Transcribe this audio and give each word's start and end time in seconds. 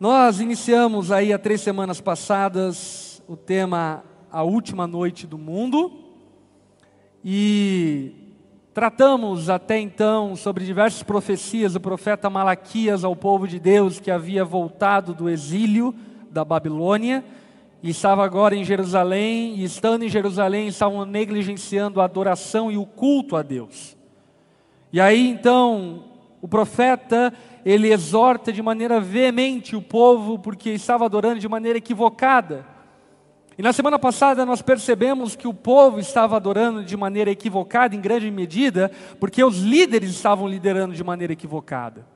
Nós 0.00 0.38
iniciamos 0.40 1.10
aí 1.10 1.32
há 1.32 1.38
três 1.40 1.60
semanas 1.60 2.00
passadas 2.00 3.20
o 3.26 3.36
tema 3.36 4.04
A 4.30 4.44
Última 4.44 4.86
Noite 4.86 5.26
do 5.26 5.36
Mundo 5.36 5.90
e 7.24 8.12
tratamos 8.72 9.50
até 9.50 9.76
então 9.76 10.36
sobre 10.36 10.64
diversas 10.64 11.02
profecias 11.02 11.72
do 11.72 11.80
profeta 11.80 12.30
Malaquias 12.30 13.02
ao 13.02 13.16
povo 13.16 13.48
de 13.48 13.58
Deus 13.58 13.98
que 13.98 14.08
havia 14.08 14.44
voltado 14.44 15.12
do 15.12 15.28
exílio 15.28 15.92
da 16.30 16.44
Babilônia 16.44 17.24
e 17.82 17.90
estava 17.90 18.24
agora 18.24 18.54
em 18.54 18.64
Jerusalém, 18.64 19.56
e 19.56 19.64
estando 19.64 20.04
em 20.04 20.08
Jerusalém 20.08 20.68
estavam 20.68 21.04
negligenciando 21.04 22.00
a 22.00 22.04
adoração 22.04 22.70
e 22.70 22.76
o 22.76 22.86
culto 22.86 23.34
a 23.34 23.42
Deus. 23.42 23.96
E 24.92 25.00
aí 25.00 25.28
então 25.28 26.04
o 26.40 26.48
profeta 26.48 27.32
ele 27.64 27.92
exorta 27.92 28.52
de 28.52 28.62
maneira 28.62 29.00
veemente 29.00 29.74
o 29.76 29.82
povo 29.82 30.38
porque 30.38 30.70
estava 30.70 31.04
adorando 31.04 31.40
de 31.40 31.48
maneira 31.48 31.78
equivocada. 31.78 32.64
E 33.58 33.62
na 33.62 33.72
semana 33.72 33.98
passada 33.98 34.46
nós 34.46 34.62
percebemos 34.62 35.34
que 35.34 35.48
o 35.48 35.52
povo 35.52 35.98
estava 35.98 36.36
adorando 36.36 36.84
de 36.84 36.96
maneira 36.96 37.30
equivocada, 37.30 37.96
em 37.96 38.00
grande 38.00 38.30
medida, 38.30 38.90
porque 39.18 39.42
os 39.42 39.58
líderes 39.58 40.10
estavam 40.10 40.46
liderando 40.46 40.94
de 40.94 41.02
maneira 41.02 41.32
equivocada. 41.32 42.06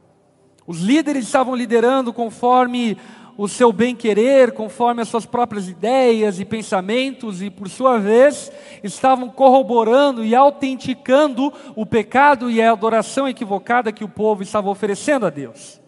Os 0.65 0.81
líderes 0.81 1.25
estavam 1.25 1.57
liderando 1.57 2.13
conforme 2.13 2.97
o 3.37 3.49
seu 3.49 3.73
bem-querer, 3.73 4.53
conforme 4.53 5.03
as 5.03 5.09
suas 5.09 5.25
próprias 5.25 5.69
ideias 5.69 6.39
e 6.39 6.45
pensamentos, 6.45 7.41
e 7.41 7.51
por 7.51 7.69
sua 7.69 7.99
vez 7.99 8.53
estavam 8.83 9.29
corroborando 9.29 10.25
e 10.25 10.35
autenticando 10.35 11.53
o 11.75 11.87
pecado 11.87 12.51
e 12.51 12.61
a 12.61 12.73
adoração 12.73 13.27
equivocada 13.27 13.93
que 13.93 14.05
o 14.05 14.09
povo 14.09 14.43
estava 14.43 14.69
oferecendo 14.69 15.27
a 15.27 15.31
Deus. 15.31 15.81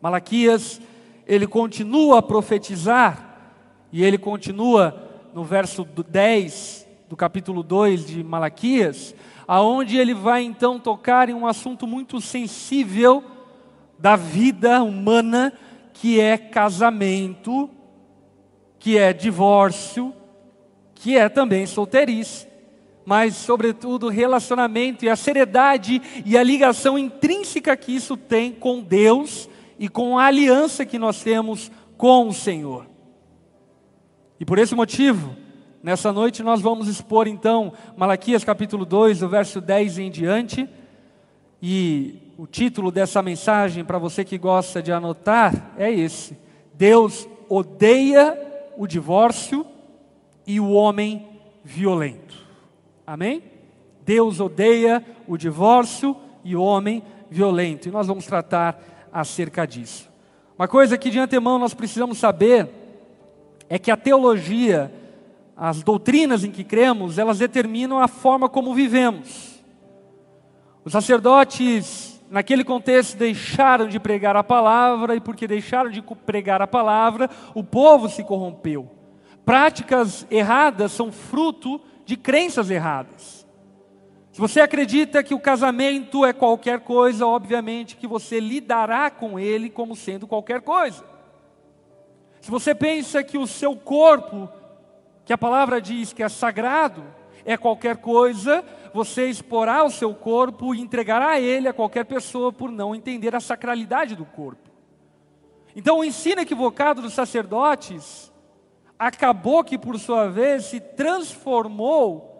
Malaquias, 0.00 0.80
ele 1.26 1.46
continua 1.46 2.18
a 2.18 2.22
profetizar, 2.22 3.28
e 3.92 4.04
ele 4.04 4.18
continua 4.18 5.08
no 5.34 5.44
verso 5.44 5.84
10 5.84 6.88
do 7.08 7.16
capítulo 7.16 7.62
2 7.62 8.06
de 8.06 8.24
Malaquias, 8.24 9.14
aonde 9.46 9.96
ele 9.96 10.14
vai 10.14 10.42
então 10.42 10.78
tocar 10.78 11.28
em 11.28 11.34
um 11.34 11.46
assunto 11.46 11.86
muito 11.86 12.20
sensível 12.20 13.24
da 13.98 14.16
vida 14.16 14.82
humana, 14.82 15.52
que 16.00 16.18
é 16.18 16.38
casamento, 16.38 17.68
que 18.78 18.96
é 18.96 19.12
divórcio, 19.12 20.14
que 20.94 21.14
é 21.14 21.28
também 21.28 21.66
solteirice, 21.66 22.48
mas, 23.04 23.36
sobretudo, 23.36 24.08
relacionamento 24.08 25.04
e 25.04 25.10
a 25.10 25.16
seriedade 25.16 26.00
e 26.24 26.38
a 26.38 26.42
ligação 26.42 26.98
intrínseca 26.98 27.76
que 27.76 27.94
isso 27.94 28.16
tem 28.16 28.50
com 28.50 28.80
Deus 28.80 29.46
e 29.78 29.90
com 29.90 30.18
a 30.18 30.24
aliança 30.24 30.86
que 30.86 30.98
nós 30.98 31.22
temos 31.22 31.70
com 31.98 32.28
o 32.28 32.32
Senhor. 32.32 32.86
E 34.38 34.44
por 34.46 34.58
esse 34.58 34.74
motivo, 34.74 35.36
nessa 35.82 36.10
noite 36.14 36.42
nós 36.42 36.62
vamos 36.62 36.88
expor 36.88 37.28
então 37.28 37.74
Malaquias 37.94 38.42
capítulo 38.42 38.86
2, 38.86 39.18
do 39.18 39.28
verso 39.28 39.60
10 39.60 39.98
em 39.98 40.10
diante, 40.10 40.66
e 41.62 42.29
o 42.40 42.46
título 42.46 42.90
dessa 42.90 43.20
mensagem, 43.20 43.84
para 43.84 43.98
você 43.98 44.24
que 44.24 44.38
gosta 44.38 44.82
de 44.82 44.90
anotar, 44.90 45.74
é 45.76 45.92
esse: 45.92 46.38
Deus 46.72 47.28
odeia 47.50 48.34
o 48.78 48.86
divórcio 48.86 49.66
e 50.46 50.58
o 50.58 50.70
homem 50.70 51.28
violento. 51.62 52.34
Amém? 53.06 53.42
Deus 54.06 54.40
odeia 54.40 55.04
o 55.28 55.36
divórcio 55.36 56.16
e 56.42 56.56
o 56.56 56.62
homem 56.62 57.02
violento. 57.30 57.88
E 57.88 57.92
nós 57.92 58.06
vamos 58.06 58.24
tratar 58.24 58.82
acerca 59.12 59.66
disso. 59.66 60.08
Uma 60.58 60.66
coisa 60.66 60.96
que 60.96 61.10
de 61.10 61.18
antemão 61.18 61.58
nós 61.58 61.74
precisamos 61.74 62.16
saber 62.16 62.70
é 63.68 63.78
que 63.78 63.90
a 63.90 63.98
teologia, 63.98 64.90
as 65.54 65.82
doutrinas 65.82 66.42
em 66.42 66.50
que 66.50 66.64
cremos, 66.64 67.18
elas 67.18 67.38
determinam 67.38 67.98
a 67.98 68.08
forma 68.08 68.48
como 68.48 68.72
vivemos. 68.72 69.62
Os 70.82 70.92
sacerdotes 70.92 72.09
naquele 72.30 72.62
contexto, 72.62 73.18
deixaram 73.18 73.88
de 73.88 73.98
pregar 73.98 74.36
a 74.36 74.44
palavra, 74.44 75.16
e 75.16 75.20
porque 75.20 75.48
deixaram 75.48 75.90
de 75.90 76.00
pregar 76.00 76.62
a 76.62 76.66
palavra, 76.66 77.28
o 77.54 77.64
povo 77.64 78.08
se 78.08 78.22
corrompeu. 78.22 78.88
Práticas 79.44 80.24
erradas 80.30 80.92
são 80.92 81.10
fruto 81.10 81.80
de 82.06 82.16
crenças 82.16 82.70
erradas. 82.70 83.46
Se 84.32 84.40
você 84.40 84.60
acredita 84.60 85.24
que 85.24 85.34
o 85.34 85.40
casamento 85.40 86.24
é 86.24 86.32
qualquer 86.32 86.80
coisa, 86.80 87.26
obviamente 87.26 87.96
que 87.96 88.06
você 88.06 88.38
lidará 88.38 89.10
com 89.10 89.38
ele 89.38 89.68
como 89.68 89.96
sendo 89.96 90.26
qualquer 90.26 90.60
coisa. 90.60 91.04
Se 92.40 92.50
você 92.50 92.74
pensa 92.74 93.24
que 93.24 93.36
o 93.36 93.46
seu 93.46 93.74
corpo, 93.74 94.48
que 95.24 95.32
a 95.32 95.38
palavra 95.38 95.80
diz 95.80 96.12
que 96.12 96.22
é 96.22 96.28
sagrado, 96.28 97.02
é 97.52 97.56
qualquer 97.56 97.96
coisa, 97.96 98.64
você 98.94 99.26
exporá 99.26 99.84
o 99.84 99.90
seu 99.90 100.14
corpo 100.14 100.72
e 100.72 100.80
entregará 100.80 101.40
ele 101.40 101.66
a 101.66 101.72
qualquer 101.72 102.04
pessoa 102.04 102.52
por 102.52 102.70
não 102.70 102.94
entender 102.94 103.34
a 103.34 103.40
sacralidade 103.40 104.14
do 104.14 104.24
corpo. 104.24 104.70
Então, 105.74 105.98
o 105.98 106.04
ensino 106.04 106.40
equivocado 106.40 107.02
dos 107.02 107.12
sacerdotes 107.12 108.32
acabou 108.96 109.64
que, 109.64 109.76
por 109.76 109.98
sua 109.98 110.28
vez, 110.28 110.66
se 110.66 110.78
transformou 110.78 112.30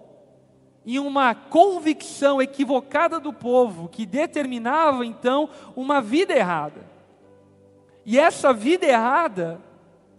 em 0.87 0.99
uma 0.99 1.35
convicção 1.35 2.41
equivocada 2.41 3.19
do 3.19 3.33
povo 3.33 3.89
que 3.89 4.07
determinava 4.07 5.05
então 5.05 5.49
uma 5.75 6.01
vida 6.01 6.35
errada. 6.35 6.89
E 8.07 8.19
essa 8.19 8.53
vida 8.53 8.87
errada, 8.87 9.61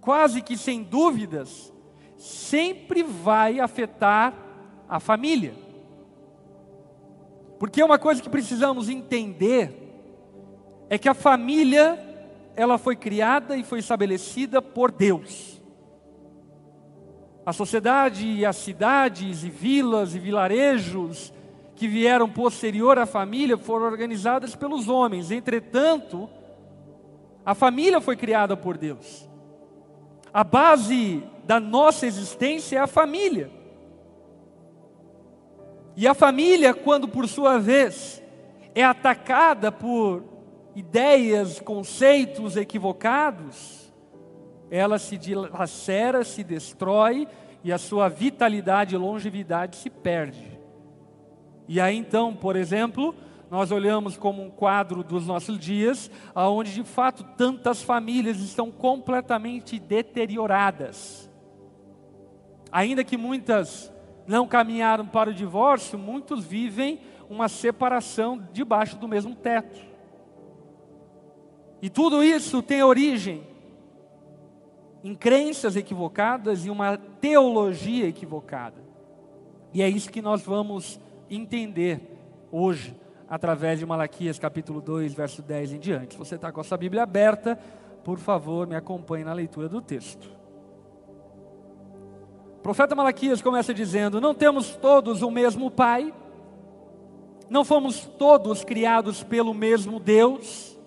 quase 0.01 0.41
que 0.41 0.57
sem 0.57 0.83
dúvidas, 0.83 1.73
sempre 2.17 3.03
vai 3.03 3.59
afetar 3.59 4.50
a 4.91 4.99
família. 4.99 5.53
Porque 7.57 7.81
uma 7.81 7.97
coisa 7.97 8.21
que 8.21 8.29
precisamos 8.29 8.89
entender 8.89 9.71
é 10.89 10.97
que 10.97 11.07
a 11.07 11.13
família 11.13 11.97
ela 12.57 12.77
foi 12.77 12.97
criada 12.97 13.55
e 13.55 13.63
foi 13.63 13.79
estabelecida 13.79 14.61
por 14.61 14.91
Deus. 14.91 15.61
A 17.45 17.53
sociedade 17.53 18.27
e 18.27 18.45
as 18.45 18.57
cidades 18.57 19.45
e 19.45 19.49
vilas 19.49 20.13
e 20.13 20.19
vilarejos 20.19 21.31
que 21.73 21.87
vieram 21.87 22.29
posterior 22.29 22.99
à 22.99 23.05
família 23.05 23.57
foram 23.57 23.85
organizadas 23.85 24.55
pelos 24.55 24.89
homens. 24.89 25.31
Entretanto, 25.31 26.29
a 27.45 27.55
família 27.55 28.01
foi 28.01 28.17
criada 28.17 28.57
por 28.57 28.77
Deus. 28.77 29.25
A 30.33 30.43
base 30.43 31.23
da 31.45 31.61
nossa 31.61 32.05
existência 32.05 32.77
é 32.77 32.81
a 32.81 32.87
família. 32.87 33.60
E 35.95 36.07
a 36.07 36.13
família, 36.13 36.73
quando 36.73 37.07
por 37.07 37.27
sua 37.27 37.59
vez 37.59 38.21
é 38.73 38.83
atacada 38.83 39.71
por 39.71 40.23
ideias, 40.75 41.59
conceitos 41.59 42.55
equivocados, 42.55 43.91
ela 44.69 44.97
se 44.97 45.17
dilacera, 45.17 46.23
se 46.23 46.43
destrói 46.43 47.27
e 47.63 47.71
a 47.71 47.77
sua 47.77 48.07
vitalidade 48.07 48.95
e 48.95 48.97
longevidade 48.97 49.75
se 49.75 49.89
perde. 49.89 50.59
E 51.67 51.79
aí 51.79 51.97
então, 51.97 52.33
por 52.33 52.55
exemplo, 52.55 53.13
nós 53.49 53.69
olhamos 53.69 54.15
como 54.15 54.41
um 54.41 54.49
quadro 54.49 55.03
dos 55.03 55.27
nossos 55.27 55.59
dias, 55.59 56.09
aonde 56.33 56.73
de 56.73 56.83
fato 56.85 57.25
tantas 57.35 57.81
famílias 57.81 58.39
estão 58.39 58.71
completamente 58.71 59.77
deterioradas. 59.77 61.29
Ainda 62.71 63.03
que 63.03 63.17
muitas 63.17 63.90
não 64.31 64.47
caminharam 64.47 65.05
para 65.05 65.29
o 65.29 65.33
divórcio, 65.33 65.99
muitos 65.99 66.45
vivem 66.45 67.01
uma 67.29 67.49
separação 67.49 68.41
debaixo 68.53 68.97
do 68.97 69.05
mesmo 69.05 69.35
teto. 69.35 69.77
E 71.81 71.89
tudo 71.89 72.23
isso 72.23 72.63
tem 72.63 72.81
origem 72.81 73.43
em 75.03 75.13
crenças 75.13 75.75
equivocadas 75.75 76.65
e 76.65 76.69
uma 76.69 76.97
teologia 76.97 78.07
equivocada. 78.07 78.81
E 79.73 79.81
é 79.81 79.89
isso 79.89 80.09
que 80.09 80.21
nós 80.21 80.41
vamos 80.43 80.97
entender 81.29 81.99
hoje, 82.49 82.95
através 83.27 83.79
de 83.79 83.85
Malaquias 83.85 84.39
capítulo 84.39 84.79
2, 84.79 85.13
verso 85.13 85.41
10 85.41 85.73
em 85.73 85.79
diante. 85.79 86.13
Se 86.13 86.19
você 86.19 86.35
está 86.35 86.53
com 86.53 86.61
a 86.61 86.63
sua 86.63 86.77
Bíblia 86.77 87.03
aberta, 87.03 87.59
por 88.01 88.17
favor, 88.17 88.65
me 88.65 88.75
acompanhe 88.75 89.25
na 89.25 89.33
leitura 89.33 89.67
do 89.67 89.81
texto. 89.81 90.40
O 92.61 92.63
profeta 92.63 92.93
Malaquias 92.93 93.41
começa 93.41 93.73
dizendo: 93.73 94.21
Não 94.21 94.35
temos 94.35 94.75
todos 94.75 95.23
o 95.23 95.31
mesmo 95.31 95.71
Pai, 95.71 96.13
não 97.49 97.65
fomos 97.65 98.05
todos 98.19 98.63
criados 98.63 99.23
pelo 99.23 99.51
mesmo 99.51 99.99
Deus. 99.99 100.79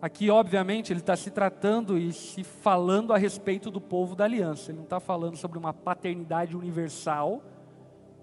Aqui, 0.00 0.30
obviamente, 0.30 0.92
ele 0.92 1.00
está 1.00 1.16
se 1.16 1.28
tratando 1.28 1.98
e 1.98 2.12
se 2.12 2.44
falando 2.44 3.12
a 3.12 3.18
respeito 3.18 3.68
do 3.68 3.80
povo 3.80 4.14
da 4.14 4.22
aliança. 4.22 4.70
Ele 4.70 4.76
não 4.76 4.84
está 4.84 5.00
falando 5.00 5.36
sobre 5.36 5.58
uma 5.58 5.74
paternidade 5.74 6.56
universal. 6.56 7.42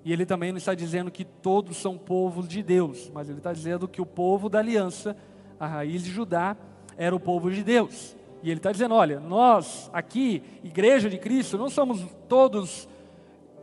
E 0.06 0.14
ele 0.14 0.26
também 0.26 0.54
não 0.54 0.60
está 0.60 0.74
dizendo 0.74 1.12
que 1.12 1.26
todos 1.26 1.76
são 1.76 1.98
povos 1.98 2.48
de 2.48 2.64
Deus, 2.64 3.12
mas 3.14 3.28
ele 3.28 3.40
está 3.40 3.52
dizendo 3.52 3.90
que 3.90 4.02
o 4.02 4.06
povo 4.06 4.48
da 4.48 4.60
aliança, 4.60 5.18
a 5.60 5.68
raiz 5.68 6.02
de 6.02 6.12
Judá, 6.12 6.56
era 6.96 7.14
o 7.14 7.20
povo 7.20 7.52
de 7.52 7.62
Deus. 7.62 8.16
E 8.44 8.52
ele 8.52 8.60
está 8.60 8.74
dizendo: 8.74 8.94
olha, 8.94 9.22
nós 9.22 9.90
aqui, 9.94 10.44
igreja 10.64 11.10
de 11.10 11.18
Cristo, 11.18 11.58
não 11.58 11.70
somos 11.70 12.06
todos, 12.28 12.90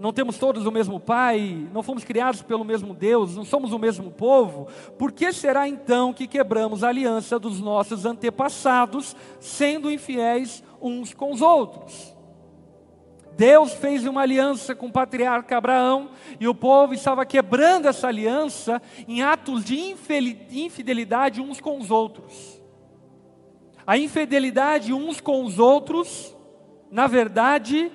não 0.00 0.11
temos 0.11 0.38
todos 0.38 0.65
o 0.65 0.73
mesmo 0.73 0.99
Pai, 0.99 1.69
não 1.71 1.82
fomos 1.82 2.03
criados 2.03 2.41
pelo 2.41 2.65
mesmo 2.65 2.94
Deus, 2.94 3.37
não 3.37 3.44
somos 3.44 3.75
o 3.75 3.79
mesmo 3.79 4.11
povo. 4.11 4.67
Por 4.99 5.12
que 5.12 5.31
será 5.35 5.69
então 5.69 6.15
que 6.15 6.27
quebramos 6.27 6.82
a 6.82 6.88
aliança 6.88 7.38
dos 7.38 7.61
nossos 7.61 8.06
antepassados, 8.06 9.15
sendo 9.38 9.93
infiéis 9.93 10.65
uns 10.81 11.12
com 11.12 11.31
os 11.31 11.43
outros? 11.43 12.17
Deus 13.37 13.73
fez 13.73 14.06
uma 14.06 14.23
aliança 14.23 14.75
com 14.75 14.87
o 14.87 14.93
patriarca 14.93 15.56
Abraão 15.59 16.11
e 16.38 16.49
o 16.49 16.55
povo 16.55 16.94
estava 16.94 17.25
quebrando 17.25 17.87
essa 17.87 18.09
aliança 18.09 18.83
em 19.06 19.23
atos 19.23 19.65
de 19.65 19.79
infidelidade 19.79 21.41
uns 21.41 21.61
com 21.61 21.79
os 21.79 21.91
outros. 21.91 22.60
A 23.90 23.98
infidelidade 23.98 24.92
uns 24.92 25.20
com 25.20 25.44
os 25.44 25.58
outros, 25.58 26.32
na 26.92 27.08
verdade, 27.08 27.90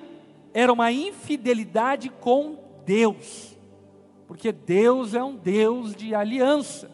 era 0.52 0.70
uma 0.70 0.92
infidelidade 0.92 2.10
com 2.10 2.58
Deus, 2.84 3.56
porque 4.26 4.52
Deus 4.52 5.14
é 5.14 5.24
um 5.24 5.34
Deus 5.34 5.96
de 5.96 6.14
aliança. 6.14 6.90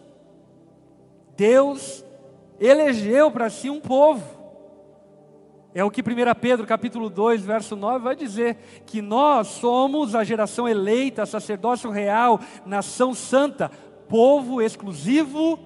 Deus 1.37 2.05
elegeu 2.61 3.29
para 3.29 3.51
si 3.51 3.69
um 3.69 3.81
povo. 3.81 4.23
É 5.75 5.83
o 5.83 5.91
que 5.91 6.01
1 6.01 6.05
Pedro 6.41 6.65
capítulo 6.65 7.11
2, 7.11 7.43
verso 7.43 7.75
9 7.75 8.05
vai 8.05 8.15
dizer, 8.15 8.57
que 8.87 9.03
nós 9.03 9.49
somos 9.49 10.15
a 10.15 10.23
geração 10.23 10.69
eleita, 10.69 11.27
sacerdócio 11.27 11.91
real, 11.91 12.39
nação 12.65 13.15
santa, 13.15 13.69
povo 14.09 14.63
exclusivo 14.63 15.59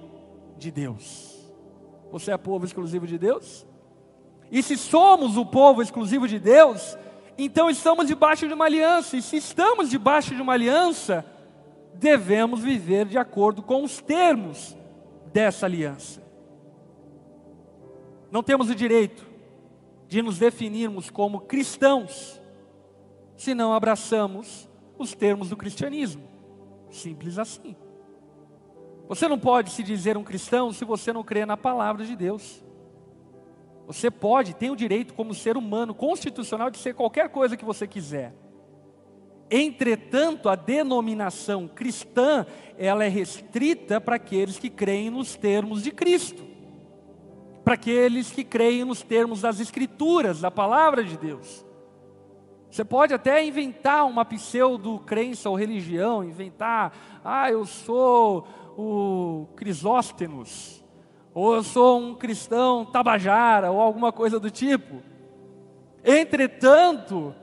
de 0.57 0.71
Deus. 0.71 1.26
Você 2.11 2.31
é 2.31 2.37
povo 2.37 2.65
exclusivo 2.65 3.05
de 3.05 3.17
Deus? 3.17 3.65
E 4.51 4.63
se 4.63 4.77
somos 4.77 5.37
o 5.37 5.45
povo 5.45 5.81
exclusivo 5.81 6.27
de 6.27 6.39
Deus, 6.39 6.97
então 7.37 7.69
estamos 7.69 8.07
debaixo 8.07 8.47
de 8.47 8.53
uma 8.53 8.65
aliança, 8.65 9.17
e 9.17 9.21
se 9.21 9.37
estamos 9.37 9.89
debaixo 9.89 10.33
de 10.33 10.41
uma 10.41 10.53
aliança, 10.53 11.25
devemos 11.93 12.61
viver 12.61 13.05
de 13.05 13.17
acordo 13.17 13.61
com 13.61 13.83
os 13.83 13.99
termos 14.01 14.77
dessa 15.33 15.65
aliança. 15.65 16.23
Não 18.31 18.41
temos 18.41 18.69
o 18.69 18.75
direito 18.75 19.25
de 20.07 20.21
nos 20.21 20.37
definirmos 20.37 21.09
como 21.09 21.41
cristãos, 21.41 22.41
se 23.35 23.53
não 23.53 23.73
abraçamos 23.73 24.69
os 24.97 25.13
termos 25.13 25.49
do 25.49 25.57
cristianismo. 25.57 26.23
Simples 26.89 27.37
assim. 27.37 27.75
Você 29.07 29.27
não 29.27 29.39
pode 29.39 29.71
se 29.71 29.83
dizer 29.83 30.17
um 30.17 30.23
cristão 30.23 30.71
se 30.71 30.83
você 30.83 31.13
não 31.13 31.23
crê 31.23 31.45
na 31.45 31.55
palavra 31.55 32.05
de 32.05 32.15
Deus. 32.15 32.63
Você 33.85 34.11
pode, 34.11 34.53
tem 34.53 34.69
o 34.69 34.75
direito, 34.75 35.13
como 35.13 35.33
ser 35.33 35.55
humano 35.55 35.93
constitucional, 35.93 36.69
de 36.69 36.77
ser 36.77 36.93
qualquer 36.93 37.29
coisa 37.29 37.55
que 37.55 37.63
você 37.63 37.87
quiser. 37.87 38.33
Entretanto, 39.49 40.49
a 40.49 40.55
denominação 40.55 41.69
cristã, 41.69 42.45
ela 42.77 43.05
é 43.05 43.07
restrita 43.07 44.01
para 44.01 44.17
aqueles 44.17 44.59
que 44.59 44.69
creem 44.69 45.09
nos 45.09 45.35
termos 45.35 45.83
de 45.83 45.91
Cristo 45.91 46.57
para 47.67 47.73
aqueles 47.73 48.31
que 48.31 48.45
creem 48.45 48.85
nos 48.85 49.01
termos 49.01 49.41
das 49.41 49.59
Escrituras, 49.59 50.39
da 50.39 50.49
palavra 50.49 51.03
de 51.03 51.17
Deus. 51.17 51.65
Você 52.71 52.85
pode 52.85 53.13
até 53.13 53.45
inventar 53.45 54.05
uma 54.05 54.23
pseudo-crença 54.23 55.49
ou 55.49 55.55
religião, 55.57 56.23
inventar, 56.23 56.93
ah, 57.25 57.51
eu 57.51 57.65
sou 57.65 58.47
o 58.77 59.47
Crisóstenos, 59.55 60.83
ou 61.33 61.55
eu 61.55 61.63
sou 61.63 61.99
um 61.99 62.15
cristão 62.15 62.85
tabajara, 62.85 63.71
ou 63.71 63.81
alguma 63.81 64.11
coisa 64.11 64.39
do 64.39 64.51
tipo. 64.51 65.01
Entretanto, 66.05 67.33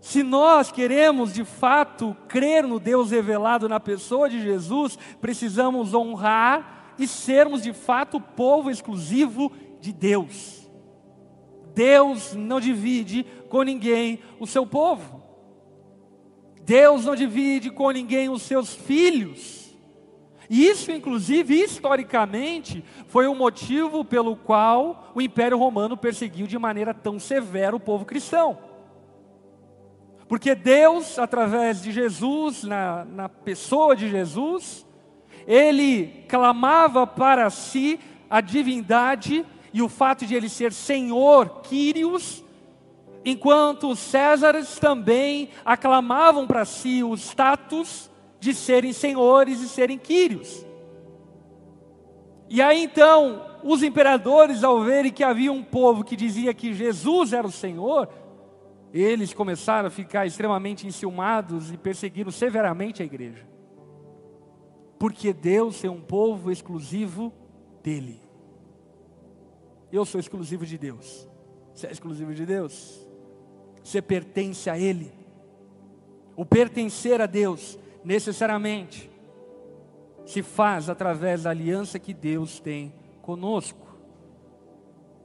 se 0.00 0.22
nós 0.22 0.70
queremos 0.70 1.32
de 1.32 1.44
fato 1.44 2.14
crer 2.28 2.62
no 2.62 2.78
Deus 2.78 3.10
revelado 3.10 3.68
na 3.68 3.80
pessoa 3.80 4.28
de 4.28 4.40
Jesus, 4.40 4.98
precisamos 5.20 5.94
honrar 5.94 6.94
e 6.98 7.06
sermos 7.08 7.62
de 7.62 7.72
fato 7.72 8.20
povo 8.20 8.70
exclusivo 8.70 9.50
de 9.80 9.92
Deus. 9.92 10.70
Deus 11.74 12.34
não 12.34 12.60
divide 12.60 13.24
com 13.48 13.62
ninguém 13.62 14.20
o 14.38 14.46
seu 14.46 14.66
povo. 14.66 15.22
Deus 16.62 17.04
não 17.04 17.14
divide 17.14 17.70
com 17.70 17.90
ninguém 17.90 18.28
os 18.28 18.42
seus 18.42 18.74
filhos. 18.74 19.65
E 20.48 20.66
isso, 20.66 20.92
inclusive, 20.92 21.60
historicamente, 21.60 22.84
foi 23.08 23.26
o 23.26 23.34
motivo 23.34 24.04
pelo 24.04 24.36
qual 24.36 25.12
o 25.14 25.20
Império 25.20 25.58
Romano 25.58 25.96
perseguiu 25.96 26.46
de 26.46 26.58
maneira 26.58 26.94
tão 26.94 27.18
severa 27.18 27.74
o 27.74 27.80
povo 27.80 28.04
cristão. 28.04 28.58
Porque 30.28 30.54
Deus, 30.54 31.18
através 31.18 31.82
de 31.82 31.92
Jesus, 31.92 32.64
na, 32.64 33.04
na 33.04 33.28
pessoa 33.28 33.94
de 33.94 34.08
Jesus, 34.08 34.86
ele 35.46 36.24
clamava 36.28 37.06
para 37.06 37.48
si 37.50 38.00
a 38.28 38.40
divindade 38.40 39.46
e 39.72 39.82
o 39.82 39.88
fato 39.88 40.26
de 40.26 40.34
ele 40.34 40.48
ser 40.48 40.72
Senhor, 40.72 41.60
Quírios, 41.62 42.42
enquanto 43.24 43.90
os 43.90 43.98
Césares 43.98 44.78
também 44.78 45.50
aclamavam 45.64 46.46
para 46.46 46.64
si 46.64 47.04
o 47.04 47.14
status 47.14 48.10
de 48.54 48.54
serem 48.54 48.92
senhores 48.92 49.60
e 49.60 49.68
serem 49.68 49.98
Quírios. 49.98 50.64
E 52.48 52.62
aí 52.62 52.82
então, 52.82 53.44
os 53.62 53.82
imperadores, 53.82 54.62
ao 54.62 54.82
verem 54.82 55.12
que 55.12 55.24
havia 55.24 55.52
um 55.52 55.62
povo 55.62 56.04
que 56.04 56.16
dizia 56.16 56.54
que 56.54 56.72
Jesus 56.72 57.32
era 57.32 57.46
o 57.46 57.52
Senhor, 57.52 58.08
eles 58.92 59.34
começaram 59.34 59.88
a 59.88 59.90
ficar 59.90 60.26
extremamente 60.26 60.86
enciumados 60.86 61.72
e 61.72 61.76
perseguiram 61.76 62.30
severamente 62.30 63.02
a 63.02 63.06
igreja 63.06 63.56
porque 64.98 65.32
Deus 65.32 65.84
é 65.84 65.90
um 65.90 66.00
povo 66.00 66.50
exclusivo 66.50 67.32
dele. 67.82 68.20
Eu 69.92 70.04
sou 70.04 70.18
exclusivo 70.18 70.64
de 70.64 70.76
Deus. 70.78 71.28
Você 71.74 71.86
é 71.86 71.92
exclusivo 71.92 72.34
de 72.34 72.46
Deus? 72.46 73.06
Você 73.82 74.00
pertence 74.00 74.68
a 74.70 74.78
Ele. 74.78 75.12
O 76.34 76.44
pertencer 76.44 77.20
a 77.20 77.26
Deus, 77.26 77.78
necessariamente, 78.06 79.10
se 80.24 80.42
faz 80.42 80.88
através 80.88 81.42
da 81.42 81.50
aliança 81.50 81.98
que 81.98 82.14
Deus 82.14 82.60
tem 82.60 82.94
conosco. 83.20 83.86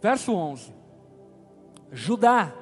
Verso 0.01 0.33
11: 0.33 0.73
Judá 1.91 2.53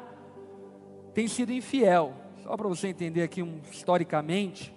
tem 1.13 1.27
sido 1.27 1.51
infiel. 1.51 2.13
Só 2.43 2.55
para 2.57 2.67
você 2.67 2.89
entender 2.89 3.23
aqui 3.23 3.41
um, 3.41 3.61
historicamente, 3.71 4.73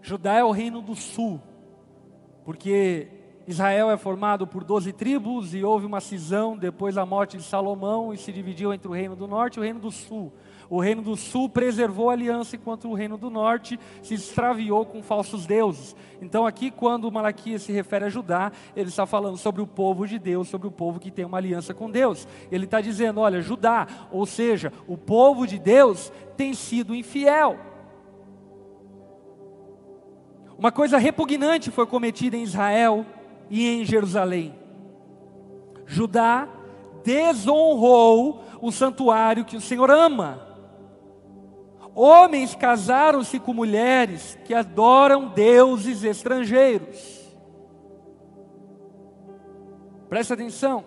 Judá 0.00 0.34
é 0.34 0.44
o 0.44 0.50
reino 0.50 0.80
do 0.80 0.96
sul 0.96 1.40
porque 2.48 3.08
Israel 3.46 3.90
é 3.90 3.98
formado 3.98 4.46
por 4.46 4.64
doze 4.64 4.90
tribos 4.90 5.54
e 5.54 5.62
houve 5.62 5.84
uma 5.84 6.00
cisão 6.00 6.56
depois 6.56 6.94
da 6.94 7.04
morte 7.04 7.36
de 7.36 7.42
Salomão 7.42 8.10
e 8.10 8.16
se 8.16 8.32
dividiu 8.32 8.72
entre 8.72 8.88
o 8.88 8.92
reino 8.92 9.14
do 9.14 9.28
norte 9.28 9.56
e 9.56 9.60
o 9.60 9.62
reino 9.62 9.78
do 9.78 9.90
sul. 9.90 10.32
O 10.70 10.80
reino 10.80 11.00
do 11.00 11.16
sul 11.16 11.48
preservou 11.48 12.10
a 12.10 12.12
aliança, 12.12 12.56
enquanto 12.56 12.88
o 12.88 12.94
reino 12.94 13.16
do 13.16 13.30
norte 13.30 13.80
se 14.02 14.14
extraviou 14.14 14.84
com 14.84 15.02
falsos 15.02 15.46
deuses. 15.46 15.96
Então, 16.20 16.46
aqui, 16.46 16.70
quando 16.70 17.10
Malaquias 17.10 17.62
se 17.62 17.72
refere 17.72 18.04
a 18.04 18.08
Judá, 18.10 18.52
ele 18.76 18.90
está 18.90 19.06
falando 19.06 19.38
sobre 19.38 19.62
o 19.62 19.66
povo 19.66 20.06
de 20.06 20.18
Deus, 20.18 20.48
sobre 20.48 20.68
o 20.68 20.70
povo 20.70 21.00
que 21.00 21.10
tem 21.10 21.24
uma 21.24 21.38
aliança 21.38 21.72
com 21.72 21.90
Deus. 21.90 22.28
Ele 22.52 22.66
está 22.66 22.82
dizendo: 22.82 23.20
olha, 23.20 23.40
Judá, 23.40 23.86
ou 24.12 24.26
seja, 24.26 24.72
o 24.86 24.98
povo 24.98 25.46
de 25.46 25.58
Deus 25.58 26.12
tem 26.36 26.52
sido 26.52 26.94
infiel. 26.94 27.58
Uma 30.58 30.72
coisa 30.72 30.98
repugnante 30.98 31.70
foi 31.70 31.86
cometida 31.86 32.36
em 32.36 32.42
Israel 32.42 33.06
e 33.48 33.66
em 33.66 33.84
Jerusalém. 33.84 34.54
Judá 35.86 36.48
desonrou 37.04 38.42
o 38.60 38.70
santuário 38.70 39.44
que 39.44 39.56
o 39.56 39.60
Senhor 39.60 39.90
ama. 39.90 40.47
Homens 42.00 42.54
casaram-se 42.54 43.40
com 43.40 43.52
mulheres 43.52 44.38
que 44.44 44.54
adoram 44.54 45.26
deuses 45.26 46.04
estrangeiros. 46.04 47.28
Presta 50.08 50.34
atenção. 50.34 50.84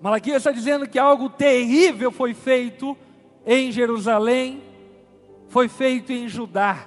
Malaquias 0.00 0.36
está 0.36 0.52
dizendo 0.52 0.88
que 0.88 0.96
algo 0.96 1.28
terrível 1.28 2.12
foi 2.12 2.34
feito 2.34 2.96
em 3.44 3.72
Jerusalém, 3.72 4.62
foi 5.48 5.66
feito 5.66 6.12
em 6.12 6.28
Judá. 6.28 6.86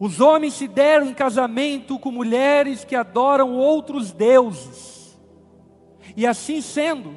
Os 0.00 0.22
homens 0.22 0.54
se 0.54 0.66
deram 0.66 1.04
em 1.04 1.12
casamento 1.12 1.98
com 1.98 2.10
mulheres 2.10 2.82
que 2.82 2.96
adoram 2.96 3.52
outros 3.52 4.10
deuses. 4.10 5.20
E 6.16 6.26
assim 6.26 6.62
sendo, 6.62 7.14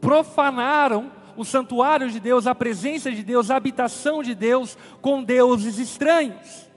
profanaram 0.00 1.12
o 1.38 1.44
santuário 1.44 2.10
de 2.10 2.18
Deus, 2.18 2.48
a 2.48 2.54
presença 2.54 3.12
de 3.12 3.22
Deus, 3.22 3.48
a 3.48 3.54
habitação 3.54 4.24
de 4.24 4.34
Deus 4.34 4.76
com 5.00 5.22
deuses 5.22 5.78
estranhos. 5.78 6.68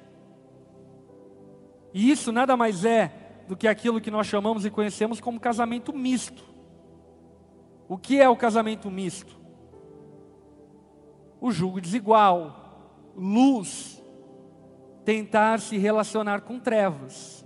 E 1.91 2.11
isso 2.11 2.31
nada 2.31 2.55
mais 2.55 2.85
é 2.85 3.43
do 3.47 3.57
que 3.57 3.67
aquilo 3.67 3.99
que 3.99 4.11
nós 4.11 4.27
chamamos 4.27 4.63
e 4.63 4.69
conhecemos 4.69 5.19
como 5.19 5.39
casamento 5.39 5.91
misto. 5.91 6.43
O 7.89 7.97
que 7.97 8.21
é 8.21 8.29
o 8.29 8.37
casamento 8.37 8.91
misto? 8.91 9.35
O 11.41 11.51
julgo 11.51 11.81
desigual, 11.81 13.11
luz, 13.17 13.99
tentar 15.03 15.59
se 15.59 15.75
relacionar 15.79 16.41
com 16.41 16.59
trevas, 16.59 17.43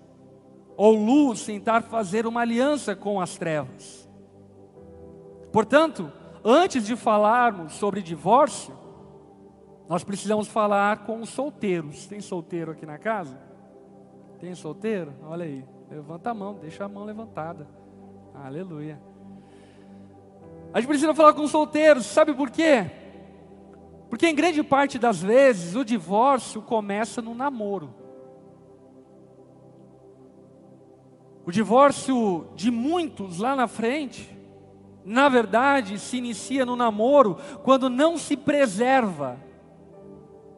ou 0.75 0.93
luz 0.93 1.45
tentar 1.45 1.81
fazer 1.81 2.27
uma 2.27 2.41
aliança 2.41 2.93
com 2.93 3.21
as 3.21 3.37
trevas. 3.37 4.05
Portanto, 5.53 6.11
antes 6.45 6.85
de 6.85 6.95
falarmos 6.95 7.73
sobre 7.73 8.03
divórcio, 8.03 8.77
nós 9.89 10.03
precisamos 10.03 10.47
falar 10.47 11.05
com 11.05 11.21
os 11.21 11.29
solteiros. 11.29 12.05
Tem 12.05 12.21
solteiro 12.21 12.71
aqui 12.71 12.85
na 12.85 12.99
casa? 12.99 13.39
Tem 14.39 14.53
solteiro? 14.53 15.13
Olha 15.23 15.45
aí. 15.45 15.65
Levanta 15.89 16.31
a 16.31 16.33
mão, 16.33 16.55
deixa 16.55 16.85
a 16.85 16.87
mão 16.87 17.03
levantada. 17.03 17.67
Aleluia. 18.33 19.01
A 20.73 20.79
gente 20.79 20.89
precisa 20.89 21.13
falar 21.13 21.33
com 21.33 21.43
os 21.43 21.51
solteiros, 21.51 22.05
sabe 22.05 22.33
por 22.33 22.49
quê? 22.49 22.91
Porque 24.09 24.27
em 24.27 24.35
grande 24.35 24.61
parte 24.63 24.99
das 24.99 25.21
vezes 25.21 25.75
o 25.75 25.85
divórcio 25.85 26.61
começa 26.61 27.21
no 27.21 27.33
namoro. 27.33 27.93
O 31.45 31.51
divórcio 31.51 32.47
de 32.55 32.71
muitos 32.71 33.39
lá 33.39 33.55
na 33.55 33.67
frente, 33.67 34.34
na 35.05 35.29
verdade, 35.29 35.99
se 35.99 36.17
inicia 36.17 36.65
no 36.65 36.75
namoro 36.75 37.37
quando 37.63 37.89
não 37.89 38.17
se 38.17 38.35
preserva 38.35 39.37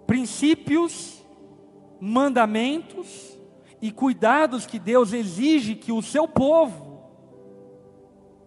princípios, 0.07 1.21
mandamentos 1.99 3.37
e 3.81 3.91
cuidados 3.91 4.65
que 4.65 4.79
Deus 4.79 5.11
exige 5.11 5.75
que 5.75 5.91
o 5.91 6.01
seu 6.01 6.27
povo 6.27 6.87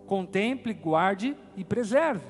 contemple, 0.06 0.72
guarde 0.72 1.36
e 1.54 1.62
preserve. 1.62 2.26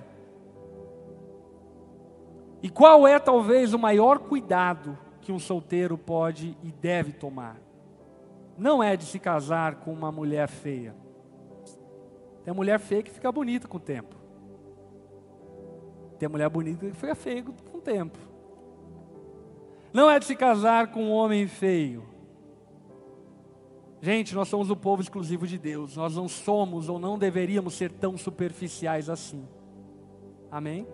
E 2.62 2.68
qual 2.68 3.06
é 3.06 3.18
talvez 3.18 3.72
o 3.72 3.78
maior 3.78 4.18
cuidado 4.18 4.98
que 5.22 5.32
um 5.32 5.38
solteiro 5.38 5.96
pode 5.96 6.56
e 6.62 6.72
deve 6.72 7.12
tomar? 7.12 7.56
Não 8.58 8.82
é 8.82 8.96
de 8.96 9.04
se 9.04 9.18
casar 9.18 9.76
com 9.76 9.92
uma 9.92 10.12
mulher 10.12 10.48
feia. 10.48 10.94
Tem 12.50 12.56
mulher 12.56 12.80
feia 12.80 13.00
que 13.00 13.12
fica 13.12 13.30
bonita 13.30 13.68
com 13.68 13.76
o 13.76 13.80
tempo. 13.80 14.16
Tem 16.18 16.28
mulher 16.28 16.48
bonita 16.50 16.84
que 16.84 16.96
fica 16.96 17.14
feia 17.14 17.44
com 17.44 17.78
o 17.78 17.80
tempo. 17.80 18.18
Não 19.92 20.10
é 20.10 20.18
de 20.18 20.24
se 20.24 20.34
casar 20.34 20.90
com 20.90 21.04
um 21.04 21.12
homem 21.12 21.46
feio. 21.46 22.02
Gente, 24.02 24.34
nós 24.34 24.48
somos 24.48 24.68
o 24.68 24.74
povo 24.74 25.00
exclusivo 25.00 25.46
de 25.46 25.58
Deus. 25.58 25.96
Nós 25.96 26.16
não 26.16 26.26
somos 26.26 26.88
ou 26.88 26.98
não 26.98 27.16
deveríamos 27.16 27.74
ser 27.74 27.92
tão 27.92 28.18
superficiais 28.18 29.08
assim. 29.08 29.46
Amém? 30.50 30.88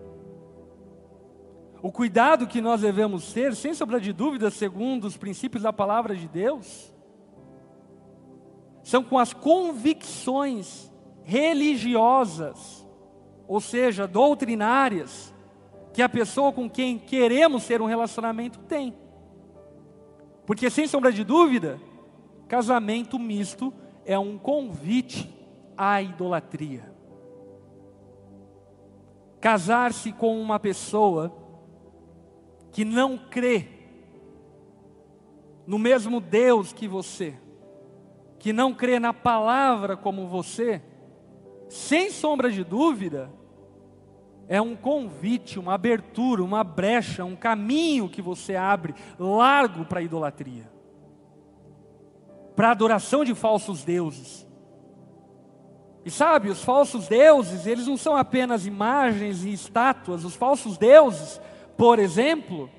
O 1.80 1.90
cuidado 1.90 2.46
que 2.46 2.60
nós 2.60 2.82
devemos 2.82 3.32
ter, 3.32 3.56
sem 3.56 3.72
sombra 3.72 3.98
de 3.98 4.12
dúvida, 4.12 4.50
segundo 4.50 5.06
os 5.06 5.16
princípios 5.16 5.62
da 5.62 5.72
palavra 5.72 6.14
de 6.14 6.28
Deus, 6.28 6.92
são 8.82 9.02
com 9.02 9.18
as 9.18 9.32
convicções 9.32 10.94
religiosas, 11.26 12.86
ou 13.48 13.60
seja, 13.60 14.06
doutrinárias, 14.06 15.34
que 15.92 16.00
a 16.00 16.08
pessoa 16.08 16.52
com 16.52 16.70
quem 16.70 16.96
queremos 16.96 17.66
ter 17.66 17.82
um 17.82 17.86
relacionamento 17.86 18.60
tem. 18.60 18.94
Porque, 20.46 20.70
sem 20.70 20.86
sombra 20.86 21.10
de 21.10 21.24
dúvida, 21.24 21.80
casamento 22.46 23.18
misto 23.18 23.74
é 24.04 24.16
um 24.16 24.38
convite 24.38 25.28
à 25.76 26.00
idolatria. 26.00 26.92
Casar-se 29.40 30.12
com 30.12 30.40
uma 30.40 30.60
pessoa 30.60 31.36
que 32.70 32.84
não 32.84 33.18
crê 33.18 33.68
no 35.66 35.76
mesmo 35.76 36.20
Deus 36.20 36.72
que 36.72 36.86
você, 36.86 37.36
que 38.38 38.52
não 38.52 38.72
crê 38.72 39.00
na 39.00 39.12
palavra 39.12 39.96
como 39.96 40.28
você, 40.28 40.80
sem 41.68 42.10
sombra 42.10 42.50
de 42.50 42.62
dúvida, 42.62 43.30
é 44.48 44.60
um 44.60 44.76
convite, 44.76 45.58
uma 45.58 45.74
abertura, 45.74 46.42
uma 46.42 46.62
brecha, 46.62 47.24
um 47.24 47.34
caminho 47.34 48.08
que 48.08 48.22
você 48.22 48.54
abre 48.54 48.94
largo 49.18 49.84
para 49.84 50.00
a 50.00 50.02
idolatria, 50.02 50.70
para 52.54 52.68
a 52.68 52.72
adoração 52.72 53.24
de 53.24 53.34
falsos 53.34 53.84
deuses. 53.84 54.46
E 56.04 56.10
sabe, 56.10 56.48
os 56.48 56.62
falsos 56.62 57.08
deuses, 57.08 57.66
eles 57.66 57.88
não 57.88 57.96
são 57.96 58.16
apenas 58.16 58.64
imagens 58.64 59.44
e 59.44 59.52
estátuas, 59.52 60.24
os 60.24 60.36
falsos 60.36 60.78
deuses, 60.78 61.40
por 61.76 61.98
exemplo, 61.98 62.70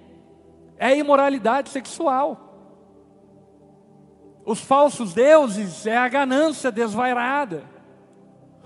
é 0.78 0.88
a 0.88 0.96
imoralidade 0.96 1.70
sexual. 1.70 2.46
Os 4.46 4.62
falsos 4.62 5.14
deuses 5.14 5.86
é 5.86 5.98
a 5.98 6.08
ganância 6.08 6.72
desvairada. 6.72 7.77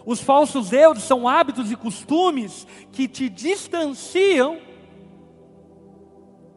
Os 0.06 0.22
falsos 0.22 0.70
deuses 0.70 1.04
são 1.04 1.28
hábitos 1.28 1.72
e 1.72 1.76
costumes 1.76 2.66
que 2.92 3.08
te 3.08 3.30
distanciam 3.30 4.60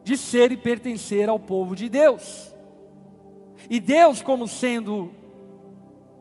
de 0.03 0.17
ser 0.17 0.51
e 0.51 0.57
pertencer 0.57 1.29
ao 1.29 1.39
povo 1.39 1.75
de 1.75 1.89
Deus. 1.89 2.53
E 3.69 3.79
Deus, 3.79 4.21
como 4.21 4.47
sendo 4.47 5.11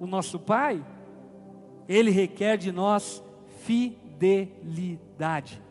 o 0.00 0.06
nosso 0.06 0.38
Pai, 0.38 0.84
Ele 1.88 2.10
requer 2.10 2.56
de 2.56 2.72
nós 2.72 3.22
fidelidade. 3.62 5.62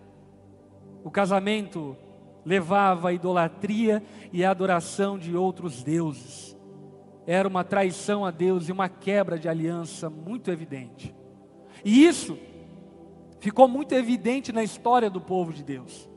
O 1.03 1.11
casamento 1.11 1.97
levava 2.45 3.09
à 3.09 3.13
idolatria 3.13 4.03
e 4.31 4.43
à 4.43 4.51
adoração 4.51 5.17
de 5.17 5.35
outros 5.35 5.83
deuses. 5.83 6.57
Era 7.25 7.47
uma 7.47 7.63
traição 7.63 8.25
a 8.25 8.31
Deus 8.31 8.67
e 8.67 8.71
uma 8.71 8.89
quebra 8.89 9.39
de 9.39 9.47
aliança 9.47 10.09
muito 10.09 10.51
evidente. 10.51 11.15
E 11.83 12.05
isso 12.05 12.37
ficou 13.39 13.67
muito 13.67 13.93
evidente 13.93 14.51
na 14.51 14.63
história 14.63 15.09
do 15.09 15.19
povo 15.19 15.51
de 15.51 15.63
Deus. 15.63 16.09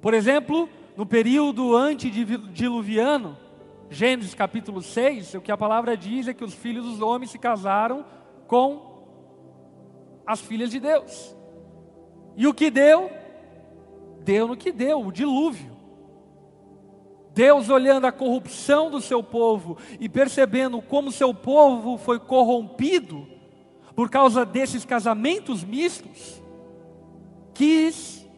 Por 0.00 0.14
exemplo, 0.14 0.68
no 0.96 1.04
período 1.04 1.76
antediluviano, 1.76 3.36
Gênesis 3.90 4.34
capítulo 4.34 4.82
6, 4.82 5.34
o 5.34 5.40
que 5.40 5.52
a 5.52 5.56
palavra 5.56 5.96
diz 5.96 6.26
é 6.26 6.34
que 6.34 6.44
os 6.44 6.54
filhos 6.54 6.84
dos 6.84 7.00
homens 7.00 7.30
se 7.30 7.38
casaram 7.38 8.04
com 8.46 8.96
as 10.26 10.40
filhas 10.40 10.70
de 10.70 10.80
Deus. 10.80 11.36
E 12.34 12.46
o 12.46 12.54
que 12.54 12.70
deu? 12.70 13.10
Deu 14.24 14.48
no 14.48 14.56
que 14.56 14.72
deu, 14.72 15.00
o 15.00 15.12
dilúvio. 15.12 15.76
Deus 17.32 17.68
olhando 17.68 18.06
a 18.06 18.12
corrupção 18.12 18.90
do 18.90 19.00
seu 19.00 19.22
povo 19.22 19.76
e 20.00 20.08
percebendo 20.08 20.80
como 20.80 21.12
seu 21.12 21.34
povo 21.34 21.98
foi 21.98 22.18
corrompido, 22.18 23.28
por 23.96 24.10
causa 24.10 24.44
desses 24.44 24.84
casamentos 24.84 25.64
mistos, 25.64 26.42
quis 27.54 28.28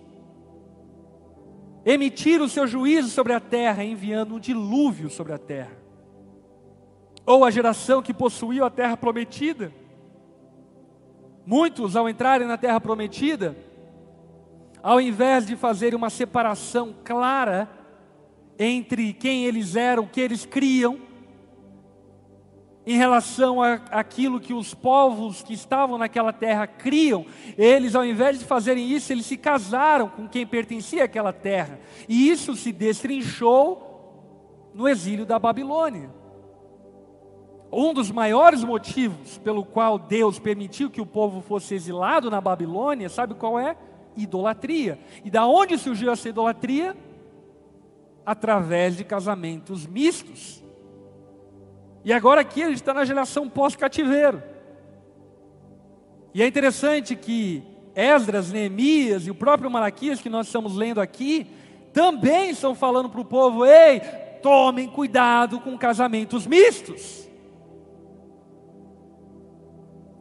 emitir 1.85 2.41
o 2.41 2.49
seu 2.49 2.65
juízo 2.65 3.11
sobre 3.11 3.33
a 3.33 3.41
terra, 3.41 3.83
enviando 3.83 4.37
um 4.37 4.38
dilúvio 4.38 5.11
sobre 5.11 5.33
a 5.33 5.38
terra. 5.38 5.77
Ou 7.27 7.45
a 7.45 7.50
geração 7.50 8.00
que 8.00 8.15
possuiu 8.15 8.65
a 8.65 8.71
terra 8.71 8.97
prometida. 8.97 9.73
Muitos, 11.45 11.97
ao 11.97 12.09
entrarem 12.09 12.47
na 12.47 12.57
terra 12.57 12.81
prometida, 12.81 13.57
ao 14.81 15.00
invés 15.00 15.45
de 15.45 15.57
fazerem 15.57 15.97
uma 15.97 16.09
separação 16.09 16.95
clara 17.05 17.69
entre 18.57 19.12
quem 19.12 19.45
eles 19.45 19.75
eram, 19.75 20.05
o 20.05 20.09
que 20.09 20.21
eles 20.21 20.47
criam, 20.47 21.08
em 22.88 22.97
relação 22.97 23.61
àquilo 23.90 24.40
que 24.40 24.54
os 24.54 24.73
povos 24.73 25.42
que 25.42 25.52
estavam 25.52 25.99
naquela 25.99 26.33
terra 26.33 26.66
criam, 26.66 27.26
eles, 27.59 27.95
ao 27.95 28.02
invés 28.02 28.38
de 28.38 28.47
fazerem 28.47 28.90
isso, 28.90 29.12
eles 29.12 29.26
se 29.26 29.37
casaram 29.37 30.09
com 30.09 30.26
quem 30.26 30.47
pertencia 30.47 31.04
àquela 31.04 31.30
terra, 31.30 31.78
e 32.09 32.30
isso 32.30 32.57
se 32.57 32.73
destrinchou 32.73 34.71
no 34.73 34.88
exílio 34.88 35.26
da 35.26 35.38
Babilônia. 35.38 36.11
Um 37.71 37.92
dos 37.92 38.11
maiores 38.11 38.64
motivos 38.64 39.37
pelo 39.37 39.66
qual 39.66 39.99
Deus 39.99 40.38
permitiu 40.38 40.88
que 40.88 41.02
o 41.02 41.04
povo 41.04 41.42
fosse 41.42 41.75
exilado 41.75 42.30
na 42.30 42.40
Babilônia, 42.40 43.11
sabe 43.11 43.35
qual 43.35 43.61
é? 43.61 43.76
Idolatria. 44.16 44.99
E 45.23 45.30
da 45.30 45.47
onde 45.47 45.76
surgiu 45.76 46.11
essa 46.11 46.30
idolatria? 46.30 46.97
Através 48.25 48.97
de 48.97 49.04
casamentos 49.04 49.87
mistos. 49.87 50.66
E 52.05 52.12
agora 52.12 52.40
aqui 52.40 52.62
a 52.62 52.69
gente 52.69 52.76
está 52.76 52.95
na 52.95 53.05
geração 53.05 53.49
pós-cativeiro. 53.49 54.43
E 56.33 56.43
é 56.43 56.47
interessante 56.47 57.17
que 57.17 57.62
Esdras, 57.95 58.52
Neemias 58.52 59.26
e 59.26 59.31
o 59.31 59.35
próprio 59.35 59.71
Malaquias 59.71 60.21
que 60.21 60.28
nós 60.28 60.47
estamos 60.47 60.76
lendo 60.76 61.00
aqui, 61.00 61.47
também 61.93 62.50
estão 62.50 62.75
falando 62.75 63.09
para 63.09 63.21
o 63.21 63.25
povo: 63.25 63.64
ei, 63.64 64.00
tomem 64.40 64.88
cuidado 64.88 65.59
com 65.61 65.76
casamentos 65.76 66.47
mistos. 66.47 67.28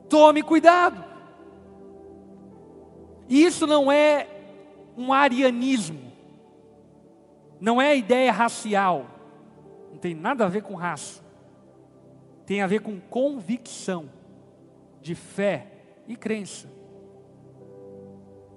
Tome 0.10 0.42
cuidado. 0.42 1.06
E 3.30 3.44
isso 3.44 3.68
não 3.68 3.92
é 3.92 4.28
um 4.98 5.14
arianismo, 5.14 6.12
não 7.60 7.82
é 7.82 7.96
ideia 7.96 8.32
racial, 8.32 9.06
não 9.92 9.98
tem 9.98 10.16
nada 10.16 10.46
a 10.46 10.50
ver 10.50 10.64
com 10.64 10.74
raça, 10.76 11.22
tem 12.48 12.62
a 12.62 12.68
ver 12.68 12.80
com 12.80 12.98
convicção 12.98 14.10
de 15.02 15.14
fé 15.14 15.68
e 16.08 16.16
crença. 16.16 16.70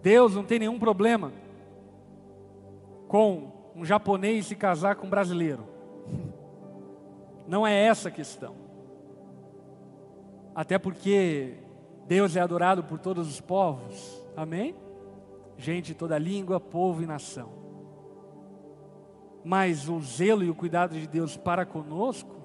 Deus 0.01 0.37
não 0.37 0.45
tem 0.45 0.61
nenhum 0.61 0.79
problema 0.79 1.33
com 3.09 3.51
um 3.75 3.85
japonês 3.85 4.47
se 4.47 4.55
casar 4.55 4.95
com 4.95 5.09
um 5.09 5.11
brasileiro. 5.11 5.67
Não 7.49 7.67
é 7.67 7.75
essa 7.75 8.09
a 8.09 8.13
questão. 8.13 8.55
Até 10.55 10.79
porque 10.79 11.55
Deus 12.07 12.37
é 12.37 12.41
adorado 12.41 12.85
por 12.85 13.01
todos 13.01 13.29
os 13.29 13.41
povos. 13.41 14.25
Amém? 14.37 14.77
Gente 15.59 15.87
de 15.87 15.95
toda 15.97 16.17
língua, 16.17 16.61
povo 16.61 17.03
e 17.03 17.07
nação. 17.07 17.51
Mas 19.45 19.89
o 19.89 20.01
zelo 20.01 20.45
e 20.45 20.51
o 20.51 20.55
cuidado 20.55 20.95
de 20.95 21.09
Deus 21.09 21.37
para 21.37 21.67
conosco 21.67 22.40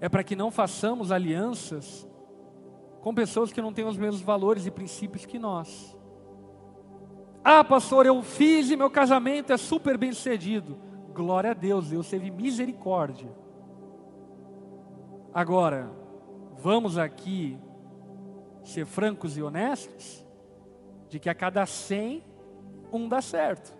é 0.00 0.08
para 0.08 0.24
que 0.24 0.34
não 0.34 0.50
façamos 0.50 1.12
alianças 1.12 2.08
com 3.00 3.14
pessoas 3.14 3.52
que 3.52 3.60
não 3.60 3.72
têm 3.72 3.86
os 3.86 3.96
mesmos 3.96 4.22
valores 4.22 4.66
e 4.66 4.70
princípios 4.70 5.26
que 5.26 5.38
nós. 5.38 5.96
Ah, 7.42 7.64
pastor, 7.64 8.06
eu 8.06 8.22
fiz 8.22 8.70
e 8.70 8.76
meu 8.76 8.90
casamento 8.90 9.52
é 9.52 9.56
super 9.56 9.96
bem 9.96 10.12
sucedido. 10.12 10.78
Glória 11.12 11.50
a 11.50 11.54
Deus, 11.54 11.90
Deus 11.90 12.08
teve 12.08 12.30
misericórdia. 12.30 13.30
Agora, 15.32 15.90
vamos 16.58 16.98
aqui 16.98 17.58
ser 18.62 18.84
francos 18.84 19.36
e 19.36 19.42
honestos, 19.42 20.26
de 21.08 21.18
que 21.18 21.28
a 21.28 21.34
cada 21.34 21.64
100, 21.64 22.22
um 22.92 23.08
dá 23.08 23.22
certo. 23.22 23.79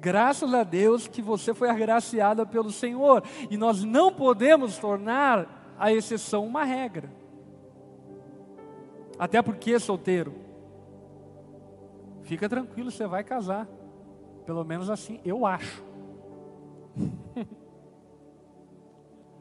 Graças 0.00 0.54
a 0.54 0.62
Deus 0.62 1.08
que 1.08 1.20
você 1.20 1.52
foi 1.52 1.68
agraciada 1.68 2.46
pelo 2.46 2.70
Senhor, 2.70 3.22
e 3.50 3.56
nós 3.56 3.82
não 3.82 4.12
podemos 4.12 4.78
tornar 4.78 5.74
a 5.78 5.92
exceção 5.92 6.46
uma 6.46 6.64
regra. 6.64 7.12
Até 9.18 9.42
porque, 9.42 9.78
solteiro, 9.78 10.34
fica 12.22 12.48
tranquilo, 12.48 12.90
você 12.90 13.06
vai 13.06 13.24
casar. 13.24 13.68
Pelo 14.46 14.64
menos 14.64 14.88
assim, 14.88 15.20
eu 15.24 15.44
acho. 15.44 15.84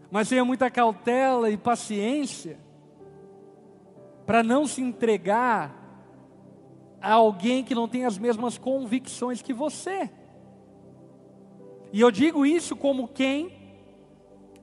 Mas 0.10 0.30
tenha 0.30 0.44
muita 0.44 0.72
cautela 0.72 1.50
e 1.52 1.58
paciência 1.58 2.58
para 4.26 4.42
não 4.42 4.66
se 4.66 4.82
entregar 4.82 5.76
a 7.00 7.14
alguém 7.14 7.64
que 7.64 7.76
não 7.76 7.88
tem 7.88 8.06
as 8.06 8.18
mesmas 8.18 8.58
convicções 8.58 9.42
que 9.42 9.54
você. 9.54 10.10
E 11.98 12.02
eu 12.02 12.12
digo 12.12 12.46
isso 12.46 12.76
como 12.76 13.08
quem 13.08 13.52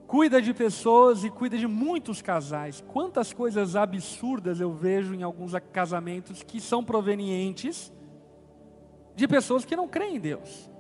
cuida 0.07 0.41
de 0.41 0.55
pessoas 0.55 1.25
e 1.25 1.31
cuida 1.31 1.59
de 1.59 1.67
muitos 1.67 2.23
casais. 2.23 2.81
Quantas 2.93 3.33
coisas 3.33 3.75
absurdas 3.75 4.61
eu 4.61 4.73
vejo 4.73 5.13
em 5.13 5.25
alguns 5.25 5.51
casamentos 5.73 6.45
que 6.45 6.61
são 6.61 6.85
provenientes 6.85 7.93
de 9.17 9.27
pessoas 9.27 9.65
que 9.65 9.75
não 9.75 9.89
creem 9.89 10.15
em 10.15 10.21
Deus. 10.21 10.71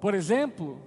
Por 0.00 0.12
exemplo, 0.12 0.82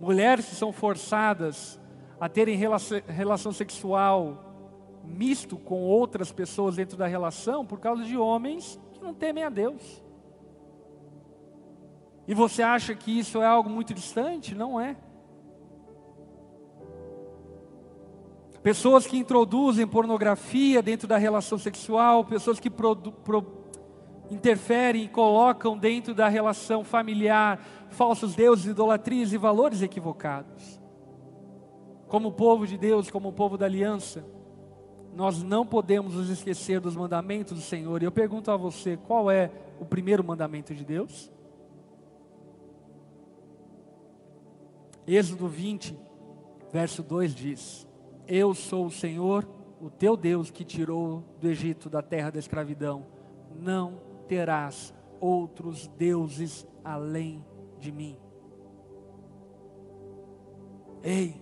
mulheres 0.00 0.46
que 0.46 0.56
são 0.56 0.72
forçadas 0.72 1.80
a 2.18 2.28
terem 2.28 2.58
relação 3.06 3.52
sexual 3.52 5.00
misto 5.04 5.56
com 5.56 5.84
outras 5.84 6.32
pessoas 6.32 6.74
dentro 6.74 6.96
da 6.96 7.06
relação 7.06 7.64
por 7.64 7.78
causa 7.78 8.02
de 8.02 8.16
homens 8.16 8.80
que 8.94 9.00
não 9.00 9.14
temem 9.14 9.44
a 9.44 9.48
Deus. 9.48 10.02
E 12.30 12.34
você 12.34 12.62
acha 12.62 12.94
que 12.94 13.18
isso 13.18 13.42
é 13.42 13.44
algo 13.44 13.68
muito 13.68 13.92
distante? 13.92 14.54
Não 14.54 14.80
é. 14.80 14.96
Pessoas 18.62 19.04
que 19.04 19.18
introduzem 19.18 19.84
pornografia 19.84 20.80
dentro 20.80 21.08
da 21.08 21.16
relação 21.16 21.58
sexual, 21.58 22.24
pessoas 22.24 22.60
que 22.60 22.70
interferem 24.30 25.06
e 25.06 25.08
colocam 25.08 25.76
dentro 25.76 26.14
da 26.14 26.28
relação 26.28 26.84
familiar 26.84 27.66
falsos 27.88 28.36
deuses, 28.36 28.66
idolatrias 28.66 29.32
e 29.32 29.36
valores 29.36 29.82
equivocados. 29.82 30.80
Como 32.06 32.30
povo 32.30 32.64
de 32.64 32.78
Deus, 32.78 33.10
como 33.10 33.32
povo 33.32 33.58
da 33.58 33.66
aliança, 33.66 34.24
nós 35.16 35.42
não 35.42 35.66
podemos 35.66 36.14
nos 36.14 36.30
esquecer 36.30 36.78
dos 36.78 36.94
mandamentos 36.94 37.54
do 37.54 37.60
Senhor. 37.60 38.00
E 38.00 38.04
eu 38.04 38.12
pergunto 38.12 38.52
a 38.52 38.56
você, 38.56 38.96
qual 38.96 39.28
é 39.28 39.50
o 39.80 39.84
primeiro 39.84 40.22
mandamento 40.22 40.72
de 40.72 40.84
Deus? 40.84 41.28
Êxodo 45.12 45.48
20, 45.48 45.98
verso 46.72 47.02
2 47.02 47.34
diz: 47.34 47.84
Eu 48.28 48.54
sou 48.54 48.86
o 48.86 48.90
Senhor, 48.92 49.44
o 49.80 49.90
teu 49.90 50.16
Deus, 50.16 50.52
que 50.52 50.64
tirou 50.64 51.24
do 51.40 51.48
Egito, 51.48 51.90
da 51.90 52.00
terra 52.00 52.30
da 52.30 52.38
escravidão. 52.38 53.04
Não 53.58 54.00
terás 54.28 54.94
outros 55.18 55.88
deuses 55.88 56.64
além 56.84 57.44
de 57.80 57.90
mim. 57.90 58.16
Ei, 61.02 61.34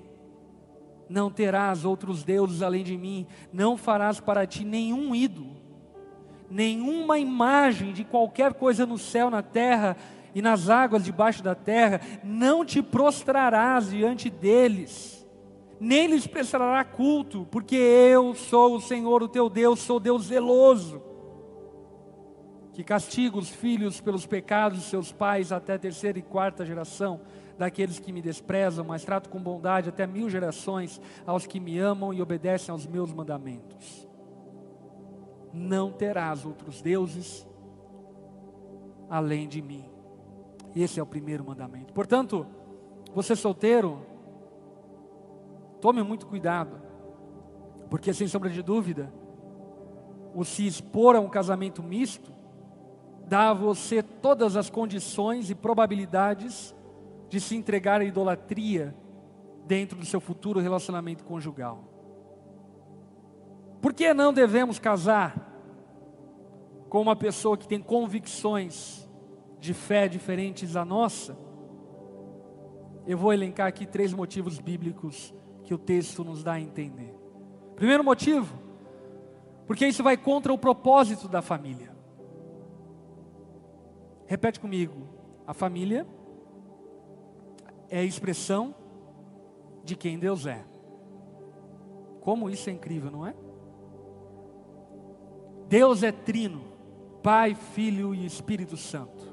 não 1.06 1.30
terás 1.30 1.84
outros 1.84 2.24
deuses 2.24 2.62
além 2.62 2.82
de 2.82 2.96
mim, 2.96 3.26
não 3.52 3.76
farás 3.76 4.18
para 4.18 4.46
ti 4.46 4.64
nenhum 4.64 5.14
ídolo, 5.14 5.56
nenhuma 6.48 7.18
imagem 7.18 7.92
de 7.92 8.02
qualquer 8.02 8.54
coisa 8.54 8.86
no 8.86 8.96
céu, 8.96 9.28
na 9.28 9.42
terra 9.42 9.94
e 10.34 10.42
nas 10.42 10.68
águas 10.68 11.04
debaixo 11.04 11.42
da 11.42 11.54
terra, 11.54 12.00
não 12.22 12.64
te 12.64 12.82
prostrarás 12.82 13.90
diante 13.90 14.28
deles, 14.30 15.26
nem 15.80 16.06
lhes 16.06 16.26
prestará 16.26 16.82
culto, 16.84 17.46
porque 17.50 17.76
eu 17.76 18.34
sou 18.34 18.76
o 18.76 18.80
Senhor, 18.80 19.22
o 19.22 19.28
teu 19.28 19.48
Deus, 19.48 19.80
sou 19.80 20.00
Deus 20.00 20.26
zeloso, 20.26 21.02
que 22.72 22.84
castiga 22.84 23.36
os 23.38 23.48
filhos 23.48 24.00
pelos 24.00 24.26
pecados 24.26 24.78
de 24.78 24.84
seus 24.84 25.12
pais 25.12 25.50
até 25.50 25.74
a 25.74 25.78
terceira 25.78 26.18
e 26.18 26.22
quarta 26.22 26.64
geração 26.64 27.20
daqueles 27.58 27.98
que 27.98 28.12
me 28.12 28.22
desprezam, 28.22 28.84
mas 28.84 29.04
trato 29.04 29.28
com 29.28 29.42
bondade 29.42 29.88
até 29.88 30.06
mil 30.06 30.30
gerações 30.30 31.00
aos 31.26 31.44
que 31.46 31.58
me 31.58 31.76
amam 31.78 32.14
e 32.14 32.22
obedecem 32.22 32.70
aos 32.70 32.86
meus 32.86 33.12
mandamentos. 33.12 34.08
Não 35.52 35.90
terás 35.90 36.44
outros 36.46 36.80
deuses 36.80 37.46
além 39.10 39.48
de 39.48 39.60
mim. 39.60 39.87
Esse 40.80 41.00
é 41.00 41.02
o 41.02 41.06
primeiro 41.06 41.44
mandamento. 41.44 41.92
Portanto, 41.92 42.46
você 43.12 43.34
solteiro, 43.34 44.06
tome 45.80 46.04
muito 46.04 46.24
cuidado, 46.24 46.80
porque 47.90 48.14
sem 48.14 48.28
sombra 48.28 48.48
de 48.48 48.62
dúvida, 48.62 49.12
o 50.32 50.44
se 50.44 50.64
expor 50.64 51.16
a 51.16 51.20
um 51.20 51.28
casamento 51.28 51.82
misto 51.82 52.32
dá 53.26 53.50
a 53.50 53.54
você 53.54 54.02
todas 54.04 54.56
as 54.56 54.70
condições 54.70 55.50
e 55.50 55.54
probabilidades 55.54 56.72
de 57.28 57.40
se 57.40 57.56
entregar 57.56 58.00
à 58.00 58.04
idolatria 58.04 58.94
dentro 59.66 59.98
do 59.98 60.06
seu 60.06 60.20
futuro 60.20 60.60
relacionamento 60.60 61.24
conjugal. 61.24 61.82
Por 63.82 63.92
que 63.92 64.14
não 64.14 64.32
devemos 64.32 64.78
casar 64.78 65.44
com 66.88 67.02
uma 67.02 67.16
pessoa 67.16 67.58
que 67.58 67.66
tem 67.66 67.80
convicções 67.80 69.07
de 69.60 69.74
fé 69.74 70.08
diferentes 70.08 70.72
da 70.72 70.84
nossa, 70.84 71.36
eu 73.06 73.16
vou 73.16 73.32
elencar 73.32 73.66
aqui 73.66 73.86
três 73.86 74.12
motivos 74.12 74.58
bíblicos 74.58 75.34
que 75.64 75.74
o 75.74 75.78
texto 75.78 76.22
nos 76.22 76.42
dá 76.42 76.52
a 76.52 76.60
entender. 76.60 77.14
Primeiro 77.74 78.04
motivo, 78.04 78.58
porque 79.66 79.86
isso 79.86 80.02
vai 80.02 80.16
contra 80.16 80.52
o 80.52 80.58
propósito 80.58 81.28
da 81.28 81.42
família. 81.42 81.96
Repete 84.26 84.60
comigo: 84.60 85.08
a 85.46 85.54
família 85.54 86.06
é 87.88 87.98
a 88.00 88.04
expressão 88.04 88.74
de 89.84 89.96
quem 89.96 90.18
Deus 90.18 90.46
é. 90.46 90.64
Como 92.20 92.50
isso 92.50 92.68
é 92.68 92.72
incrível, 92.72 93.10
não 93.10 93.26
é? 93.26 93.34
Deus 95.68 96.02
é 96.02 96.12
trino, 96.12 96.62
Pai, 97.22 97.54
Filho 97.54 98.14
e 98.14 98.24
Espírito 98.24 98.76
Santo. 98.76 99.27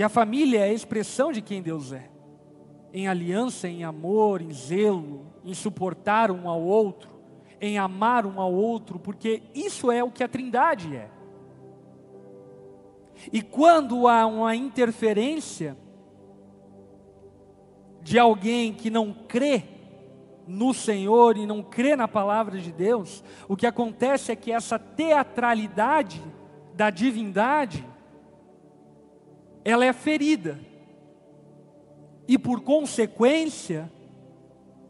E 0.00 0.02
a 0.02 0.08
família 0.08 0.60
é 0.60 0.70
a 0.70 0.72
expressão 0.72 1.30
de 1.30 1.42
quem 1.42 1.60
Deus 1.60 1.92
é, 1.92 2.08
em 2.90 3.06
aliança, 3.06 3.68
em 3.68 3.84
amor, 3.84 4.40
em 4.40 4.50
zelo, 4.50 5.26
em 5.44 5.52
suportar 5.52 6.30
um 6.30 6.48
ao 6.48 6.62
outro, 6.62 7.10
em 7.60 7.76
amar 7.76 8.24
um 8.24 8.40
ao 8.40 8.50
outro, 8.50 8.98
porque 8.98 9.42
isso 9.54 9.92
é 9.92 10.02
o 10.02 10.10
que 10.10 10.24
a 10.24 10.28
Trindade 10.28 10.96
é. 10.96 11.10
E 13.30 13.42
quando 13.42 14.08
há 14.08 14.24
uma 14.24 14.56
interferência 14.56 15.76
de 18.00 18.18
alguém 18.18 18.72
que 18.72 18.88
não 18.88 19.12
crê 19.12 19.64
no 20.46 20.72
Senhor 20.72 21.36
e 21.36 21.44
não 21.44 21.62
crê 21.62 21.94
na 21.94 22.08
palavra 22.08 22.58
de 22.58 22.72
Deus, 22.72 23.22
o 23.46 23.54
que 23.54 23.66
acontece 23.66 24.32
é 24.32 24.36
que 24.36 24.50
essa 24.50 24.78
teatralidade 24.78 26.22
da 26.74 26.88
divindade, 26.88 27.84
ela 29.64 29.84
é 29.84 29.92
ferida. 29.92 30.58
E 32.26 32.38
por 32.38 32.60
consequência, 32.60 33.90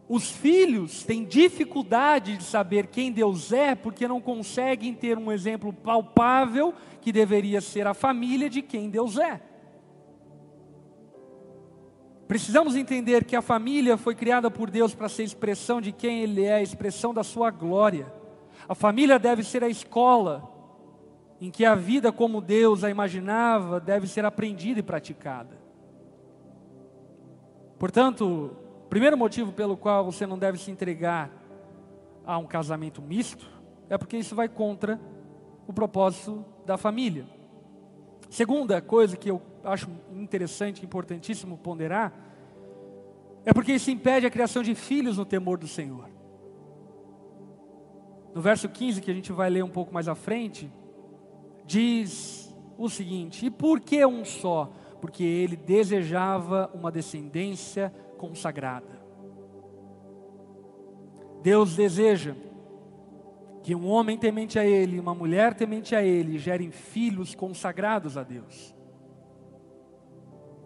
os 0.09 0.30
filhos 0.30 1.04
têm 1.04 1.24
dificuldade 1.24 2.37
de 2.37 2.44
saber 2.44 2.88
quem 2.88 3.12
Deus 3.12 3.52
é, 3.52 3.74
porque 3.74 4.09
não 4.09 4.20
conseguem 4.20 4.92
ter 4.92 5.16
um 5.16 5.30
exemplo 5.30 5.72
palpável, 5.72 6.74
que 7.00 7.12
deveria 7.12 7.61
ser 7.61 7.87
a 7.87 7.94
família 7.94 8.50
de 8.50 8.61
quem 8.61 8.90
Deus 8.90 9.16
é. 9.18 9.40
Precisamos 12.28 12.76
entender 12.76 13.24
que 13.24 13.35
a 13.35 13.42
família 13.42 13.96
foi 13.96 14.14
criada 14.14 14.50
por 14.50 14.70
Deus 14.70 14.94
para 14.94 15.09
ser 15.09 15.24
expressão 15.24 15.80
de 15.80 15.90
quem 15.90 16.22
Ele 16.22 16.44
é, 16.44 16.62
expressão 16.62 17.12
da 17.14 17.24
sua 17.24 17.50
glória. 17.50 18.12
A 18.68 18.74
família 18.74 19.18
deve 19.18 19.42
ser 19.42 19.64
a 19.64 19.68
escola 19.68 20.59
em 21.40 21.50
que 21.50 21.64
a 21.64 21.74
vida 21.74 22.12
como 22.12 22.40
Deus 22.40 22.85
a 22.85 22.90
imaginava 22.90 23.81
deve 23.81 24.07
ser 24.07 24.24
aprendida 24.24 24.81
e 24.81 24.83
praticada. 24.83 25.59
Portanto, 27.79 28.55
primeiro 28.90 29.16
motivo 29.16 29.53
pelo 29.53 29.76
qual 29.76 30.05
você 30.05 30.26
não 30.26 30.38
deve 30.38 30.59
se 30.59 30.70
entregar 30.70 31.31
a 32.26 32.37
um 32.37 32.46
casamento 32.46 33.00
misto 33.00 33.48
é 33.88 33.96
porque 33.96 34.18
isso 34.18 34.35
vai 34.35 34.48
contra 34.48 35.00
o 35.66 35.72
propósito 35.72 36.44
da 36.66 36.76
família. 36.76 37.26
Segunda 38.29 38.83
coisa 38.83 39.16
que 39.16 39.31
eu 39.31 39.40
acho 39.64 39.88
interessante, 40.12 40.85
importantíssimo 40.85 41.57
ponderar, 41.57 42.12
é 43.44 43.53
porque 43.53 43.72
isso 43.72 43.90
impede 43.90 44.26
a 44.26 44.31
criação 44.31 44.62
de 44.62 44.74
filhos 44.74 45.16
no 45.16 45.24
temor 45.24 45.57
do 45.57 45.66
Senhor. 45.66 46.09
No 48.35 48.40
verso 48.40 48.68
15, 48.68 49.00
que 49.00 49.11
a 49.11 49.14
gente 49.14 49.33
vai 49.33 49.48
ler 49.50 49.64
um 49.64 49.70
pouco 49.70 49.92
mais 49.92 50.07
à 50.07 50.14
frente, 50.14 50.70
diz 51.70 52.52
o 52.76 52.88
seguinte: 52.88 53.46
E 53.46 53.50
por 53.50 53.80
que 53.80 54.04
um 54.04 54.24
só? 54.24 54.72
Porque 55.00 55.22
ele 55.22 55.56
desejava 55.56 56.70
uma 56.74 56.90
descendência 56.90 57.94
consagrada. 58.18 59.00
Deus 61.42 61.74
deseja 61.74 62.35
que 63.62 63.74
um 63.74 63.87
homem 63.87 64.18
temente 64.18 64.59
a 64.59 64.64
Ele 64.64 64.98
uma 64.98 65.14
mulher 65.14 65.54
temente 65.54 65.94
a 65.94 66.02
Ele 66.02 66.38
gerem 66.38 66.70
filhos 66.70 67.35
consagrados 67.35 68.16
a 68.18 68.22
Deus. 68.22 68.74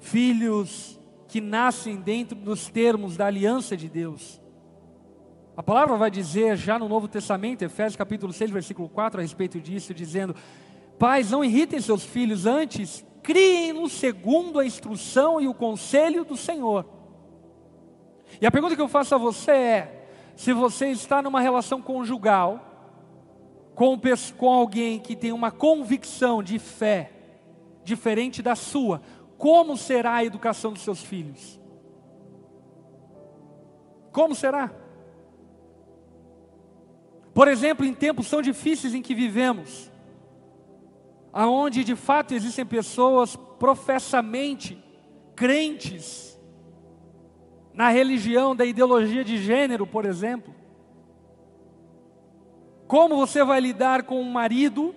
Filhos 0.01 0.99
que 1.29 1.41
nascem 1.41 1.97
dentro 1.97 2.37
dos 2.37 2.69
termos 2.69 3.17
da 3.17 3.27
aliança 3.27 3.77
de 3.77 3.89
Deus. 3.89 4.41
A 5.57 5.63
palavra 5.63 5.97
vai 5.97 6.11
dizer 6.11 6.57
já 6.57 6.79
no 6.79 6.89
Novo 6.89 7.07
Testamento, 7.07 7.63
Efésios 7.63 7.97
capítulo 7.97 8.33
6, 8.33 8.51
versículo 8.51 8.89
4, 8.89 9.21
a 9.21 9.23
respeito 9.23 9.61
disso, 9.61 9.95
dizendo: 9.95 10.35
Pais, 10.99 11.31
não 11.31 11.45
irritem 11.45 11.81
seus 11.81 12.05
filhos, 12.05 12.47
antes 12.47 13.05
criem-nos 13.23 13.93
segundo 13.93 14.61
a 14.61 14.67
instrução 14.67 15.41
e 15.41 15.49
o 15.49 15.55
conselho 15.55 16.25
do 16.25 16.37
Senhor. 16.37 16.85
E 18.41 18.47
a 18.47 18.51
pergunta 18.51 18.77
que 18.77 18.83
eu 18.83 18.89
faço 18.89 19.15
a 19.15 19.19
você 19.19 19.51
é: 19.51 20.09
se 20.37 20.53
você 20.53 20.89
está 20.89 21.23
numa 21.23 21.41
relação 21.41 21.81
conjugal, 21.81 22.75
com, 23.75 23.99
com 24.37 24.53
alguém 24.53 25.01
que 25.01 25.17
tem 25.17 25.33
uma 25.33 25.51
convicção 25.51 26.43
de 26.43 26.59
fé 26.59 27.11
diferente 27.83 28.43
da 28.43 28.55
sua, 28.55 29.03
como 29.37 29.77
será 29.77 30.15
a 30.15 30.25
educação 30.25 30.73
dos 30.73 30.83
seus 30.83 31.03
filhos? 31.03 31.61
Como 34.13 34.35
será? 34.35 34.73
Por 37.35 37.49
exemplo, 37.49 37.85
em 37.85 37.93
tempos 37.93 38.31
tão 38.31 38.41
difíceis 38.41 38.95
em 38.95 39.03
que 39.03 39.15
vivemos, 39.15 39.91
aonde 41.35 41.83
de 41.83 41.97
fato 41.97 42.33
existem 42.33 42.65
pessoas 42.65 43.35
professamente 43.35 44.81
crentes 45.35 46.41
na 47.73 47.89
religião 47.89 48.55
da 48.55 48.65
ideologia 48.65 49.25
de 49.25 49.39
gênero, 49.39 49.85
por 49.85 50.05
exemplo, 50.05 50.55
como 52.87 53.17
você 53.17 53.43
vai 53.43 53.61
lidar 53.61 54.05
com 54.05 54.21
um 54.21 54.31
marido 54.31 54.95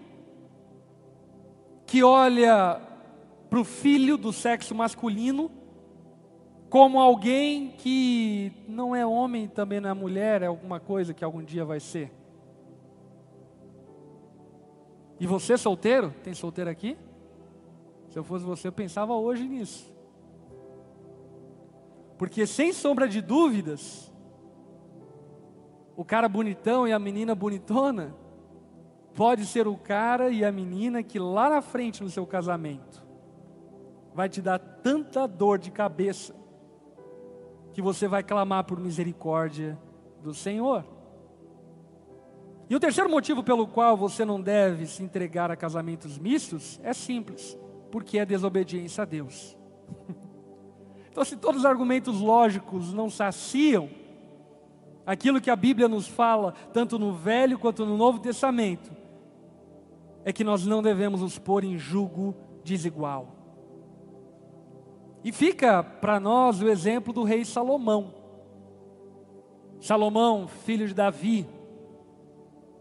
que 1.87 2.03
olha 2.03 2.79
para 3.49 3.59
o 3.59 3.63
filho 3.63 4.15
do 4.15 4.31
sexo 4.31 4.75
masculino 4.75 5.49
como 6.69 6.99
alguém 6.99 7.73
que 7.77 8.51
não 8.67 8.95
é 8.95 9.03
homem, 9.03 9.47
também 9.47 9.79
não 9.79 9.89
é 9.89 9.93
mulher, 9.93 10.43
é 10.43 10.47
alguma 10.47 10.79
coisa 10.79 11.13
que 11.13 11.23
algum 11.23 11.41
dia 11.41 11.63
vai 11.65 11.79
ser? 11.79 12.11
E 15.19 15.25
você 15.25 15.57
solteiro? 15.57 16.13
Tem 16.23 16.33
solteiro 16.33 16.69
aqui? 16.69 16.97
Se 18.09 18.19
eu 18.19 18.23
fosse 18.23 18.45
você, 18.45 18.67
eu 18.67 18.71
pensava 18.71 19.13
hoje 19.13 19.47
nisso. 19.47 19.93
Porque 22.17 22.47
sem 22.47 22.73
sombra 22.73 23.07
de 23.07 23.21
dúvidas, 23.21 24.11
o 25.95 26.03
cara 26.03 26.27
bonitão 26.27 26.87
e 26.87 26.93
a 26.93 26.99
menina 26.99 27.35
bonitona 27.35 28.15
pode 29.13 29.45
ser 29.45 29.67
o 29.67 29.75
cara 29.75 30.29
e 30.29 30.45
a 30.45 30.51
menina 30.51 31.01
que 31.01 31.17
lá 31.17 31.49
na 31.49 31.61
frente 31.61 32.03
no 32.03 32.09
seu 32.09 32.25
casamento 32.25 33.05
vai 34.13 34.29
te 34.29 34.41
dar 34.41 34.59
tanta 34.59 35.27
dor 35.27 35.57
de 35.57 35.71
cabeça 35.71 36.35
que 37.73 37.81
você 37.81 38.07
vai 38.07 38.23
clamar 38.23 38.63
por 38.63 38.79
misericórdia 38.79 39.77
do 40.21 40.33
Senhor. 40.33 40.96
E 42.69 42.75
o 42.75 42.79
terceiro 42.79 43.09
motivo 43.09 43.41
pelo 43.43 43.65
qual 43.67 43.95
você 43.95 44.25
não 44.25 44.41
deve 44.41 44.85
se 44.87 45.01
entregar 45.01 45.49
a 45.49 45.55
casamentos 45.55 46.17
mistos 46.17 46.79
é 46.83 46.93
simples, 46.93 47.57
porque 47.91 48.19
é 48.19 48.25
desobediência 48.25 49.03
a 49.03 49.05
Deus. 49.05 49.57
então, 51.09 51.23
se 51.23 51.37
todos 51.37 51.61
os 51.61 51.65
argumentos 51.65 52.19
lógicos 52.19 52.93
não 52.93 53.09
saciam, 53.09 53.89
aquilo 55.05 55.39
que 55.39 55.49
a 55.49 55.55
Bíblia 55.55 55.87
nos 55.87 56.07
fala, 56.07 56.53
tanto 56.73 56.99
no 56.99 57.13
Velho 57.13 57.57
quanto 57.57 57.85
no 57.85 57.95
Novo 57.95 58.19
Testamento, 58.19 58.91
é 60.25 60.33
que 60.33 60.43
nós 60.43 60.65
não 60.65 60.83
devemos 60.83 61.21
nos 61.21 61.39
pôr 61.39 61.63
em 61.63 61.77
julgo 61.77 62.35
desigual. 62.65 63.33
E 65.23 65.31
fica 65.31 65.81
para 65.81 66.19
nós 66.19 66.61
o 66.61 66.67
exemplo 66.67 67.13
do 67.13 67.23
rei 67.23 67.45
Salomão. 67.45 68.13
Salomão, 69.79 70.47
filho 70.47 70.85
de 70.85 70.93
Davi, 70.93 71.47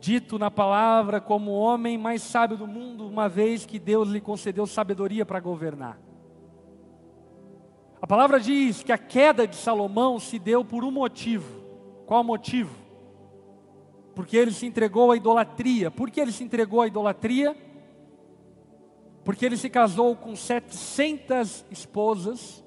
dito 0.07 0.39
na 0.39 0.53
palavra 0.53 1.21
como 1.21 1.51
o 1.51 1.59
homem 1.59 1.99
mais 1.99 2.23
sábio 2.23 2.57
do 2.57 2.65
mundo, 2.65 3.09
uma 3.09 3.29
vez 3.29 3.67
que 3.67 3.77
Deus 3.77 4.09
lhe 4.09 4.21
concedeu 4.21 4.65
sabedoria 4.65 5.27
para 5.27 5.41
governar. 5.41 5.99
A 8.01 8.07
palavra 8.07 8.39
diz 8.39 8.85
que 8.85 8.93
a 8.93 8.99
queda 8.99 9.49
de 9.49 9.57
Salomão 9.57 10.21
se 10.21 10.39
deu 10.39 10.65
por 10.65 10.85
um 10.85 10.93
motivo. 10.93 11.61
Qual 12.07 12.23
motivo? 12.23 12.73
Porque 14.15 14.37
ele 14.37 14.53
se 14.53 14.65
entregou 14.65 15.11
à 15.11 15.17
idolatria. 15.17 15.91
Por 15.91 16.09
que 16.09 16.21
ele 16.21 16.31
se 16.31 16.45
entregou 16.45 16.83
à 16.83 16.87
idolatria? 16.87 17.57
Porque 19.25 19.45
ele 19.45 19.57
se 19.57 19.69
casou 19.69 20.15
com 20.15 20.37
700 20.37 21.65
esposas 21.69 22.65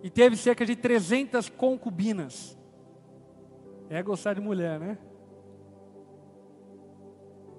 e 0.00 0.08
teve 0.08 0.36
cerca 0.36 0.64
de 0.64 0.76
300 0.76 1.48
concubinas. 1.48 2.56
É 3.90 4.00
gostar 4.00 4.34
de 4.34 4.40
mulher, 4.40 4.78
né? 4.78 4.96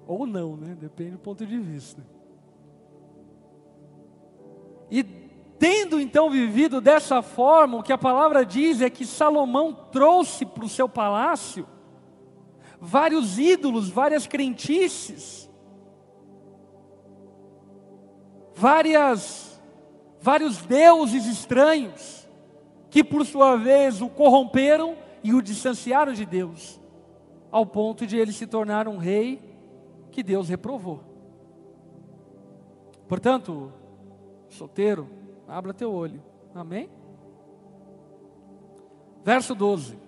Ou 0.06 0.26
não, 0.26 0.56
né? 0.56 0.76
Depende 0.78 1.12
do 1.12 1.18
ponto 1.18 1.44
de 1.44 1.58
vista. 1.58 2.02
E 4.90 5.02
Tendo 5.58 5.98
então 5.98 6.28
vivido 6.30 6.80
dessa 6.80 7.22
forma, 7.22 7.78
o 7.78 7.82
que 7.82 7.92
a 7.92 7.98
palavra 7.98 8.44
diz 8.44 8.80
é 8.80 8.90
que 8.90 9.06
Salomão 9.06 9.72
trouxe 9.72 10.44
para 10.44 10.64
o 10.64 10.68
seu 10.68 10.88
palácio 10.88 11.66
vários 12.78 13.38
ídolos, 13.38 13.88
várias 13.88 14.26
crentices, 14.26 15.50
várias, 18.54 19.60
vários 20.20 20.58
deuses 20.58 21.24
estranhos, 21.24 22.28
que 22.90 23.02
por 23.02 23.24
sua 23.24 23.56
vez 23.56 24.02
o 24.02 24.08
corromperam 24.10 24.94
e 25.24 25.32
o 25.32 25.40
distanciaram 25.40 26.12
de 26.12 26.26
Deus, 26.26 26.78
ao 27.50 27.64
ponto 27.64 28.06
de 28.06 28.18
ele 28.18 28.32
se 28.32 28.46
tornar 28.46 28.86
um 28.86 28.98
rei 28.98 29.55
que 30.16 30.22
Deus 30.22 30.48
reprovou. 30.48 31.04
Portanto, 33.06 33.70
solteiro, 34.48 35.06
Abra 35.46 35.72
teu 35.72 35.92
olho. 35.92 36.22
Amém? 36.54 36.88
Verso 39.22 39.54
12 39.54 39.98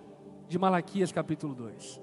de 0.48 0.58
Malaquias, 0.58 1.12
capítulo 1.12 1.54
2. 1.54 2.00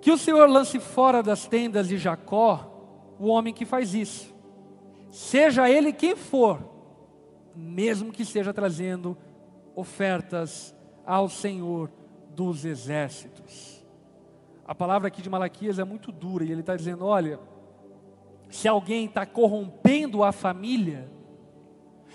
Que 0.00 0.12
o 0.12 0.18
Senhor 0.18 0.48
lance 0.48 0.78
fora 0.78 1.22
das 1.22 1.46
tendas 1.46 1.88
de 1.88 1.98
Jacó 1.98 2.66
o 3.18 3.26
homem 3.26 3.52
que 3.52 3.66
faz 3.66 3.94
isso, 3.94 4.34
seja 5.10 5.68
ele 5.68 5.92
quem 5.92 6.16
for, 6.16 6.58
mesmo 7.54 8.12
que 8.12 8.22
esteja 8.22 8.52
trazendo 8.52 9.16
ofertas 9.74 10.74
ao 11.04 11.28
Senhor 11.28 11.90
dos 12.34 12.64
exércitos. 12.64 13.79
A 14.70 14.74
palavra 14.76 15.08
aqui 15.08 15.20
de 15.20 15.28
Malaquias 15.28 15.80
é 15.80 15.84
muito 15.84 16.12
dura 16.12 16.44
e 16.44 16.52
ele 16.52 16.60
está 16.60 16.76
dizendo: 16.76 17.04
olha, 17.04 17.40
se 18.48 18.68
alguém 18.68 19.06
está 19.06 19.26
corrompendo 19.26 20.22
a 20.22 20.30
família, 20.30 21.10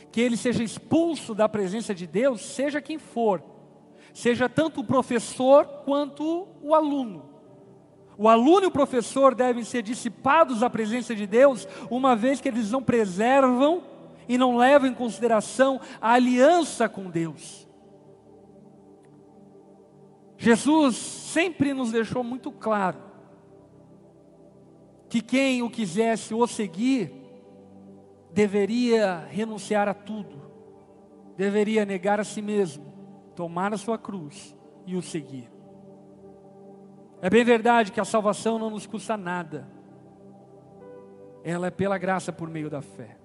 que 0.10 0.22
ele 0.22 0.38
seja 0.38 0.64
expulso 0.64 1.36
da 1.36 1.50
presença 1.50 1.94
de 1.94 2.08
Deus, 2.08 2.40
seja 2.40 2.82
quem 2.82 2.98
for, 2.98 3.44
seja 4.14 4.48
tanto 4.48 4.80
o 4.80 4.86
professor 4.86 5.66
quanto 5.84 6.48
o 6.62 6.74
aluno. 6.74 7.26
O 8.18 8.30
aluno 8.30 8.64
e 8.64 8.68
o 8.68 8.72
professor 8.72 9.36
devem 9.36 9.66
ser 9.66 9.82
dissipados 9.82 10.62
da 10.62 10.70
presença 10.70 11.14
de 11.14 11.28
Deus, 11.28 11.68
uma 11.92 12.16
vez 12.16 12.40
que 12.40 12.48
eles 12.48 12.72
não 12.72 12.82
preservam 12.82 13.84
e 14.30 14.38
não 14.38 14.56
levam 14.56 14.88
em 14.88 14.94
consideração 14.94 15.82
a 16.00 16.14
aliança 16.14 16.88
com 16.88 17.10
Deus. 17.10 17.65
Jesus 20.38 20.96
sempre 20.96 21.74
nos 21.74 21.92
deixou 21.92 22.24
muito 22.24 22.52
claro 22.52 23.00
que 25.10 25.22
quem 25.22 25.62
o 25.62 25.70
quisesse 25.70 26.34
o 26.34 26.46
seguir, 26.46 27.12
deveria 28.32 29.20
renunciar 29.30 29.88
a 29.88 29.94
tudo, 29.94 30.42
deveria 31.38 31.86
negar 31.86 32.20
a 32.20 32.24
si 32.24 32.42
mesmo, 32.42 32.84
tomar 33.34 33.74
a 33.74 33.78
sua 33.78 33.98
cruz 33.98 34.56
e 34.86 34.96
o 34.96 35.02
seguir. 35.02 35.50
É 37.22 37.30
bem 37.30 37.46
verdade 37.46 37.92
que 37.92 38.00
a 38.02 38.06
salvação 38.06 38.60
não 38.60 38.70
nos 38.70 38.86
custa 38.86 39.16
nada, 39.16 39.68
ela 41.44 41.68
é 41.68 41.72
pela 41.72 41.98
graça 41.98 42.34
por 42.34 42.50
meio 42.50 42.70
da 42.70 42.82
fé. 42.82 43.18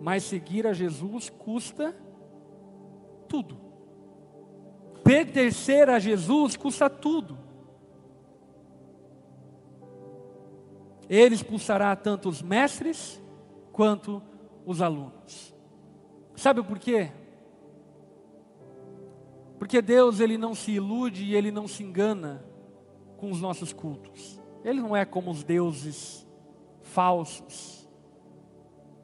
Mas 0.00 0.24
seguir 0.24 0.66
a 0.66 0.72
Jesus 0.72 1.28
custa 1.28 1.96
tudo. 3.28 3.71
Pertencer 5.12 5.90
a 5.90 5.98
Jesus 5.98 6.56
custa 6.56 6.88
tudo. 6.88 7.36
Ele 11.06 11.34
expulsará 11.34 11.94
tanto 11.94 12.30
os 12.30 12.40
mestres 12.40 13.22
quanto 13.72 14.22
os 14.64 14.80
alunos. 14.80 15.54
Sabe 16.34 16.62
por 16.62 16.78
quê? 16.78 17.12
Porque 19.58 19.82
Deus 19.82 20.18
ele 20.18 20.38
não 20.38 20.54
se 20.54 20.70
ilude 20.70 21.24
e 21.24 21.34
ele 21.34 21.50
não 21.50 21.68
se 21.68 21.82
engana 21.82 22.42
com 23.18 23.30
os 23.30 23.38
nossos 23.38 23.70
cultos. 23.70 24.40
Ele 24.64 24.80
não 24.80 24.96
é 24.96 25.04
como 25.04 25.30
os 25.30 25.44
deuses 25.44 26.26
falsos 26.80 27.86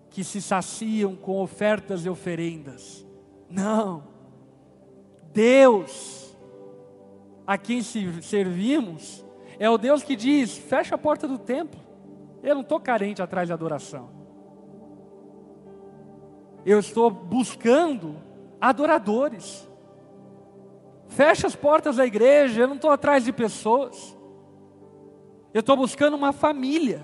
que 0.09 0.25
se 0.25 0.41
saciam 0.41 1.15
com 1.15 1.39
ofertas 1.39 2.07
e 2.07 2.09
oferendas. 2.09 3.07
Não. 3.51 4.18
Deus 5.33 6.37
a 7.47 7.57
quem 7.57 7.83
servimos 7.83 9.25
é 9.59 9.69
o 9.69 9.79
Deus 9.79 10.03
que 10.03 10.15
diz: 10.15 10.57
fecha 10.57 10.95
a 10.95 10.99
porta 10.99 11.27
do 11.27 11.39
templo. 11.39 11.81
Eu 12.43 12.55
não 12.55 12.63
estou 12.63 12.79
carente 12.79 13.21
atrás 13.21 13.49
de 13.49 13.53
adoração. 13.53 14.11
Eu 16.65 16.79
estou 16.79 17.11
buscando 17.11 18.17
adoradores. 18.61 19.67
Fecha 21.09 21.47
as 21.47 21.57
portas 21.57 21.97
da 21.97 22.07
igreja, 22.07 22.61
eu 22.61 22.69
não 22.69 22.77
estou 22.77 22.91
atrás 22.91 23.25
de 23.25 23.33
pessoas. 23.33 24.17
Eu 25.55 25.61
estou 25.61 25.77
buscando 25.77 26.15
uma 26.15 26.33
família. 26.33 27.03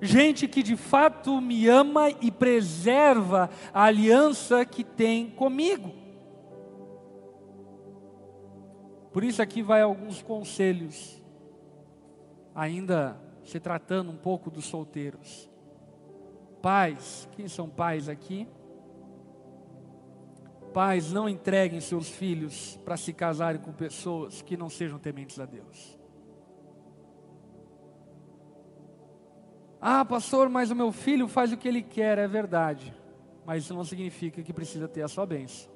Gente 0.00 0.46
que 0.46 0.62
de 0.62 0.76
fato 0.76 1.40
me 1.40 1.66
ama 1.66 2.10
e 2.20 2.30
preserva 2.30 3.48
a 3.72 3.84
aliança 3.84 4.64
que 4.66 4.84
tem 4.84 5.30
comigo. 5.30 6.03
Por 9.14 9.22
isso 9.22 9.40
aqui 9.40 9.62
vai 9.62 9.80
alguns 9.80 10.20
conselhos, 10.20 11.22
ainda 12.52 13.16
se 13.44 13.60
tratando 13.60 14.10
um 14.10 14.16
pouco 14.16 14.50
dos 14.50 14.64
solteiros. 14.64 15.48
Pais, 16.60 17.28
quem 17.30 17.46
são 17.46 17.68
pais 17.68 18.08
aqui? 18.08 18.48
Pais, 20.72 21.12
não 21.12 21.28
entreguem 21.28 21.80
seus 21.80 22.08
filhos 22.08 22.76
para 22.84 22.96
se 22.96 23.12
casarem 23.12 23.60
com 23.60 23.72
pessoas 23.72 24.42
que 24.42 24.56
não 24.56 24.68
sejam 24.68 24.98
tementes 24.98 25.38
a 25.38 25.46
Deus. 25.46 25.96
Ah, 29.80 30.04
pastor, 30.04 30.48
mas 30.48 30.72
o 30.72 30.74
meu 30.74 30.90
filho 30.90 31.28
faz 31.28 31.52
o 31.52 31.56
que 31.56 31.68
ele 31.68 31.82
quer, 31.82 32.18
é 32.18 32.26
verdade. 32.26 32.92
Mas 33.46 33.62
isso 33.62 33.74
não 33.74 33.84
significa 33.84 34.42
que 34.42 34.52
precisa 34.52 34.88
ter 34.88 35.02
a 35.02 35.08
sua 35.08 35.24
bênção. 35.24 35.73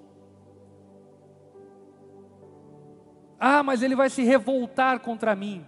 Ah, 3.39 3.63
mas 3.63 3.83
ele 3.83 3.95
vai 3.95 4.11
se 4.11 4.23
revoltar 4.23 5.01
contra 5.01 5.37
mim. 5.37 5.65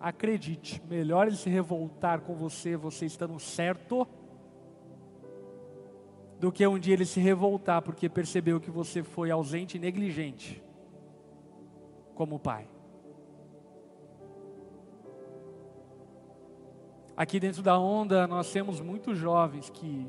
Acredite, 0.00 0.82
melhor 0.88 1.26
ele 1.26 1.36
se 1.36 1.48
revoltar 1.48 2.20
com 2.20 2.34
você, 2.34 2.76
você 2.76 3.06
estando 3.06 3.38
certo, 3.40 4.06
do 6.38 6.52
que 6.52 6.64
um 6.66 6.78
dia 6.78 6.94
ele 6.94 7.04
se 7.04 7.18
revoltar 7.18 7.82
porque 7.82 8.08
percebeu 8.08 8.60
que 8.60 8.70
você 8.70 9.02
foi 9.02 9.30
ausente 9.30 9.76
e 9.76 9.80
negligente 9.80 10.62
como 12.14 12.38
pai. 12.38 12.68
Aqui 17.16 17.40
dentro 17.40 17.62
da 17.62 17.76
onda 17.76 18.28
nós 18.28 18.52
temos 18.52 18.80
muitos 18.80 19.18
jovens 19.18 19.68
que 19.68 20.06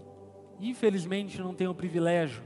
infelizmente 0.60 1.42
não 1.42 1.56
têm 1.56 1.68
o 1.68 1.74
privilégio 1.74 2.44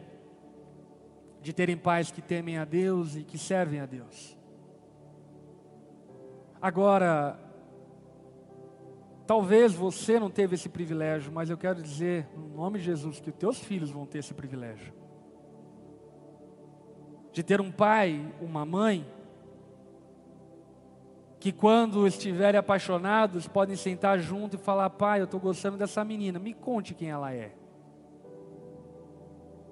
de 1.41 1.51
terem 1.51 1.75
pais 1.75 2.09
que 2.09 2.21
temem 2.21 2.57
a 2.57 2.63
Deus 2.63 3.17
e 3.17 3.23
que 3.23 3.37
servem 3.37 3.81
a 3.81 3.85
Deus. 3.85 4.37
Agora, 6.63 7.37
talvez 9.27 9.73
você 9.73 10.17
não 10.17 10.29
teve 10.29 10.55
esse 10.55 10.69
privilégio, 10.69 11.29
mas 11.29 11.49
eu 11.49 11.57
quero 11.57 11.81
dizer, 11.81 12.25
no 12.37 12.47
nome 12.55 12.79
de 12.79 12.85
Jesus, 12.85 13.19
que 13.19 13.29
os 13.29 13.35
teus 13.35 13.59
filhos 13.59 13.91
vão 13.91 14.05
ter 14.05 14.19
esse 14.19 14.33
privilégio. 14.33 14.93
De 17.33 17.43
ter 17.43 17.59
um 17.59 17.69
pai, 17.69 18.33
uma 18.39 18.65
mãe, 18.65 19.05
que 21.37 21.51
quando 21.51 22.07
estiverem 22.07 22.57
apaixonados, 22.57 23.45
podem 23.45 23.75
sentar 23.75 24.17
junto 24.17 24.55
e 24.55 24.57
falar: 24.57 24.89
Pai, 24.91 25.19
eu 25.19 25.25
estou 25.25 25.41
gostando 25.41 25.75
dessa 25.75 26.05
menina, 26.05 26.39
me 26.39 26.53
conte 26.53 26.93
quem 26.93 27.09
ela 27.09 27.33
é. 27.33 27.51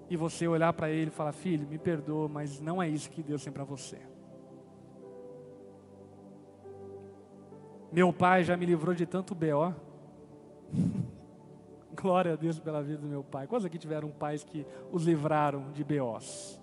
E 0.09 0.17
você 0.17 0.45
olhar 0.45 0.73
para 0.73 0.89
ele 0.89 1.07
e 1.07 1.13
falar: 1.13 1.31
Filho, 1.31 1.65
me 1.65 1.77
perdoa, 1.77 2.27
mas 2.27 2.59
não 2.59 2.83
é 2.83 2.89
isso 2.89 3.09
que 3.09 3.23
Deus 3.23 3.41
tem 3.41 3.53
para 3.53 3.63
você. 3.63 4.11
Meu 7.91 8.13
pai 8.13 8.43
já 8.43 8.55
me 8.55 8.65
livrou 8.65 8.95
de 8.95 9.05
tanto 9.05 9.35
BO. 9.35 9.75
Glória 11.93 12.33
a 12.33 12.35
Deus 12.35 12.57
pela 12.57 12.81
vida 12.81 12.99
do 12.99 13.07
meu 13.07 13.23
pai. 13.23 13.47
Quantos 13.47 13.65
aqui 13.65 13.77
tiveram 13.77 14.09
pais 14.09 14.43
que 14.43 14.65
os 14.91 15.03
livraram 15.03 15.71
de 15.71 15.83
BOs? 15.83 16.59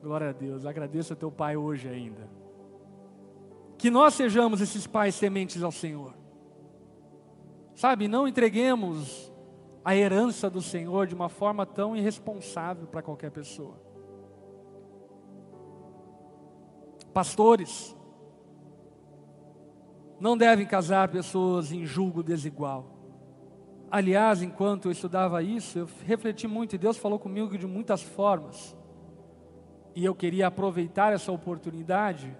Glória 0.00 0.30
a 0.30 0.32
Deus. 0.32 0.64
Agradeço 0.64 1.12
a 1.12 1.16
teu 1.16 1.30
pai 1.30 1.56
hoje 1.56 1.88
ainda. 1.88 2.28
Que 3.76 3.90
nós 3.90 4.14
sejamos 4.14 4.60
esses 4.60 4.86
pais 4.86 5.14
sementes 5.14 5.62
ao 5.62 5.72
Senhor. 5.72 6.14
Sabe, 7.74 8.06
não 8.06 8.28
entreguemos 8.28 9.32
a 9.84 9.96
herança 9.96 10.48
do 10.48 10.60
Senhor 10.60 11.06
de 11.06 11.14
uma 11.14 11.28
forma 11.28 11.66
tão 11.66 11.96
irresponsável 11.96 12.86
para 12.86 13.02
qualquer 13.02 13.30
pessoa. 13.30 13.74
Pastores, 17.12 17.96
não 20.20 20.36
devem 20.36 20.66
casar 20.66 21.08
pessoas 21.08 21.72
em 21.72 21.86
julgo 21.86 22.22
desigual. 22.22 22.98
Aliás, 23.90 24.42
enquanto 24.42 24.86
eu 24.86 24.92
estudava 24.92 25.42
isso, 25.42 25.78
eu 25.80 25.88
refleti 26.06 26.46
muito 26.46 26.74
e 26.74 26.78
Deus 26.78 26.96
falou 26.96 27.18
comigo 27.18 27.56
de 27.56 27.66
muitas 27.66 28.02
formas. 28.02 28.76
E 29.96 30.04
eu 30.04 30.14
queria 30.14 30.46
aproveitar 30.46 31.12
essa 31.12 31.32
oportunidade 31.32 32.36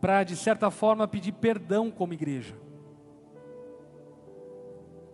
para, 0.00 0.24
de 0.24 0.34
certa 0.34 0.70
forma, 0.70 1.06
pedir 1.06 1.32
perdão 1.32 1.90
como 1.90 2.14
igreja. 2.14 2.56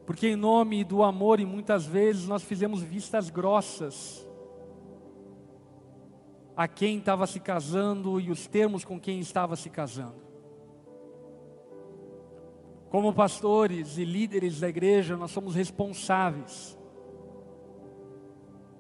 Porque, 0.06 0.28
em 0.28 0.36
nome 0.36 0.84
do 0.84 1.02
amor, 1.02 1.40
e 1.40 1.46
muitas 1.46 1.84
vezes 1.84 2.28
nós 2.28 2.42
fizemos 2.42 2.82
vistas 2.82 3.28
grossas 3.28 4.26
a 6.56 6.68
quem 6.68 6.98
estava 6.98 7.26
se 7.26 7.40
casando 7.40 8.20
e 8.20 8.30
os 8.30 8.46
termos 8.46 8.84
com 8.84 8.98
quem 9.00 9.18
estava 9.18 9.56
se 9.56 9.68
casando. 9.68 10.22
Como 12.88 13.12
pastores 13.12 13.98
e 13.98 14.04
líderes 14.04 14.60
da 14.60 14.68
igreja, 14.68 15.16
nós 15.16 15.32
somos 15.32 15.54
responsáveis 15.54 16.78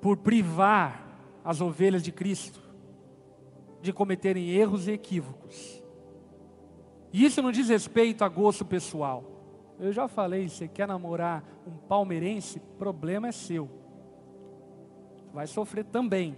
por 0.00 0.18
privar 0.18 1.18
as 1.44 1.60
ovelhas 1.60 2.02
de 2.02 2.12
Cristo 2.12 2.60
de 3.82 3.92
cometerem 3.92 4.50
erros 4.50 4.86
e 4.86 4.92
equívocos. 4.92 5.82
E 7.12 7.24
isso 7.24 7.42
não 7.42 7.52
diz 7.52 7.68
respeito 7.68 8.24
a 8.24 8.28
gosto 8.28 8.64
pessoal. 8.64 9.24
Eu 9.78 9.92
já 9.92 10.08
falei, 10.08 10.48
você 10.48 10.66
quer 10.68 10.88
namorar 10.88 11.44
um 11.66 11.76
palmeirense, 11.76 12.60
problema 12.78 13.28
é 13.28 13.32
seu. 13.32 13.68
vai 15.32 15.46
sofrer 15.46 15.84
também. 15.84 16.36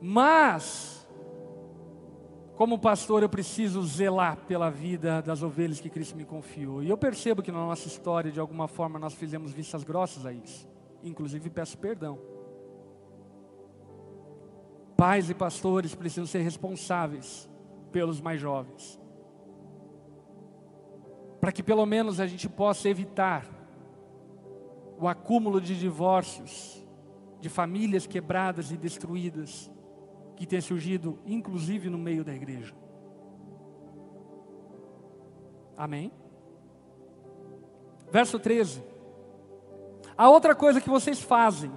Mas, 0.00 1.06
como 2.56 2.78
pastor, 2.78 3.22
eu 3.22 3.28
preciso 3.28 3.82
zelar 3.82 4.36
pela 4.46 4.70
vida 4.70 5.20
das 5.20 5.42
ovelhas 5.42 5.80
que 5.80 5.90
Cristo 5.90 6.16
me 6.16 6.24
confiou. 6.24 6.82
E 6.82 6.88
eu 6.88 6.96
percebo 6.96 7.42
que 7.42 7.50
na 7.50 7.58
nossa 7.58 7.88
história, 7.88 8.30
de 8.30 8.38
alguma 8.38 8.68
forma, 8.68 8.98
nós 8.98 9.14
fizemos 9.14 9.52
vistas 9.52 9.82
grossas 9.82 10.24
a 10.24 10.32
isso. 10.32 10.68
Inclusive, 11.02 11.50
peço 11.50 11.76
perdão. 11.78 12.18
Pais 14.96 15.28
e 15.28 15.34
pastores 15.34 15.94
precisam 15.94 16.26
ser 16.26 16.42
responsáveis 16.42 17.48
pelos 17.90 18.20
mais 18.20 18.40
jovens. 18.40 19.00
Para 21.40 21.52
que 21.52 21.62
pelo 21.62 21.84
menos 21.84 22.20
a 22.20 22.26
gente 22.26 22.48
possa 22.48 22.88
evitar 22.88 23.46
o 24.98 25.08
acúmulo 25.08 25.60
de 25.60 25.78
divórcios, 25.78 26.82
de 27.40 27.48
famílias 27.48 28.06
quebradas 28.06 28.70
e 28.70 28.76
destruídas, 28.76 29.70
que 30.36 30.46
tem 30.46 30.60
surgido 30.60 31.18
inclusive 31.26 31.88
no 31.88 31.98
meio 31.98 32.24
da 32.24 32.34
igreja. 32.34 32.74
Amém? 35.76 36.12
Verso 38.10 38.38
13. 38.38 38.82
A 40.16 40.28
outra 40.28 40.54
coisa 40.54 40.80
que 40.80 40.88
vocês 40.88 41.20
fazem 41.20 41.72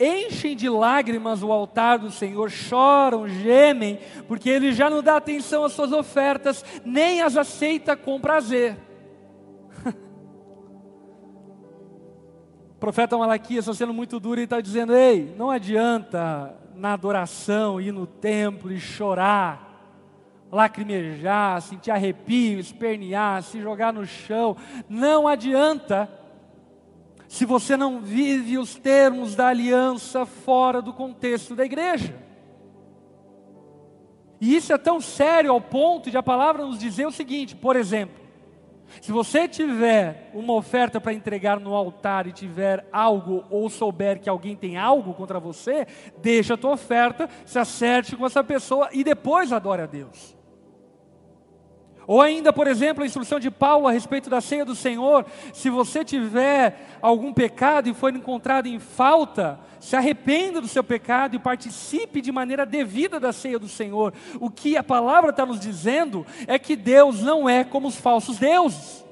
enchem 0.00 0.56
de 0.56 0.68
lágrimas 0.68 1.42
o 1.42 1.52
altar 1.52 1.98
do 1.98 2.10
Senhor, 2.10 2.50
choram, 2.50 3.28
gemem, 3.28 3.98
porque 4.26 4.48
Ele 4.48 4.72
já 4.72 4.88
não 4.88 5.02
dá 5.02 5.16
atenção 5.16 5.62
às 5.62 5.72
suas 5.72 5.92
ofertas, 5.92 6.64
nem 6.84 7.20
as 7.20 7.36
aceita 7.36 7.94
com 7.94 8.18
prazer. 8.18 8.78
o 12.70 12.74
profeta 12.80 13.18
Malaquias 13.18 13.66
está 13.66 13.74
sendo 13.74 13.92
muito 13.92 14.18
duro 14.18 14.40
e 14.40 14.44
está 14.44 14.60
dizendo: 14.60 14.94
Ei, 14.94 15.34
não 15.36 15.50
adianta 15.50 16.56
na 16.80 16.94
adoração 16.94 17.78
ir 17.78 17.92
no 17.92 18.06
templo 18.06 18.72
e 18.72 18.80
chorar, 18.80 19.68
lacrimejar, 20.50 21.60
sentir 21.60 21.90
arrepio, 21.90 22.58
espernear, 22.58 23.42
se 23.42 23.60
jogar 23.60 23.92
no 23.92 24.06
chão, 24.06 24.56
não 24.88 25.28
adianta 25.28 26.10
se 27.28 27.44
você 27.44 27.76
não 27.76 28.00
vive 28.00 28.58
os 28.58 28.74
termos 28.74 29.36
da 29.36 29.48
aliança 29.48 30.24
fora 30.24 30.80
do 30.80 30.92
contexto 30.92 31.54
da 31.54 31.64
igreja. 31.64 32.16
E 34.40 34.56
isso 34.56 34.72
é 34.72 34.78
tão 34.78 35.00
sério 35.00 35.52
ao 35.52 35.60
ponto 35.60 36.10
de 36.10 36.16
a 36.16 36.22
palavra 36.22 36.64
nos 36.64 36.78
dizer 36.78 37.06
o 37.06 37.12
seguinte, 37.12 37.54
por 37.54 37.76
exemplo, 37.76 38.19
se 39.00 39.12
você 39.12 39.46
tiver 39.46 40.30
uma 40.34 40.54
oferta 40.54 41.00
para 41.00 41.12
entregar 41.12 41.60
no 41.60 41.74
altar 41.74 42.26
e 42.26 42.32
tiver 42.32 42.86
algo 42.92 43.44
ou 43.50 43.68
souber 43.68 44.20
que 44.20 44.28
alguém 44.28 44.56
tem 44.56 44.76
algo 44.76 45.14
contra 45.14 45.38
você, 45.38 45.86
deixa 46.18 46.54
a 46.54 46.56
tua 46.56 46.72
oferta, 46.72 47.28
se 47.44 47.58
acerte 47.58 48.16
com 48.16 48.26
essa 48.26 48.42
pessoa 48.42 48.88
e 48.92 49.04
depois 49.04 49.52
adore 49.52 49.82
a 49.82 49.86
Deus. 49.86 50.39
Ou 52.10 52.20
ainda, 52.20 52.52
por 52.52 52.66
exemplo, 52.66 53.04
a 53.04 53.06
instrução 53.06 53.38
de 53.38 53.52
Paulo 53.52 53.86
a 53.86 53.92
respeito 53.92 54.28
da 54.28 54.40
ceia 54.40 54.64
do 54.64 54.74
Senhor: 54.74 55.24
se 55.52 55.70
você 55.70 56.04
tiver 56.04 56.98
algum 57.00 57.32
pecado 57.32 57.88
e 57.88 57.94
for 57.94 58.12
encontrado 58.12 58.66
em 58.66 58.80
falta, 58.80 59.60
se 59.78 59.94
arrependa 59.94 60.60
do 60.60 60.66
seu 60.66 60.82
pecado 60.82 61.36
e 61.36 61.38
participe 61.38 62.20
de 62.20 62.32
maneira 62.32 62.66
devida 62.66 63.20
da 63.20 63.32
ceia 63.32 63.60
do 63.60 63.68
Senhor. 63.68 64.12
O 64.40 64.50
que 64.50 64.76
a 64.76 64.82
palavra 64.82 65.30
está 65.30 65.46
nos 65.46 65.60
dizendo 65.60 66.26
é 66.48 66.58
que 66.58 66.74
Deus 66.74 67.20
não 67.20 67.48
é 67.48 67.62
como 67.62 67.86
os 67.86 67.94
falsos 67.94 68.38
deuses. 68.38 69.06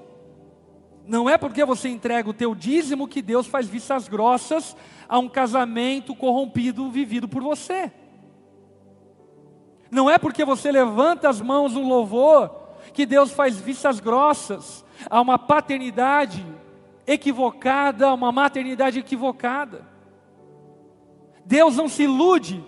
Não 1.06 1.30
é 1.30 1.38
porque 1.38 1.64
você 1.64 1.88
entrega 1.88 2.28
o 2.28 2.34
teu 2.34 2.52
dízimo 2.52 3.06
que 3.06 3.22
Deus 3.22 3.46
faz 3.46 3.68
vistas 3.68 4.08
grossas 4.08 4.76
a 5.08 5.20
um 5.20 5.28
casamento 5.28 6.16
corrompido 6.16 6.90
vivido 6.90 7.28
por 7.28 7.44
você. 7.44 7.92
Não 9.88 10.10
é 10.10 10.18
porque 10.18 10.44
você 10.44 10.72
levanta 10.72 11.28
as 11.28 11.40
mãos 11.40 11.74
no 11.74 11.86
louvor 11.86 12.66
que 12.92 13.06
Deus 13.06 13.30
faz 13.30 13.56
vistas 13.58 14.00
grossas 14.00 14.84
a 15.08 15.20
uma 15.20 15.38
paternidade 15.38 16.44
equivocada, 17.06 18.08
a 18.08 18.14
uma 18.14 18.30
maternidade 18.30 18.98
equivocada. 18.98 19.86
Deus 21.44 21.76
não 21.76 21.88
se 21.88 22.02
ilude 22.02 22.64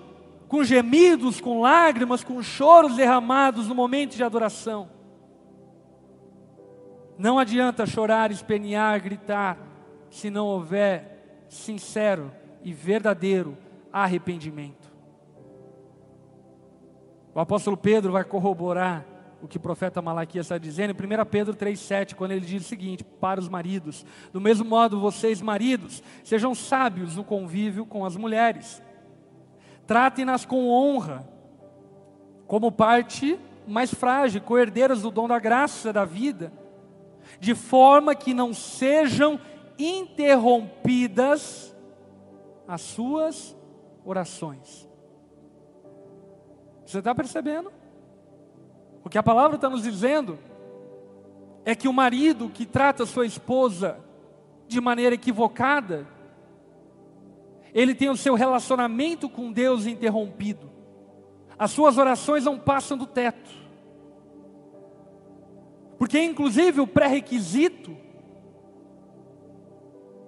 com 0.48 0.64
gemidos, 0.64 1.40
com 1.40 1.60
lágrimas, 1.60 2.24
com 2.24 2.42
choros 2.42 2.96
derramados 2.96 3.68
no 3.68 3.74
momento 3.74 4.16
de 4.16 4.24
adoração. 4.24 4.88
Não 7.18 7.38
adianta 7.38 7.86
chorar, 7.86 8.30
espernear, 8.30 9.00
gritar, 9.02 9.58
se 10.10 10.30
não 10.30 10.46
houver 10.46 11.44
sincero 11.48 12.32
e 12.64 12.72
verdadeiro 12.72 13.56
arrependimento. 13.92 14.90
O 17.34 17.38
apóstolo 17.38 17.76
Pedro 17.76 18.12
vai 18.12 18.24
corroborar 18.24 19.04
o 19.42 19.48
que 19.48 19.56
o 19.56 19.60
profeta 19.60 20.02
Malaquias 20.02 20.46
está 20.46 20.58
dizendo, 20.58 20.90
em 20.90 21.22
1 21.22 21.24
Pedro 21.26 21.54
3,7, 21.54 22.14
quando 22.14 22.32
ele 22.32 22.44
diz 22.44 22.64
o 22.64 22.68
seguinte: 22.68 23.04
para 23.04 23.40
os 23.40 23.48
maridos, 23.48 24.04
do 24.32 24.40
mesmo 24.40 24.64
modo 24.64 25.00
vocês, 25.00 25.40
maridos, 25.40 26.02
sejam 26.22 26.54
sábios 26.54 27.16
no 27.16 27.24
convívio 27.24 27.86
com 27.86 28.04
as 28.04 28.16
mulheres, 28.16 28.82
tratem-nas 29.86 30.44
com 30.44 30.68
honra, 30.68 31.28
como 32.46 32.70
parte 32.70 33.38
mais 33.66 33.92
frágil, 33.94 34.40
co-herdeiras 34.40 35.02
do 35.02 35.10
dom 35.10 35.28
da 35.28 35.38
graça 35.38 35.92
da 35.92 36.04
vida, 36.04 36.52
de 37.38 37.54
forma 37.54 38.14
que 38.14 38.34
não 38.34 38.52
sejam 38.52 39.40
interrompidas 39.78 41.74
as 42.66 42.80
suas 42.82 43.56
orações. 44.04 44.88
Você 46.84 46.98
está 46.98 47.14
percebendo? 47.14 47.72
O 49.04 49.08
que 49.08 49.18
a 49.18 49.22
palavra 49.22 49.56
está 49.56 49.68
nos 49.68 49.82
dizendo 49.82 50.38
é 51.64 51.74
que 51.74 51.88
o 51.88 51.92
marido 51.92 52.48
que 52.48 52.66
trata 52.66 53.06
sua 53.06 53.26
esposa 53.26 53.98
de 54.66 54.80
maneira 54.80 55.14
equivocada, 55.14 56.06
ele 57.74 57.94
tem 57.94 58.08
o 58.08 58.16
seu 58.16 58.34
relacionamento 58.34 59.28
com 59.28 59.52
Deus 59.52 59.86
interrompido. 59.86 60.70
As 61.58 61.70
suas 61.70 61.98
orações 61.98 62.44
não 62.44 62.58
passam 62.58 62.96
do 62.96 63.06
teto. 63.06 63.50
Porque, 65.98 66.22
inclusive, 66.22 66.80
o 66.80 66.86
pré-requisito 66.86 67.94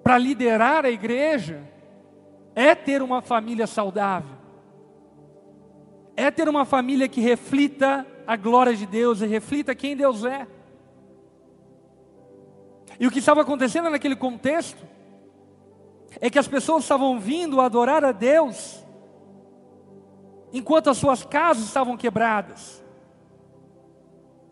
para 0.03 0.19
liderar 0.19 0.85
a 0.85 0.91
igreja 0.91 1.63
é 2.55 2.75
ter 2.75 3.01
uma 3.01 3.23
família 3.23 3.67
saudável, 3.67 4.37
é 6.15 6.31
ter 6.31 6.49
uma 6.49 6.67
família 6.67 7.09
que 7.09 7.21
reflita 7.21 8.07
a 8.27 8.37
glória 8.37 8.75
de 8.75 8.87
Deus 8.87 9.21
e 9.21 9.27
reflita 9.27 9.75
quem 9.75 9.97
Deus 9.97 10.25
é. 10.25 10.47
E 12.99 13.07
o 13.07 13.11
que 13.11 13.19
estava 13.19 13.43
acontecendo 13.43 13.91
naquele 13.91 14.17
contexto 14.17 14.87
é 16.21 16.31
que 16.31 16.39
as 16.39 16.47
pessoas 16.47 16.85
estavam 16.85 17.19
vindo 17.19 17.61
adorar 17.61 18.05
a 18.05 18.13
Deus 18.13 18.85
enquanto 20.53 20.91
as 20.91 20.99
suas 20.99 21.25
casas 21.25 21.65
estavam 21.65 21.97
quebradas. 21.97 22.83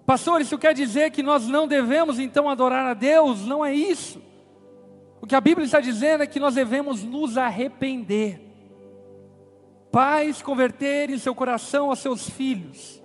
Pastor, 0.07 0.41
isso 0.41 0.59
quer 0.59 0.75
dizer 0.75 1.11
que 1.11 1.23
nós 1.23 1.47
não 1.47 1.69
devemos 1.69 2.19
então 2.19 2.49
adorar 2.49 2.87
a 2.87 2.95
Deus? 2.95 3.47
Não 3.47 3.65
é 3.65 3.73
isso. 3.73 4.21
O 5.21 5.27
que 5.27 5.37
a 5.37 5.41
Bíblia 5.41 5.67
está 5.67 5.79
dizendo 5.79 6.23
é 6.23 6.27
que 6.27 6.41
nós 6.41 6.55
devemos 6.55 7.05
nos 7.05 7.37
arrepender. 7.37 8.41
Pais 9.93 10.41
converterem 10.41 11.19
seu 11.19 11.35
coração 11.35 11.91
aos 11.91 11.99
seus 11.99 12.29
filhos 12.29 13.00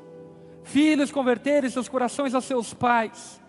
filhos 0.65 1.11
converterem 1.11 1.69
seus 1.69 1.87
corações 1.87 2.33
aos 2.33 2.43
seus 2.43 2.73
pais, 2.73 3.41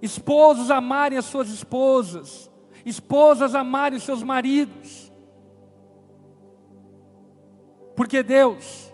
esposos 0.00 0.70
amarem 0.70 1.18
as 1.18 1.26
suas 1.26 1.48
esposas, 1.50 2.50
esposas 2.84 3.54
amarem 3.54 3.98
os 3.98 4.04
seus 4.04 4.22
maridos, 4.22 5.12
porque 7.94 8.22
Deus, 8.22 8.92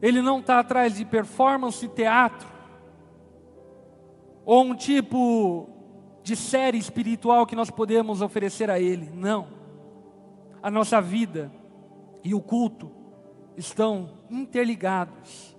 Ele 0.00 0.22
não 0.22 0.38
está 0.38 0.60
atrás 0.60 0.94
de 0.94 1.04
performance 1.04 1.86
teatro, 1.88 2.48
ou 4.46 4.62
um 4.64 4.74
tipo 4.74 5.68
de 6.22 6.36
série 6.36 6.78
espiritual 6.78 7.44
que 7.44 7.56
nós 7.56 7.70
podemos 7.70 8.22
oferecer 8.22 8.70
a 8.70 8.78
Ele, 8.78 9.10
não, 9.12 9.48
a 10.62 10.70
nossa 10.70 11.00
vida 11.00 11.52
e 12.22 12.34
o 12.34 12.40
culto 12.40 12.90
estão 13.56 14.10
interligados 14.30 15.53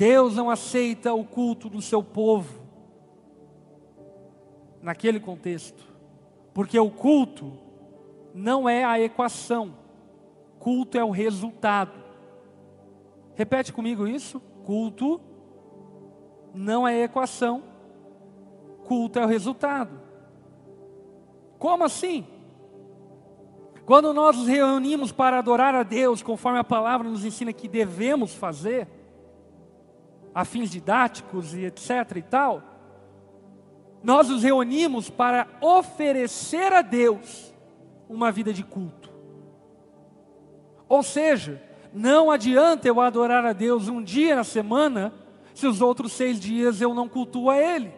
Deus 0.00 0.34
não 0.34 0.48
aceita 0.48 1.12
o 1.12 1.22
culto 1.22 1.68
do 1.68 1.82
seu 1.82 2.02
povo 2.02 2.62
naquele 4.80 5.20
contexto, 5.20 5.84
porque 6.54 6.80
o 6.80 6.90
culto 6.90 7.52
não 8.32 8.66
é 8.66 8.82
a 8.82 8.98
equação, 8.98 9.74
culto 10.58 10.96
é 10.96 11.04
o 11.04 11.10
resultado. 11.10 11.92
Repete 13.34 13.74
comigo 13.74 14.08
isso: 14.08 14.40
culto 14.64 15.20
não 16.54 16.88
é 16.88 17.02
equação, 17.02 17.62
culto 18.86 19.18
é 19.18 19.24
o 19.26 19.28
resultado. 19.28 20.00
Como 21.58 21.84
assim? 21.84 22.26
Quando 23.84 24.14
nós 24.14 24.34
nos 24.34 24.46
reunimos 24.46 25.12
para 25.12 25.40
adorar 25.40 25.74
a 25.74 25.82
Deus, 25.82 26.22
conforme 26.22 26.58
a 26.58 26.64
palavra 26.64 27.06
nos 27.06 27.22
ensina 27.22 27.52
que 27.52 27.68
devemos 27.68 28.32
fazer, 28.32 28.88
a 30.34 30.44
fins 30.44 30.70
didáticos 30.70 31.54
e 31.54 31.64
etc 31.64 32.16
e 32.16 32.22
tal, 32.22 32.62
nós 34.02 34.28
nos 34.28 34.42
reunimos 34.42 35.10
para 35.10 35.46
oferecer 35.60 36.72
a 36.72 36.82
Deus 36.82 37.52
uma 38.08 38.32
vida 38.32 38.52
de 38.52 38.64
culto. 38.64 39.10
Ou 40.88 41.02
seja, 41.02 41.62
não 41.92 42.30
adianta 42.30 42.88
eu 42.88 43.00
adorar 43.00 43.44
a 43.44 43.52
Deus 43.52 43.88
um 43.88 44.02
dia 44.02 44.36
na 44.36 44.44
semana, 44.44 45.12
se 45.54 45.66
os 45.66 45.80
outros 45.80 46.12
seis 46.12 46.40
dias 46.40 46.80
eu 46.80 46.94
não 46.94 47.08
cultuo 47.08 47.50
a 47.50 47.58
Ele. 47.58 47.92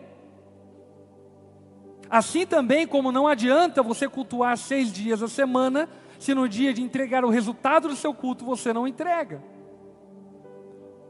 Assim 2.10 2.44
também 2.44 2.86
como 2.86 3.10
não 3.10 3.26
adianta 3.26 3.82
você 3.82 4.08
cultuar 4.08 4.56
seis 4.58 4.92
dias 4.92 5.22
a 5.22 5.28
semana, 5.28 5.88
se 6.18 6.34
no 6.34 6.48
dia 6.48 6.74
de 6.74 6.82
entregar 6.82 7.24
o 7.24 7.30
resultado 7.30 7.88
do 7.88 7.96
seu 7.96 8.12
culto 8.12 8.44
você 8.44 8.72
não 8.72 8.86
entrega. 8.86 9.42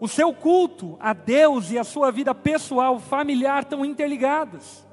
O 0.03 0.09
seu 0.09 0.35
culto 0.35 0.97
a 0.99 1.13
Deus 1.13 1.71
e 1.71 1.79
a 1.79 1.85
sua 1.85 2.11
vida 2.11 2.35
pessoal, 2.35 2.99
familiar 2.99 3.63
estão 3.63 3.85
interligadas. 3.85 4.85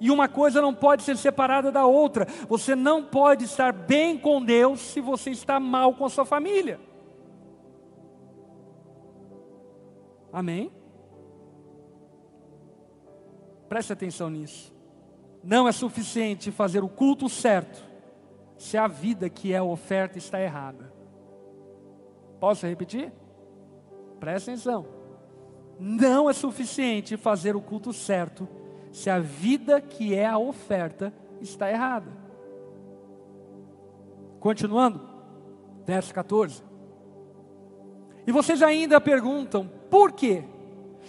E 0.00 0.10
uma 0.10 0.28
coisa 0.28 0.60
não 0.60 0.74
pode 0.74 1.04
ser 1.04 1.16
separada 1.16 1.70
da 1.70 1.86
outra. 1.86 2.26
Você 2.48 2.74
não 2.74 3.04
pode 3.04 3.44
estar 3.44 3.72
bem 3.72 4.18
com 4.18 4.44
Deus 4.44 4.80
se 4.80 5.00
você 5.00 5.30
está 5.30 5.60
mal 5.60 5.94
com 5.94 6.04
a 6.04 6.08
sua 6.08 6.24
família. 6.24 6.80
Amém? 10.32 10.72
Preste 13.68 13.92
atenção 13.92 14.28
nisso. 14.28 14.74
Não 15.40 15.68
é 15.68 15.72
suficiente 15.72 16.50
fazer 16.50 16.82
o 16.82 16.88
culto 16.88 17.28
certo 17.28 17.80
se 18.56 18.76
a 18.76 18.88
vida 18.88 19.30
que 19.30 19.52
é 19.52 19.62
oferta 19.62 20.18
está 20.18 20.40
errada. 20.40 20.92
Posso 22.40 22.66
repetir? 22.66 23.12
Presta 24.18 24.50
atenção. 24.50 24.86
Não 25.78 26.28
é 26.28 26.32
suficiente 26.32 27.16
fazer 27.16 27.54
o 27.54 27.60
culto 27.60 27.92
certo 27.92 28.48
se 28.90 29.08
a 29.08 29.18
vida 29.18 29.80
que 29.80 30.14
é 30.14 30.26
a 30.26 30.38
oferta 30.38 31.12
está 31.40 31.70
errada. 31.70 32.10
Continuando, 34.40 35.00
verso 35.84 36.12
14. 36.14 36.62
E 38.26 38.32
vocês 38.32 38.62
ainda 38.62 39.00
perguntam, 39.00 39.70
por 39.90 40.12
quê? 40.12 40.44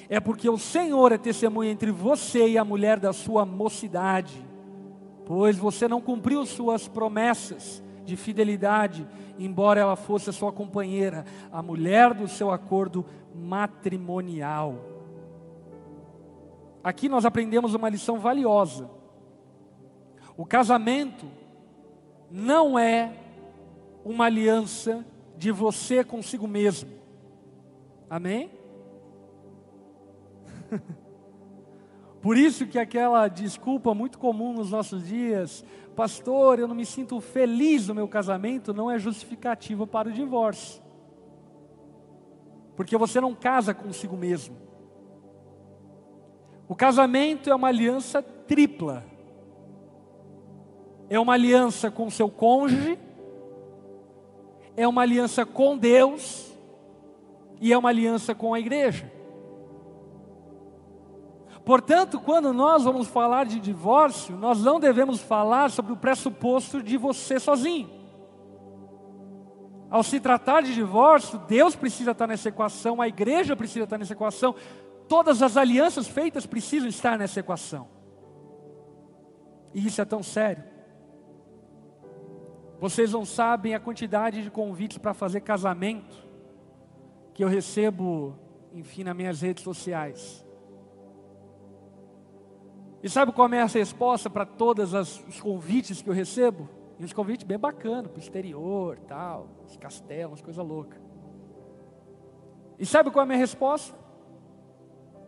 é 0.10 0.20
porque 0.20 0.50
o 0.50 0.58
Senhor 0.58 1.12
é 1.12 1.18
testemunha 1.18 1.72
entre 1.72 1.92
você 1.92 2.48
e 2.50 2.58
a 2.58 2.66
mulher 2.66 3.00
da 3.00 3.14
sua 3.14 3.46
mocidade, 3.46 4.44
pois 5.26 5.56
você 5.56 5.88
não 5.88 6.02
cumpriu 6.02 6.46
suas 6.46 6.88
promessas 6.88 7.84
de 8.10 8.18
fidelidade, 8.18 9.08
embora 9.38 9.80
ela 9.80 9.96
fosse 9.96 10.30
a 10.30 10.34
sua 10.34 10.52
companheira, 10.52 11.24
a 11.52 11.62
mulher 11.62 12.14
do 12.14 12.28
seu 12.28 12.52
acordo 12.52 13.06
matrimonial. 13.34 14.76
Aqui 16.84 17.08
nós 17.08 17.26
aprendemos 17.26 17.74
uma 17.76 17.88
lição 17.88 18.20
valiosa. 18.20 18.90
O 20.36 20.46
casamento 20.46 21.26
não 22.32 22.80
é 22.80 23.14
uma 24.04 24.26
aliança 24.26 25.06
de 25.38 25.52
você 25.52 26.04
consigo 26.04 26.48
mesmo. 26.48 26.90
Amém? 28.10 28.50
Por 32.22 32.38
isso 32.38 32.66
que 32.66 32.80
aquela 32.80 33.28
desculpa 33.28 33.94
muito 33.94 34.18
comum 34.18 34.54
nos 34.54 34.72
nossos 34.72 35.08
dias, 35.08 35.64
pastor, 36.00 36.60
eu 36.60 36.66
não 36.66 36.76
me 36.76 36.86
sinto 36.86 37.20
feliz 37.20 37.90
no 37.90 37.94
meu 37.94 38.08
casamento, 38.08 38.74
não 38.74 38.90
é 38.90 38.98
justificativa 38.98 39.86
para 39.86 40.08
o 40.08 40.14
divórcio. 40.14 40.82
Porque 42.74 42.96
você 42.96 43.20
não 43.20 43.36
casa 43.36 43.74
consigo 43.74 44.16
mesmo. 44.16 44.56
O 46.70 46.74
casamento 46.74 47.50
é 47.50 47.54
uma 47.54 47.68
aliança 47.68 48.22
tripla. 48.22 49.04
É 51.10 51.20
uma 51.20 51.34
aliança 51.34 51.92
com 51.92 52.10
seu 52.10 52.30
cônjuge, 52.30 52.98
é 54.78 54.88
uma 54.88 55.02
aliança 55.02 55.46
com 55.46 55.78
Deus 55.78 56.50
e 57.60 57.74
é 57.74 57.78
uma 57.78 57.90
aliança 57.90 58.34
com 58.34 58.54
a 58.54 58.60
igreja. 58.62 59.12
Portanto, 61.66 62.20
quando 62.20 62.54
nós 62.54 62.84
vamos 62.84 63.08
falar 63.08 63.46
de 63.46 63.60
divórcio, 63.60 64.36
nós 64.36 64.64
não 64.64 64.80
devemos 64.80 65.20
falar 65.20 65.70
sobre 65.70 65.94
o 65.94 65.98
pressuposto 65.98 66.82
de 66.82 66.98
você 66.98 67.40
sozinho. 67.40 67.90
Ao 69.90 70.04
se 70.04 70.20
tratar 70.20 70.62
de 70.62 70.74
divórcio, 70.74 71.40
Deus 71.48 71.76
precisa 71.76 72.12
estar 72.12 72.28
nessa 72.28 72.50
equação, 72.50 73.02
a 73.02 73.08
igreja 73.08 73.56
precisa 73.56 73.86
estar 73.86 73.98
nessa 73.98 74.14
equação, 74.14 74.56
todas 75.08 75.42
as 75.42 75.58
alianças 75.58 76.08
feitas 76.08 76.46
precisam 76.46 76.88
estar 76.88 77.18
nessa 77.18 77.40
equação. 77.40 77.88
E 79.74 79.86
isso 79.86 80.02
é 80.02 80.06
tão 80.06 80.22
sério. 80.22 80.64
Vocês 82.80 83.12
não 83.12 83.26
sabem 83.26 83.76
a 83.76 83.80
quantidade 83.80 84.44
de 84.44 84.50
convites 84.50 84.98
para 84.98 85.14
fazer 85.14 85.42
casamento 85.42 86.28
que 87.34 87.44
eu 87.44 87.48
recebo, 87.48 88.38
enfim, 88.74 89.04
nas 89.04 89.16
minhas 89.16 89.42
redes 89.42 89.64
sociais. 89.64 90.46
E 93.02 93.10
sabe 93.10 93.32
qual 93.32 93.52
é 93.54 93.62
a 93.62 93.66
resposta 93.66 94.30
para 94.30 94.46
todos 94.46 94.94
os 94.94 95.40
convites 95.40 96.02
que 96.02 96.10
eu 96.10 96.14
recebo? 96.14 96.68
E 97.00 97.06
uns 97.06 97.14
convites 97.14 97.46
bem 97.46 97.58
bacanas, 97.58 98.12
para 98.12 98.18
o 98.18 98.22
exterior, 98.22 99.00
tal, 99.08 99.48
os 99.66 99.78
castelos, 99.78 100.42
coisa 100.42 100.62
louca. 100.62 101.00
E 102.78 102.86
sabe 102.86 103.10
qual 103.10 103.22
é 103.22 103.24
a 103.24 103.28
minha 103.28 103.40
resposta? 103.40 103.98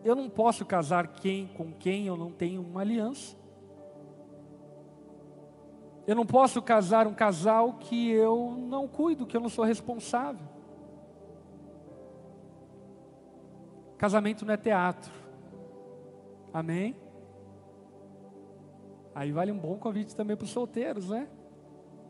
Eu 0.03 0.15
não 0.15 0.29
posso 0.29 0.65
casar 0.65 1.07
quem 1.07 1.47
com 1.47 1.71
quem 1.71 2.07
eu 2.07 2.17
não 2.17 2.31
tenho 2.31 2.61
uma 2.61 2.81
aliança. 2.81 3.37
Eu 6.05 6.15
não 6.15 6.25
posso 6.25 6.61
casar 6.61 7.07
um 7.07 7.13
casal 7.13 7.73
que 7.73 8.09
eu 8.11 8.55
não 8.57 8.87
cuido, 8.87 9.25
que 9.25 9.37
eu 9.37 9.41
não 9.41 9.49
sou 9.49 9.63
responsável. 9.63 10.45
Casamento 13.97 14.43
não 14.43 14.53
é 14.53 14.57
teatro. 14.57 15.11
Amém? 16.51 16.95
Aí 19.13 19.31
vale 19.31 19.51
um 19.51 19.57
bom 19.57 19.77
convite 19.77 20.15
também 20.15 20.37
para 20.37 20.45
os 20.45 20.51
solteiros, 20.51 21.09
né? 21.09 21.27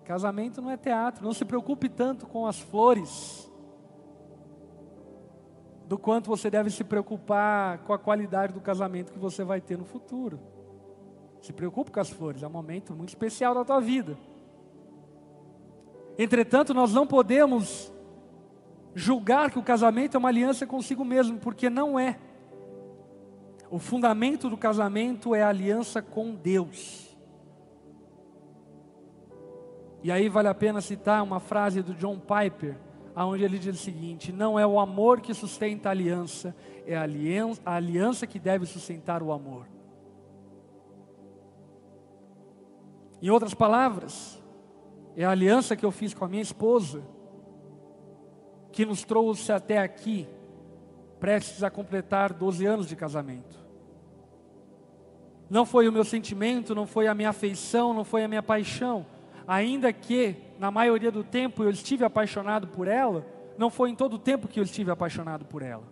Casamento 0.03 0.61
não 0.61 0.69
é 0.69 0.77
teatro, 0.77 1.23
não 1.23 1.33
se 1.33 1.45
preocupe 1.45 1.87
tanto 1.89 2.27
com 2.27 2.45
as 2.45 2.59
flores, 2.59 3.49
do 5.87 5.97
quanto 5.97 6.29
você 6.29 6.49
deve 6.49 6.69
se 6.69 6.83
preocupar 6.83 7.79
com 7.79 7.91
a 7.91 7.99
qualidade 7.99 8.53
do 8.53 8.61
casamento 8.61 9.11
que 9.11 9.19
você 9.19 9.43
vai 9.43 9.59
ter 9.59 9.77
no 9.77 9.83
futuro. 9.83 10.39
Se 11.41 11.51
preocupe 11.51 11.91
com 11.91 11.99
as 11.99 12.09
flores, 12.09 12.43
é 12.43 12.47
um 12.47 12.51
momento 12.51 12.93
muito 12.93 13.09
especial 13.09 13.53
da 13.53 13.65
tua 13.65 13.81
vida. 13.81 14.17
Entretanto, 16.17 16.73
nós 16.73 16.93
não 16.93 17.05
podemos 17.05 17.91
julgar 18.93 19.51
que 19.51 19.59
o 19.59 19.63
casamento 19.63 20.15
é 20.15 20.17
uma 20.17 20.29
aliança 20.29 20.65
consigo 20.65 21.03
mesmo, 21.03 21.39
porque 21.39 21.69
não 21.69 21.99
é. 21.99 22.17
O 23.71 23.79
fundamento 23.79 24.49
do 24.49 24.57
casamento 24.57 25.33
é 25.33 25.41
a 25.41 25.47
aliança 25.47 26.01
com 26.01 26.35
Deus. 26.35 27.17
E 30.03 30.11
aí 30.11 30.27
vale 30.27 30.49
a 30.49 30.53
pena 30.53 30.81
citar 30.81 31.23
uma 31.23 31.39
frase 31.39 31.81
do 31.81 31.93
John 31.93 32.19
Piper, 32.19 32.77
aonde 33.15 33.45
ele 33.45 33.57
diz 33.57 33.79
o 33.79 33.81
seguinte: 33.81 34.29
não 34.33 34.59
é 34.59 34.67
o 34.67 34.77
amor 34.77 35.21
que 35.21 35.33
sustenta 35.33 35.87
a 35.87 35.93
aliança, 35.93 36.53
é 36.85 36.97
a 36.97 37.03
aliança, 37.03 37.61
a 37.65 37.75
aliança 37.75 38.27
que 38.27 38.39
deve 38.39 38.65
sustentar 38.65 39.23
o 39.23 39.31
amor. 39.31 39.65
Em 43.21 43.29
outras 43.29 43.53
palavras, 43.53 44.37
é 45.15 45.23
a 45.23 45.31
aliança 45.31 45.77
que 45.77 45.85
eu 45.85 45.91
fiz 45.91 46.13
com 46.13 46.25
a 46.25 46.27
minha 46.27 46.41
esposa 46.41 47.01
que 48.73 48.85
nos 48.85 49.05
trouxe 49.05 49.49
até 49.53 49.77
aqui, 49.77 50.27
prestes 51.21 51.63
a 51.63 51.69
completar 51.69 52.33
12 52.33 52.65
anos 52.65 52.85
de 52.85 52.97
casamento 52.97 53.60
não 55.51 55.65
foi 55.65 55.85
o 55.85 55.91
meu 55.91 56.05
sentimento, 56.05 56.73
não 56.73 56.87
foi 56.87 57.07
a 57.07 57.13
minha 57.13 57.27
afeição, 57.27 57.93
não 57.93 58.05
foi 58.05 58.23
a 58.23 58.27
minha 58.27 58.41
paixão. 58.41 59.05
Ainda 59.45 59.91
que, 59.91 60.37
na 60.57 60.71
maioria 60.71 61.11
do 61.11 61.25
tempo, 61.25 61.61
eu 61.61 61.69
estive 61.69 62.05
apaixonado 62.05 62.69
por 62.69 62.87
ela, 62.87 63.27
não 63.57 63.69
foi 63.69 63.89
em 63.89 63.95
todo 63.95 64.13
o 64.13 64.17
tempo 64.17 64.47
que 64.47 64.61
eu 64.61 64.63
estive 64.63 64.91
apaixonado 64.91 65.43
por 65.43 65.61
ela. 65.61 65.83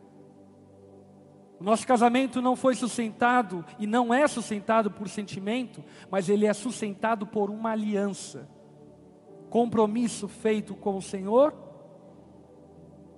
O 1.60 1.64
nosso 1.66 1.86
casamento 1.86 2.42
não 2.42 2.56
foi 2.56 2.74
sustentado 2.74 3.66
e 3.78 3.86
não 3.86 4.14
é 4.14 4.26
sustentado 4.30 4.90
por 4.90 5.10
sentimento, 5.10 5.84
mas 6.10 6.30
ele 6.30 6.46
é 6.46 6.54
sustentado 6.54 7.28
por 7.28 7.50
uma 7.50 7.72
aliança. 7.72 8.48
Compromisso 9.50 10.30
feito 10.30 10.74
com 10.74 10.96
o 10.96 11.02
Senhor, 11.02 11.54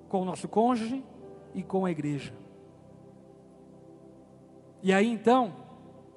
com 0.10 0.24
o 0.24 0.26
nosso 0.26 0.48
cônjuge 0.48 1.04
e 1.54 1.62
com 1.62 1.86
a 1.86 1.92
igreja. 1.92 2.34
E 4.82 4.92
aí 4.92 5.08
então, 5.08 5.70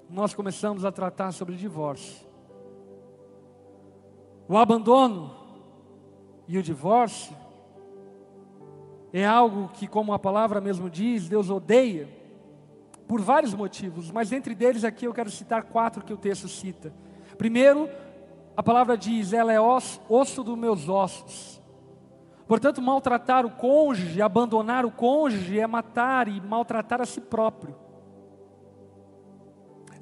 nós 0.09 0.35
começamos 0.35 0.85
a 0.85 0.93
tratar 0.93 1.33
sobre 1.33 1.57
divórcio. 1.57 2.27
O 4.49 4.57
abandono 4.57 5.35
e 6.47 6.59
o 6.59 6.63
divórcio 6.63 7.35
é 9.13 9.25
algo 9.25 9.69
que, 9.69 9.87
como 9.87 10.13
a 10.13 10.19
palavra 10.19 10.61
mesmo 10.61 10.91
diz, 10.91 11.29
Deus 11.29 11.49
odeia 11.49 12.09
por 13.07 13.21
vários 13.21 13.55
motivos, 13.55 14.11
mas 14.11 14.33
entre 14.33 14.55
deles 14.55 14.85
aqui 14.85 15.07
eu 15.07 15.15
quero 15.15 15.31
citar 15.31 15.65
quatro 15.65 16.05
que 16.05 16.13
o 16.13 16.17
texto 16.17 16.49
cita. 16.49 16.93
Primeiro, 17.39 17.89
a 18.57 18.63
palavra 18.63 18.97
diz: 18.97 19.33
ela 19.33 19.53
é 19.53 19.61
osso, 19.61 20.01
osso 20.09 20.43
dos 20.43 20.57
meus 20.57 20.89
ossos. 20.89 21.63
Portanto, 22.47 22.83
maltratar 22.83 23.47
o 23.47 23.51
cônjuge, 23.51 24.21
abandonar 24.21 24.85
o 24.85 24.91
cônjuge 24.91 25.59
é 25.59 25.67
matar 25.67 26.29
e 26.29 26.41
maltratar 26.41 27.01
a 27.01 27.07
si 27.07 27.21
próprio. 27.21 27.75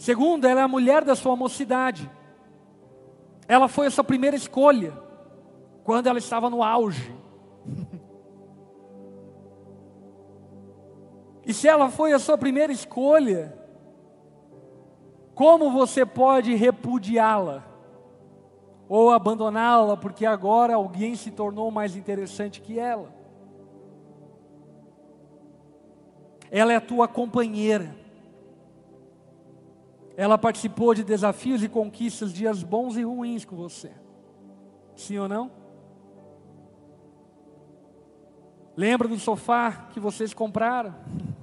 Segundo, 0.02 0.46
ela 0.46 0.58
é 0.58 0.64
a 0.64 0.68
mulher 0.68 1.04
da 1.04 1.14
sua 1.14 1.36
mocidade. 1.36 2.10
Ela 3.46 3.68
foi 3.68 3.86
a 3.86 3.90
sua 3.90 4.02
primeira 4.02 4.34
escolha 4.34 5.00
quando 5.84 6.08
ela 6.08 6.18
estava 6.18 6.50
no 6.50 6.60
auge. 6.60 7.14
e 11.46 11.54
se 11.54 11.68
ela 11.68 11.88
foi 11.88 12.12
a 12.12 12.18
sua 12.18 12.36
primeira 12.36 12.72
escolha, 12.72 13.56
como 15.36 15.70
você 15.70 16.04
pode 16.04 16.52
repudiá-la? 16.52 17.62
Ou 18.88 19.12
abandoná-la 19.12 19.96
porque 19.96 20.26
agora 20.26 20.74
alguém 20.74 21.14
se 21.14 21.30
tornou 21.30 21.70
mais 21.70 21.94
interessante 21.94 22.60
que 22.60 22.76
ela? 22.76 23.14
Ela 26.50 26.72
é 26.72 26.76
a 26.76 26.80
tua 26.80 27.06
companheira. 27.06 28.01
Ela 30.16 30.36
participou 30.36 30.94
de 30.94 31.02
desafios 31.02 31.62
e 31.62 31.68
conquistas, 31.68 32.32
dias 32.32 32.62
bons 32.62 32.96
e 32.96 33.02
ruins 33.02 33.44
com 33.44 33.56
você. 33.56 33.90
Sim 34.94 35.18
ou 35.18 35.28
não? 35.28 35.50
Lembra 38.76 39.08
do 39.08 39.18
sofá 39.18 39.88
que 39.92 40.00
vocês 40.00 40.32
compraram? 40.32 40.94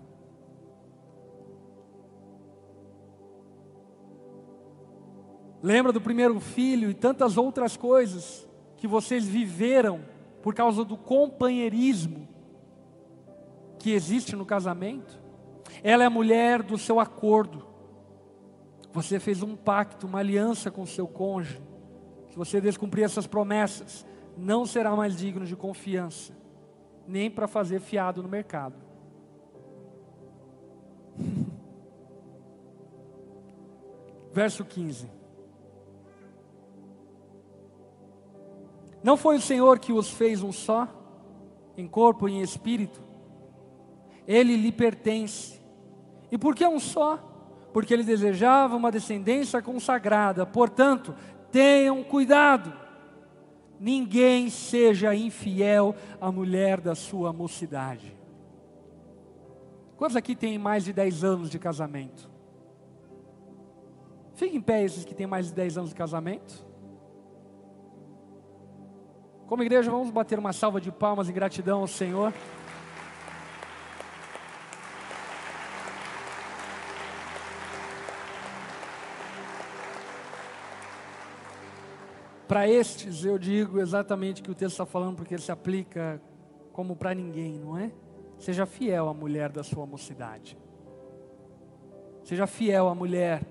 Lembra 5.61 5.91
do 5.91 5.99
primeiro 5.99 6.39
filho 6.39 6.89
e 6.89 6.93
tantas 6.93 7.35
outras 7.37 7.75
coisas 7.75 8.47
que 8.77 8.87
vocês 8.87 9.25
viveram 9.25 9.99
por 10.41 10.55
causa 10.55 10.85
do 10.85 10.95
companheirismo 10.95 12.27
que 13.77 13.91
existe 13.91 14.35
no 14.35 14.45
casamento? 14.45 15.19
Ela 15.83 16.03
é 16.03 16.05
a 16.07 16.09
mulher 16.09 16.63
do 16.63 16.77
seu 16.77 16.99
acordo. 16.99 17.68
Você 18.91 19.19
fez 19.19 19.43
um 19.43 19.55
pacto, 19.55 20.07
uma 20.07 20.19
aliança 20.19 20.71
com 20.71 20.85
seu 20.85 21.07
cônjuge. 21.07 21.61
Se 22.29 22.35
você 22.35 22.59
descumprir 22.59 23.03
essas 23.05 23.27
promessas, 23.27 24.05
não 24.37 24.65
será 24.65 24.95
mais 24.95 25.17
digno 25.17 25.45
de 25.45 25.55
confiança, 25.55 26.33
nem 27.07 27.29
para 27.29 27.47
fazer 27.47 27.79
fiado 27.79 28.23
no 28.23 28.29
mercado. 28.29 28.75
Verso 34.31 34.63
15. 34.63 35.09
Não 39.03 39.15
foi 39.15 39.37
o 39.37 39.41
Senhor 39.41 39.79
que 39.79 39.93
os 39.93 40.09
fez 40.09 40.43
um 40.43 40.51
só, 40.51 40.87
em 41.77 41.87
corpo 41.87 42.27
e 42.27 42.33
em 42.33 42.41
espírito? 42.41 43.01
Ele 44.27 44.55
lhe 44.55 44.71
pertence. 44.71 45.59
E 46.31 46.37
por 46.37 46.55
que 46.55 46.65
um 46.65 46.79
só? 46.79 47.28
Porque 47.71 47.93
ele 47.93 48.03
desejava 48.03 48.75
uma 48.75 48.91
descendência 48.91 49.61
consagrada. 49.61 50.45
Portanto, 50.45 51.15
tenham 51.51 52.03
cuidado. 52.03 52.73
Ninguém 53.79 54.49
seja 54.49 55.15
infiel 55.15 55.95
à 56.19 56.31
mulher 56.31 56.81
da 56.81 56.95
sua 56.95 57.31
mocidade. 57.31 58.17
Quantos 59.95 60.15
aqui 60.15 60.35
têm 60.35 60.57
mais 60.57 60.85
de 60.85 60.93
10 60.93 61.23
anos 61.23 61.49
de 61.49 61.59
casamento? 61.59 62.29
Fiquem 64.33 64.57
em 64.57 64.61
pé 64.61 64.83
esses 64.83 65.03
que 65.03 65.13
têm 65.13 65.27
mais 65.27 65.47
de 65.47 65.53
10 65.53 65.77
anos 65.77 65.89
de 65.89 65.95
casamento. 65.95 66.65
Como 69.45 69.63
igreja, 69.63 69.91
vamos 69.91 70.11
bater 70.11 70.39
uma 70.39 70.53
salva 70.53 70.79
de 70.79 70.91
palmas 70.91 71.27
em 71.27 71.33
gratidão 71.33 71.81
ao 71.81 71.87
Senhor. 71.87 72.31
Para 82.49 82.67
estes, 82.67 83.23
eu 83.23 83.37
digo 83.37 83.79
exatamente 83.79 84.41
o 84.41 84.43
que 84.43 84.49
o 84.49 84.55
texto 84.55 84.71
está 84.71 84.85
falando, 84.87 85.17
porque 85.17 85.35
ele 85.35 85.41
se 85.43 85.51
aplica 85.51 86.19
como 86.73 86.95
para 86.95 87.13
ninguém, 87.13 87.59
não 87.59 87.77
é? 87.77 87.91
Seja 88.39 88.65
fiel 88.65 89.07
à 89.07 89.13
mulher 89.13 89.51
da 89.51 89.63
sua 89.63 89.85
mocidade. 89.85 90.57
Seja 92.23 92.47
fiel 92.47 92.87
à 92.87 92.95
mulher 92.95 93.43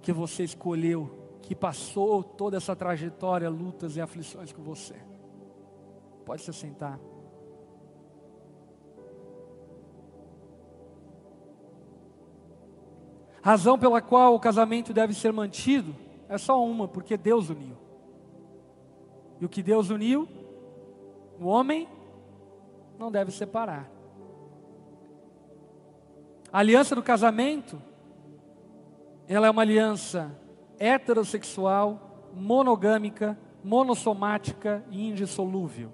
que 0.00 0.14
você 0.14 0.44
escolheu, 0.44 1.10
que 1.42 1.54
passou 1.54 2.24
toda 2.24 2.56
essa 2.56 2.74
trajetória, 2.74 3.50
lutas 3.50 3.96
e 3.96 4.00
aflições 4.00 4.50
com 4.50 4.62
você. 4.62 4.96
Pode 6.24 6.40
se 6.40 6.48
assentar. 6.48 6.98
Razão 13.42 13.78
pela 13.78 14.00
qual 14.00 14.34
o 14.34 14.40
casamento 14.40 14.94
deve 14.94 15.12
ser 15.12 15.34
mantido 15.34 15.94
é 16.30 16.38
só 16.38 16.64
uma, 16.64 16.88
porque 16.88 17.18
Deus 17.18 17.50
uniu. 17.50 17.91
E 19.42 19.44
o 19.44 19.48
que 19.48 19.60
Deus 19.60 19.90
uniu, 19.90 20.28
o 21.40 21.46
homem 21.46 21.88
não 22.96 23.10
deve 23.10 23.32
separar. 23.32 23.90
A 26.52 26.60
aliança 26.60 26.94
do 26.94 27.02
casamento, 27.02 27.82
ela 29.26 29.48
é 29.48 29.50
uma 29.50 29.62
aliança 29.62 30.32
heterossexual, 30.78 32.30
monogâmica, 32.32 33.36
monossomática 33.64 34.84
e 34.92 35.08
indissolúvel. 35.08 35.90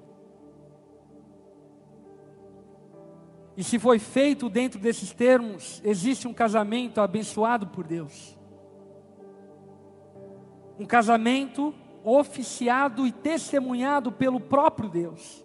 E 3.57 3.65
se 3.65 3.79
foi 3.79 3.99
feito 3.99 4.51
dentro 4.51 4.79
desses 4.79 5.11
termos, 5.15 5.81
existe 5.83 6.29
um 6.29 6.35
casamento 6.35 7.01
abençoado 7.01 7.69
por 7.69 7.87
Deus. 7.87 8.39
Um 10.79 10.85
casamento 10.85 11.75
oficiado 12.05 13.07
e 13.07 13.13
testemunhado 13.13 14.13
pelo 14.13 14.41
próprio 14.41 14.89
Deus. 14.89 15.45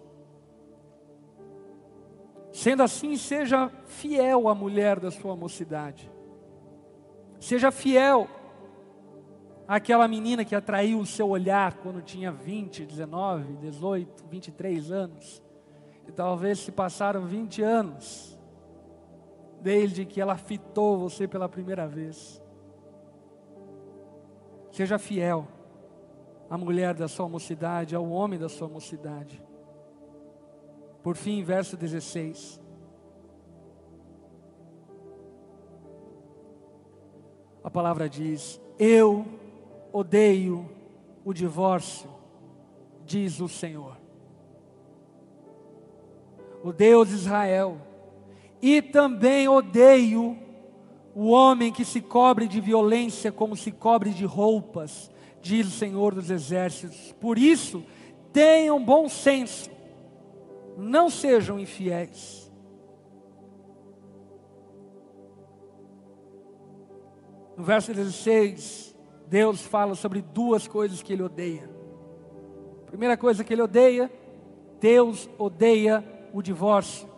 Sendo 2.52 2.82
assim, 2.82 3.16
seja 3.16 3.70
fiel 3.86 4.48
à 4.48 4.54
mulher 4.54 5.00
da 5.00 5.10
sua 5.10 5.34
mocidade. 5.34 6.10
Seja 7.40 7.70
fiel 7.70 8.28
àquela 9.66 10.06
menina 10.06 10.44
que 10.44 10.54
atraiu 10.54 11.00
o 11.00 11.06
seu 11.06 11.28
olhar 11.28 11.74
quando 11.78 12.00
tinha 12.00 12.30
20, 12.30 12.86
19, 12.86 13.56
18, 13.56 14.24
23 14.30 14.90
anos. 14.92 15.42
E 16.06 16.12
talvez 16.12 16.60
se 16.60 16.70
passaram 16.70 17.26
20 17.26 17.62
anos 17.62 18.38
desde 19.60 20.04
que 20.04 20.20
ela 20.20 20.36
fitou 20.36 20.98
você 20.98 21.26
pela 21.26 21.48
primeira 21.48 21.88
vez. 21.88 22.40
Seja 24.70 24.98
fiel 24.98 25.48
à 26.48 26.58
mulher 26.58 26.94
da 26.94 27.08
sua 27.08 27.28
mocidade, 27.28 27.94
ao 27.94 28.08
homem 28.08 28.38
da 28.38 28.48
sua 28.48 28.68
mocidade. 28.68 29.42
Por 31.02 31.16
fim, 31.16 31.42
verso 31.42 31.76
16. 31.76 32.60
A 37.62 37.70
palavra 37.70 38.08
diz: 38.08 38.60
Eu 38.78 39.26
odeio 39.92 40.68
o 41.24 41.32
divórcio, 41.32 42.10
diz 43.04 43.40
o 43.40 43.48
Senhor 43.48 44.04
o 46.64 46.72
Deus 46.72 47.10
de 47.10 47.14
Israel. 47.16 47.76
E 48.62 48.80
também 48.80 49.46
odeio 49.46 50.38
o 51.14 51.28
homem 51.28 51.70
que 51.70 51.84
se 51.84 52.00
cobre 52.00 52.48
de 52.48 52.58
violência 52.58 53.30
como 53.30 53.54
se 53.54 53.70
cobre 53.70 54.10
de 54.10 54.24
roupas, 54.24 55.10
diz 55.44 55.68
o 55.68 55.70
Senhor 55.70 56.14
dos 56.14 56.30
Exércitos. 56.30 57.12
Por 57.20 57.38
isso, 57.38 57.84
tenham 58.32 58.82
bom 58.82 59.08
senso, 59.08 59.70
não 60.76 61.10
sejam 61.10 61.60
infiéis. 61.60 62.50
No 67.56 67.62
verso 67.62 67.92
16, 67.92 68.96
Deus 69.28 69.60
fala 69.60 69.94
sobre 69.94 70.22
duas 70.22 70.66
coisas 70.66 71.02
que 71.02 71.12
ele 71.12 71.22
odeia. 71.22 71.70
primeira 72.86 73.16
coisa 73.16 73.44
que 73.44 73.52
ele 73.52 73.62
odeia, 73.62 74.10
Deus 74.80 75.28
odeia 75.38 76.02
o 76.32 76.42
divórcio. 76.42 77.08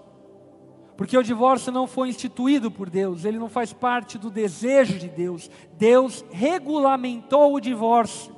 Porque 0.96 1.16
o 1.16 1.22
divórcio 1.22 1.70
não 1.70 1.86
foi 1.86 2.08
instituído 2.08 2.70
por 2.70 2.88
Deus, 2.88 3.24
ele 3.24 3.38
não 3.38 3.48
faz 3.48 3.72
parte 3.72 4.16
do 4.16 4.30
desejo 4.30 4.98
de 4.98 5.08
Deus. 5.08 5.50
Deus 5.76 6.24
regulamentou 6.30 7.54
o 7.54 7.60
divórcio, 7.60 8.34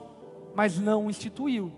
mas 0.55 0.79
não 0.79 1.09
instituiu. 1.09 1.73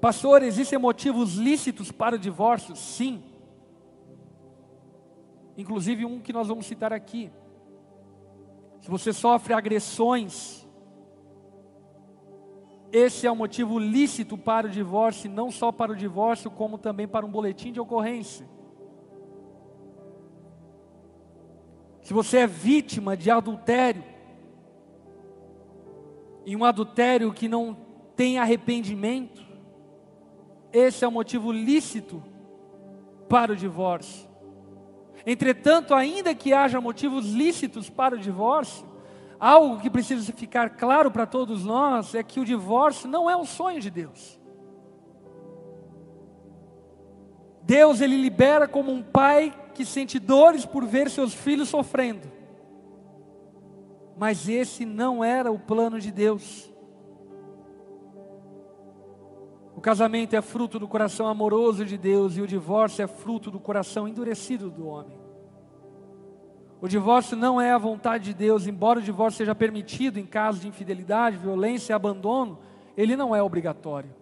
Pastor, 0.00 0.42
existem 0.42 0.78
motivos 0.78 1.34
lícitos 1.34 1.92
para 1.92 2.16
o 2.16 2.18
divórcio? 2.18 2.74
Sim. 2.74 3.22
Inclusive 5.56 6.04
um 6.06 6.18
que 6.18 6.32
nós 6.32 6.48
vamos 6.48 6.66
citar 6.66 6.92
aqui. 6.92 7.30
Se 8.80 8.90
você 8.90 9.12
sofre 9.12 9.54
agressões, 9.54 10.61
esse 12.92 13.26
é 13.26 13.32
o 13.32 13.34
motivo 13.34 13.78
lícito 13.78 14.36
para 14.36 14.66
o 14.66 14.70
divórcio, 14.70 15.30
não 15.30 15.50
só 15.50 15.72
para 15.72 15.92
o 15.92 15.96
divórcio, 15.96 16.50
como 16.50 16.76
também 16.76 17.08
para 17.08 17.24
um 17.24 17.30
boletim 17.30 17.72
de 17.72 17.80
ocorrência. 17.80 18.46
Se 22.02 22.12
você 22.12 22.38
é 22.38 22.46
vítima 22.46 23.16
de 23.16 23.30
adultério, 23.30 24.04
e 26.44 26.54
um 26.54 26.64
adultério 26.64 27.32
que 27.32 27.48
não 27.48 27.74
tem 28.14 28.38
arrependimento, 28.38 29.42
esse 30.70 31.02
é 31.02 31.08
o 31.08 31.12
motivo 31.12 31.50
lícito 31.50 32.22
para 33.26 33.52
o 33.52 33.56
divórcio. 33.56 34.28
Entretanto, 35.24 35.94
ainda 35.94 36.34
que 36.34 36.52
haja 36.52 36.78
motivos 36.78 37.32
lícitos 37.32 37.88
para 37.88 38.16
o 38.16 38.18
divórcio, 38.18 38.91
algo 39.42 39.80
que 39.80 39.90
precisa 39.90 40.32
ficar 40.32 40.70
claro 40.70 41.10
para 41.10 41.26
todos 41.26 41.64
nós 41.64 42.14
é 42.14 42.22
que 42.22 42.38
o 42.38 42.44
divórcio 42.44 43.08
não 43.08 43.28
é 43.28 43.36
um 43.36 43.44
sonho 43.44 43.80
de 43.80 43.90
Deus. 43.90 44.40
Deus 47.60 48.00
ele 48.00 48.16
libera 48.16 48.68
como 48.68 48.92
um 48.92 49.02
pai 49.02 49.52
que 49.74 49.84
sente 49.84 50.20
dores 50.20 50.64
por 50.64 50.86
ver 50.86 51.10
seus 51.10 51.34
filhos 51.34 51.68
sofrendo. 51.68 52.30
Mas 54.16 54.48
esse 54.48 54.84
não 54.84 55.24
era 55.24 55.50
o 55.50 55.58
plano 55.58 55.98
de 55.98 56.12
Deus. 56.12 56.72
O 59.74 59.80
casamento 59.80 60.36
é 60.36 60.40
fruto 60.40 60.78
do 60.78 60.86
coração 60.86 61.26
amoroso 61.26 61.84
de 61.84 61.98
Deus 61.98 62.36
e 62.36 62.40
o 62.40 62.46
divórcio 62.46 63.02
é 63.02 63.08
fruto 63.08 63.50
do 63.50 63.58
coração 63.58 64.06
endurecido 64.06 64.70
do 64.70 64.86
homem. 64.86 65.21
O 66.82 66.88
divórcio 66.88 67.36
não 67.36 67.60
é 67.60 67.70
a 67.70 67.78
vontade 67.78 68.24
de 68.24 68.34
Deus, 68.34 68.66
embora 68.66 68.98
o 68.98 69.02
divórcio 69.02 69.38
seja 69.38 69.54
permitido 69.54 70.18
em 70.18 70.26
caso 70.26 70.58
de 70.58 70.66
infidelidade, 70.66 71.36
violência 71.36 71.92
e 71.92 71.94
abandono, 71.94 72.58
ele 72.96 73.14
não 73.14 73.36
é 73.36 73.40
obrigatório. 73.40 74.12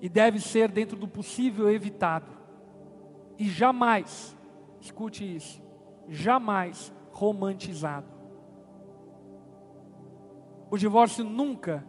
E 0.00 0.08
deve 0.08 0.38
ser, 0.38 0.70
dentro 0.70 0.96
do 0.96 1.08
possível, 1.08 1.68
evitado. 1.68 2.30
E 3.36 3.48
jamais, 3.48 4.36
escute 4.80 5.24
isso, 5.34 5.60
jamais 6.08 6.94
romantizado. 7.10 8.06
O 10.70 10.78
divórcio 10.78 11.24
nunca 11.24 11.84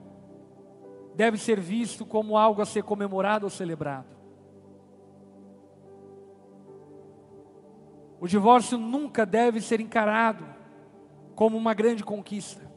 deve 1.14 1.38
ser 1.38 1.60
visto 1.60 2.04
como 2.04 2.36
algo 2.36 2.64
a 2.64 2.66
ser 2.66 2.82
comemorado 2.82 3.46
ou 3.46 3.52
celebrado. 3.52 4.19
O 8.20 8.28
divórcio 8.28 8.78
nunca 8.78 9.26
deve 9.26 9.62
ser 9.62 9.80
encarado 9.80 10.46
como 11.36 11.58
uma 11.58 11.74
grande 11.74 12.04
conquista. 12.04 12.70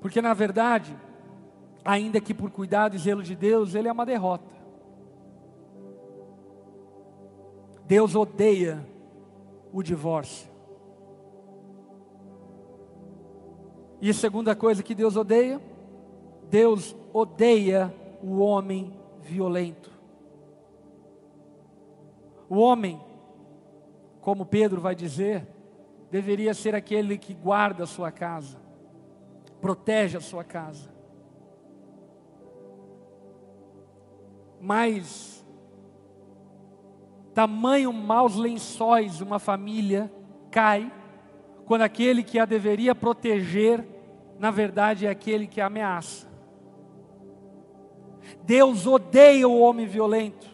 Porque, 0.00 0.20
na 0.20 0.34
verdade, 0.34 0.96
ainda 1.84 2.20
que 2.20 2.34
por 2.34 2.50
cuidado 2.50 2.94
e 2.94 2.98
zelo 2.98 3.22
de 3.22 3.34
Deus, 3.34 3.74
ele 3.74 3.88
é 3.88 3.92
uma 3.92 4.06
derrota. 4.06 4.54
Deus 7.86 8.14
odeia 8.14 8.86
o 9.72 9.82
divórcio. 9.82 10.48
E 14.00 14.10
a 14.10 14.14
segunda 14.14 14.54
coisa 14.54 14.82
que 14.82 14.94
Deus 14.94 15.16
odeia 15.16 15.60
Deus 16.50 16.96
odeia 17.12 17.94
o 18.22 18.38
homem 18.38 18.92
violento. 19.20 19.90
O 22.48 22.56
homem, 22.58 23.00
como 24.20 24.46
Pedro 24.46 24.80
vai 24.80 24.94
dizer, 24.94 25.46
deveria 26.10 26.54
ser 26.54 26.74
aquele 26.74 27.18
que 27.18 27.34
guarda 27.34 27.84
a 27.84 27.86
sua 27.86 28.10
casa, 28.10 28.58
protege 29.60 30.16
a 30.16 30.20
sua 30.20 30.42
casa. 30.42 30.90
Mas, 34.60 35.44
tamanho 37.34 37.92
maus 37.92 38.34
lençóis 38.36 39.20
uma 39.20 39.38
família 39.38 40.10
cai, 40.50 40.90
quando 41.66 41.82
aquele 41.82 42.22
que 42.22 42.38
a 42.38 42.46
deveria 42.46 42.94
proteger, 42.94 43.86
na 44.38 44.50
verdade 44.50 45.06
é 45.06 45.10
aquele 45.10 45.46
que 45.46 45.60
a 45.60 45.66
ameaça. 45.66 46.26
Deus 48.42 48.86
odeia 48.86 49.46
o 49.46 49.60
homem 49.60 49.86
violento. 49.86 50.47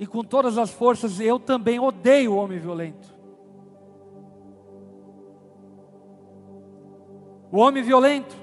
E 0.00 0.06
com 0.06 0.24
todas 0.24 0.56
as 0.56 0.72
forças, 0.72 1.20
eu 1.20 1.38
também 1.38 1.78
odeio 1.78 2.32
o 2.32 2.36
homem 2.36 2.58
violento. 2.58 3.14
O 7.52 7.58
homem 7.58 7.82
violento, 7.82 8.34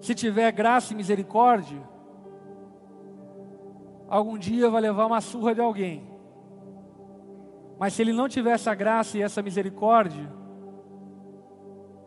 se 0.00 0.14
tiver 0.14 0.50
graça 0.52 0.94
e 0.94 0.96
misericórdia, 0.96 1.86
algum 4.08 4.38
dia 4.38 4.70
vai 4.70 4.80
levar 4.80 5.04
uma 5.04 5.20
surra 5.20 5.54
de 5.54 5.60
alguém. 5.60 6.08
Mas 7.78 7.92
se 7.92 8.00
ele 8.00 8.14
não 8.14 8.30
tiver 8.30 8.52
essa 8.52 8.74
graça 8.74 9.18
e 9.18 9.22
essa 9.22 9.42
misericórdia, 9.42 10.32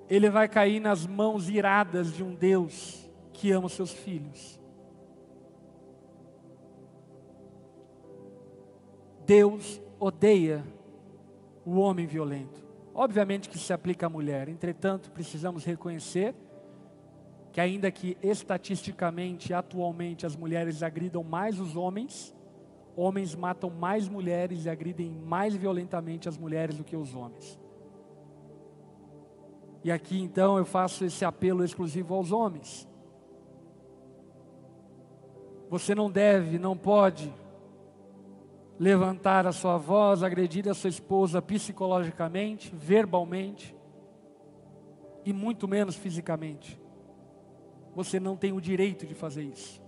ele 0.10 0.28
vai 0.28 0.48
cair 0.48 0.80
nas 0.80 1.06
mãos 1.06 1.50
iradas 1.50 2.16
de 2.16 2.24
um 2.24 2.34
Deus 2.34 3.08
que 3.32 3.52
ama 3.52 3.68
os 3.68 3.74
seus 3.74 3.92
filhos. 3.92 4.61
Deus 9.32 9.82
odeia 9.98 10.62
o 11.66 11.78
homem 11.80 12.06
violento. 12.06 12.62
Obviamente 12.94 13.48
que 13.48 13.58
se 13.58 13.72
aplica 13.72 14.08
à 14.08 14.10
mulher, 14.10 14.50
entretanto, 14.50 15.10
precisamos 15.10 15.64
reconhecer 15.64 16.36
que, 17.54 17.62
ainda 17.62 17.90
que 17.90 18.18
estatisticamente, 18.22 19.54
atualmente, 19.54 20.26
as 20.26 20.36
mulheres 20.36 20.84
agridam 20.84 21.24
mais 21.24 21.62
os 21.62 21.78
homens, 21.78 22.36
homens 22.94 23.34
matam 23.34 23.70
mais 23.70 24.10
mulheres 24.10 24.66
e 24.66 24.70
agridem 24.70 25.10
mais 25.10 25.56
violentamente 25.56 26.28
as 26.28 26.38
mulheres 26.38 26.76
do 26.76 26.84
que 26.84 26.98
os 26.98 27.16
homens. 27.16 27.58
E 29.82 29.94
aqui 29.94 30.22
então 30.22 30.58
eu 30.58 30.66
faço 30.66 31.06
esse 31.06 31.24
apelo 31.24 31.64
exclusivo 31.64 32.14
aos 32.16 32.34
homens. 32.34 32.86
Você 35.70 35.96
não 35.96 36.12
deve, 36.12 36.60
não 36.60 36.76
pode 36.76 37.34
levantar 38.82 39.46
a 39.46 39.52
sua 39.52 39.78
voz, 39.78 40.24
agredir 40.24 40.68
a 40.68 40.74
sua 40.74 40.90
esposa 40.90 41.40
psicologicamente, 41.40 42.74
verbalmente 42.74 43.76
e 45.24 45.32
muito 45.32 45.68
menos 45.68 45.96
fisicamente. 45.96 46.82
Você 47.96 48.20
não 48.20 48.36
tem 48.36 48.52
o 48.52 48.60
direito 48.60 49.06
de 49.06 49.14
fazer 49.14 49.44
isso. 49.44 49.80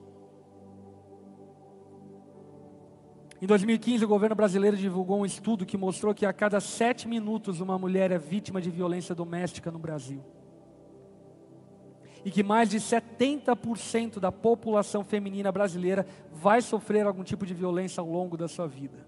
Em 3.42 3.48
2015, 3.48 4.06
o 4.06 4.08
governo 4.08 4.36
brasileiro 4.36 4.78
divulgou 4.78 5.22
um 5.22 5.26
estudo 5.26 5.66
que 5.66 5.76
mostrou 5.76 6.14
que 6.14 6.24
a 6.24 6.32
cada 6.32 6.60
sete 6.60 7.08
minutos 7.08 7.60
uma 7.62 7.80
mulher 7.80 8.12
é 8.12 8.20
vítima 8.20 8.62
de 8.62 8.70
violência 8.70 9.16
doméstica 9.16 9.72
no 9.72 9.80
Brasil 9.80 10.24
e 12.26 12.32
que 12.32 12.42
mais 12.44 12.70
de 12.70 12.78
70% 12.78 14.20
da 14.20 14.32
população 14.32 15.04
feminina 15.04 15.52
brasileira 15.52 16.08
vai 16.32 16.62
sofrer 16.62 17.06
algum 17.06 17.24
tipo 17.24 17.46
de 17.46 17.54
violência 17.54 18.00
ao 18.02 18.10
longo 18.10 18.36
da 18.38 18.48
sua 18.48 18.66
vida. 18.68 19.06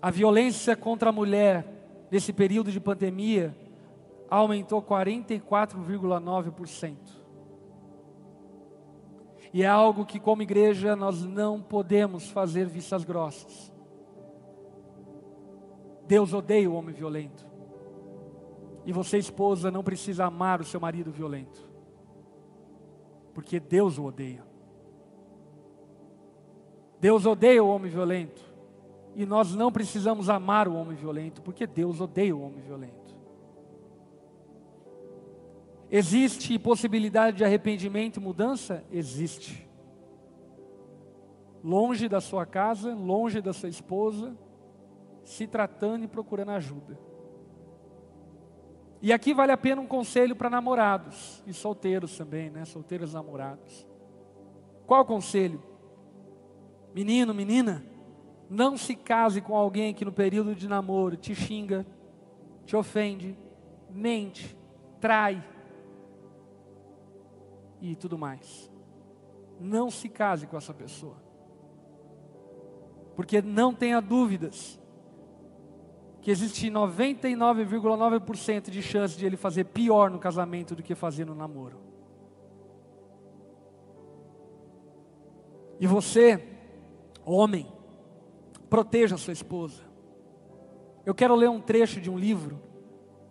A 0.00 0.10
violência 0.10 0.74
contra 0.76 1.10
a 1.10 1.12
mulher 1.12 1.66
nesse 2.10 2.32
período 2.32 2.72
de 2.72 2.80
pandemia 2.80 3.54
aumentou 4.30 4.80
44,9%. 4.82 6.96
E 9.52 9.62
é 9.62 9.66
algo 9.66 10.06
que, 10.06 10.18
como 10.18 10.42
igreja, 10.42 10.96
nós 10.96 11.22
não 11.22 11.60
podemos 11.60 12.30
fazer 12.30 12.64
vistas 12.66 13.04
grossas. 13.04 13.70
Deus 16.06 16.32
odeia 16.32 16.70
o 16.70 16.74
homem 16.74 16.94
violento. 16.94 17.51
E 18.84 18.92
você, 18.92 19.18
esposa, 19.18 19.70
não 19.70 19.82
precisa 19.82 20.24
amar 20.24 20.60
o 20.60 20.64
seu 20.64 20.80
marido 20.80 21.10
violento, 21.10 21.68
porque 23.32 23.60
Deus 23.60 23.98
o 23.98 24.04
odeia. 24.04 24.44
Deus 27.00 27.26
odeia 27.26 27.62
o 27.62 27.68
homem 27.68 27.90
violento, 27.90 28.42
e 29.14 29.26
nós 29.26 29.54
não 29.54 29.70
precisamos 29.70 30.28
amar 30.28 30.66
o 30.68 30.74
homem 30.74 30.96
violento, 30.96 31.42
porque 31.42 31.66
Deus 31.66 32.00
odeia 32.00 32.34
o 32.34 32.40
homem 32.40 32.60
violento. 32.60 33.02
Existe 35.90 36.58
possibilidade 36.58 37.36
de 37.36 37.44
arrependimento 37.44 38.16
e 38.16 38.20
mudança? 38.20 38.82
Existe. 38.90 39.68
Longe 41.62 42.08
da 42.08 42.20
sua 42.20 42.46
casa, 42.46 42.94
longe 42.94 43.42
da 43.42 43.52
sua 43.52 43.68
esposa, 43.68 44.34
se 45.22 45.46
tratando 45.46 46.04
e 46.04 46.08
procurando 46.08 46.52
ajuda. 46.52 46.98
E 49.02 49.12
aqui 49.12 49.34
vale 49.34 49.50
a 49.50 49.56
pena 49.56 49.82
um 49.82 49.86
conselho 49.86 50.36
para 50.36 50.48
namorados 50.48 51.42
e 51.44 51.52
solteiros 51.52 52.16
também, 52.16 52.48
né? 52.50 52.64
Solteiros 52.64 53.12
namorados. 53.12 53.84
Qual 54.86 55.02
o 55.02 55.04
conselho? 55.04 55.60
Menino, 56.94 57.34
menina, 57.34 57.84
não 58.48 58.76
se 58.76 58.94
case 58.94 59.40
com 59.40 59.56
alguém 59.56 59.92
que 59.92 60.04
no 60.04 60.12
período 60.12 60.54
de 60.54 60.68
namoro 60.68 61.16
te 61.16 61.34
xinga, 61.34 61.84
te 62.64 62.76
ofende, 62.76 63.36
mente, 63.90 64.56
trai 65.00 65.44
e 67.80 67.96
tudo 67.96 68.16
mais. 68.16 68.70
Não 69.58 69.90
se 69.90 70.08
case 70.08 70.46
com 70.46 70.56
essa 70.56 70.72
pessoa. 70.72 71.16
Porque 73.16 73.42
não 73.42 73.74
tenha 73.74 74.00
dúvidas 74.00 74.80
que 76.22 76.30
existe 76.30 76.70
99,9% 76.70 78.70
de 78.70 78.80
chance 78.80 79.18
de 79.18 79.26
ele 79.26 79.36
fazer 79.36 79.64
pior 79.64 80.08
no 80.08 80.20
casamento 80.20 80.76
do 80.76 80.82
que 80.82 80.94
fazer 80.94 81.26
no 81.26 81.34
namoro. 81.34 81.80
E 85.80 85.86
você, 85.86 86.40
homem, 87.24 87.66
proteja 88.70 89.16
sua 89.16 89.32
esposa. 89.32 89.82
Eu 91.04 91.12
quero 91.12 91.34
ler 91.34 91.50
um 91.50 91.60
trecho 91.60 92.00
de 92.00 92.08
um 92.08 92.16
livro 92.16 92.62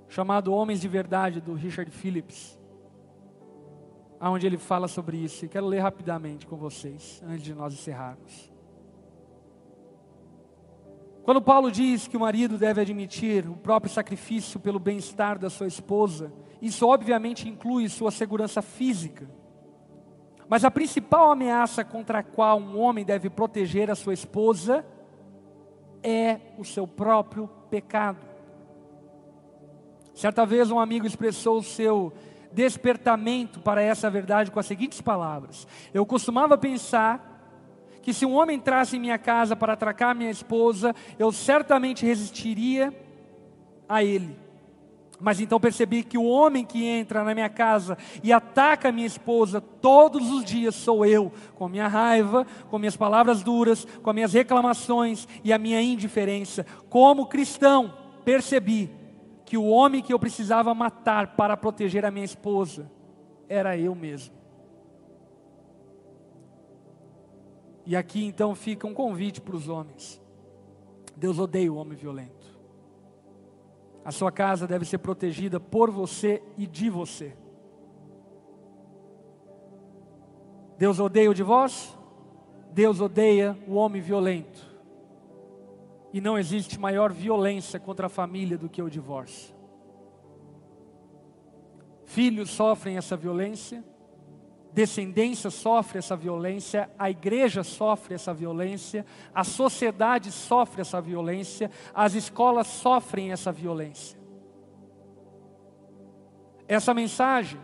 chamado 0.09 0.53
Homens 0.53 0.81
de 0.81 0.89
Verdade, 0.89 1.39
do 1.39 1.53
Richard 1.53 1.89
Phillips, 1.89 2.59
onde 4.19 4.45
ele 4.45 4.57
fala 4.57 4.89
sobre 4.89 5.15
isso. 5.15 5.45
E 5.45 5.47
quero 5.47 5.65
ler 5.65 5.79
rapidamente 5.79 6.45
com 6.45 6.57
vocês, 6.57 7.23
antes 7.25 7.45
de 7.45 7.53
nós 7.53 7.73
encerrarmos. 7.73 8.50
Quando 11.23 11.41
Paulo 11.41 11.71
diz 11.71 12.07
que 12.07 12.17
o 12.17 12.19
marido 12.19 12.57
deve 12.57 12.81
admitir 12.81 13.47
o 13.47 13.55
próprio 13.55 13.91
sacrifício 13.91 14.59
pelo 14.59 14.79
bem-estar 14.79 15.37
da 15.37 15.49
sua 15.49 15.67
esposa, 15.67 16.33
isso 16.61 16.87
obviamente 16.87 17.47
inclui 17.47 17.87
sua 17.89 18.09
segurança 18.09 18.61
física. 18.61 19.29
Mas 20.49 20.65
a 20.65 20.71
principal 20.71 21.31
ameaça 21.31 21.85
contra 21.85 22.19
a 22.19 22.23
qual 22.23 22.59
um 22.59 22.79
homem 22.79 23.05
deve 23.05 23.29
proteger 23.29 23.89
a 23.91 23.95
sua 23.95 24.13
esposa 24.13 24.85
é 26.03 26.39
o 26.57 26.65
seu 26.65 26.87
próprio 26.87 27.47
pecado. 27.69 28.25
Certa 30.13 30.45
vez 30.45 30.71
um 30.71 30.79
amigo 30.79 31.05
expressou 31.05 31.59
o 31.59 31.63
seu 31.63 32.11
despertamento 32.51 33.61
para 33.61 33.81
essa 33.81 34.09
verdade 34.09 34.51
com 34.51 34.59
as 34.59 34.65
seguintes 34.65 34.99
palavras: 34.99 35.67
Eu 35.93 36.05
costumava 36.05 36.57
pensar 36.57 37.30
que 38.01 38.13
se 38.13 38.25
um 38.25 38.33
homem 38.33 38.57
entrasse 38.57 38.97
em 38.97 38.99
minha 38.99 39.17
casa 39.17 39.55
para 39.55 39.73
atracar 39.73 40.15
minha 40.15 40.31
esposa, 40.31 40.95
eu 41.19 41.31
certamente 41.31 42.05
resistiria 42.05 42.93
a 43.87 44.03
ele. 44.03 44.37
Mas 45.19 45.39
então 45.39 45.59
percebi 45.59 46.01
que 46.03 46.17
o 46.17 46.25
homem 46.25 46.65
que 46.65 46.83
entra 46.83 47.23
na 47.23 47.35
minha 47.35 47.49
casa 47.49 47.95
e 48.23 48.33
ataca 48.33 48.91
minha 48.91 49.05
esposa 49.05 49.61
todos 49.61 50.31
os 50.31 50.43
dias 50.43 50.73
sou 50.73 51.05
eu, 51.05 51.31
com 51.53 51.69
minha 51.69 51.87
raiva, 51.87 52.45
com 52.71 52.79
minhas 52.79 52.97
palavras 52.97 53.43
duras, 53.43 53.85
com 54.01 54.11
minhas 54.11 54.33
reclamações 54.33 55.27
e 55.43 55.53
a 55.53 55.59
minha 55.59 55.79
indiferença. 55.79 56.65
Como 56.89 57.27
cristão, 57.27 57.93
percebi 58.25 58.89
que 59.45 59.57
o 59.57 59.67
homem 59.67 60.01
que 60.01 60.11
eu 60.11 60.17
precisava 60.17 60.73
matar 60.73 61.35
para 61.35 61.55
proteger 61.55 62.03
a 62.03 62.09
minha 62.09 62.25
esposa 62.25 62.89
era 63.47 63.77
eu 63.77 63.93
mesmo. 63.93 64.40
E 67.85 67.95
aqui 67.95 68.23
então 68.25 68.53
fica 68.55 68.87
um 68.87 68.93
convite 68.93 69.41
para 69.41 69.55
os 69.55 69.67
homens. 69.67 70.21
Deus 71.15 71.39
odeia 71.39 71.71
o 71.71 71.75
homem 71.75 71.97
violento. 71.97 72.59
A 74.03 74.11
sua 74.11 74.31
casa 74.31 74.65
deve 74.65 74.85
ser 74.85 74.97
protegida 74.97 75.59
por 75.59 75.91
você 75.91 76.41
e 76.57 76.65
de 76.65 76.89
você. 76.89 77.35
Deus 80.77 80.99
odeia 80.99 81.29
o 81.29 81.33
divórcio? 81.33 81.95
Deus 82.71 82.99
odeia 82.99 83.57
o 83.67 83.75
homem 83.75 84.01
violento. 84.01 84.71
E 86.11 86.19
não 86.19 86.37
existe 86.37 86.79
maior 86.79 87.13
violência 87.13 87.79
contra 87.79 88.07
a 88.07 88.09
família 88.09 88.57
do 88.57 88.67
que 88.67 88.81
o 88.81 88.89
divórcio. 88.89 89.53
Filhos 92.05 92.49
sofrem 92.49 92.97
essa 92.97 93.15
violência, 93.15 93.83
descendência 94.73 95.49
sofre 95.49 95.99
essa 95.99 96.15
violência, 96.15 96.89
a 96.97 97.09
igreja 97.09 97.63
sofre 97.63 98.15
essa 98.15 98.33
violência, 98.33 99.05
a 99.33 99.43
sociedade 99.43 100.31
sofre 100.31 100.81
essa 100.81 101.01
violência, 101.01 101.69
as 101.93 102.13
escolas 102.13 102.67
sofrem 102.67 103.31
essa 103.31 103.51
violência. 103.51 104.19
Essa 106.67 106.93
mensagem 106.93 107.59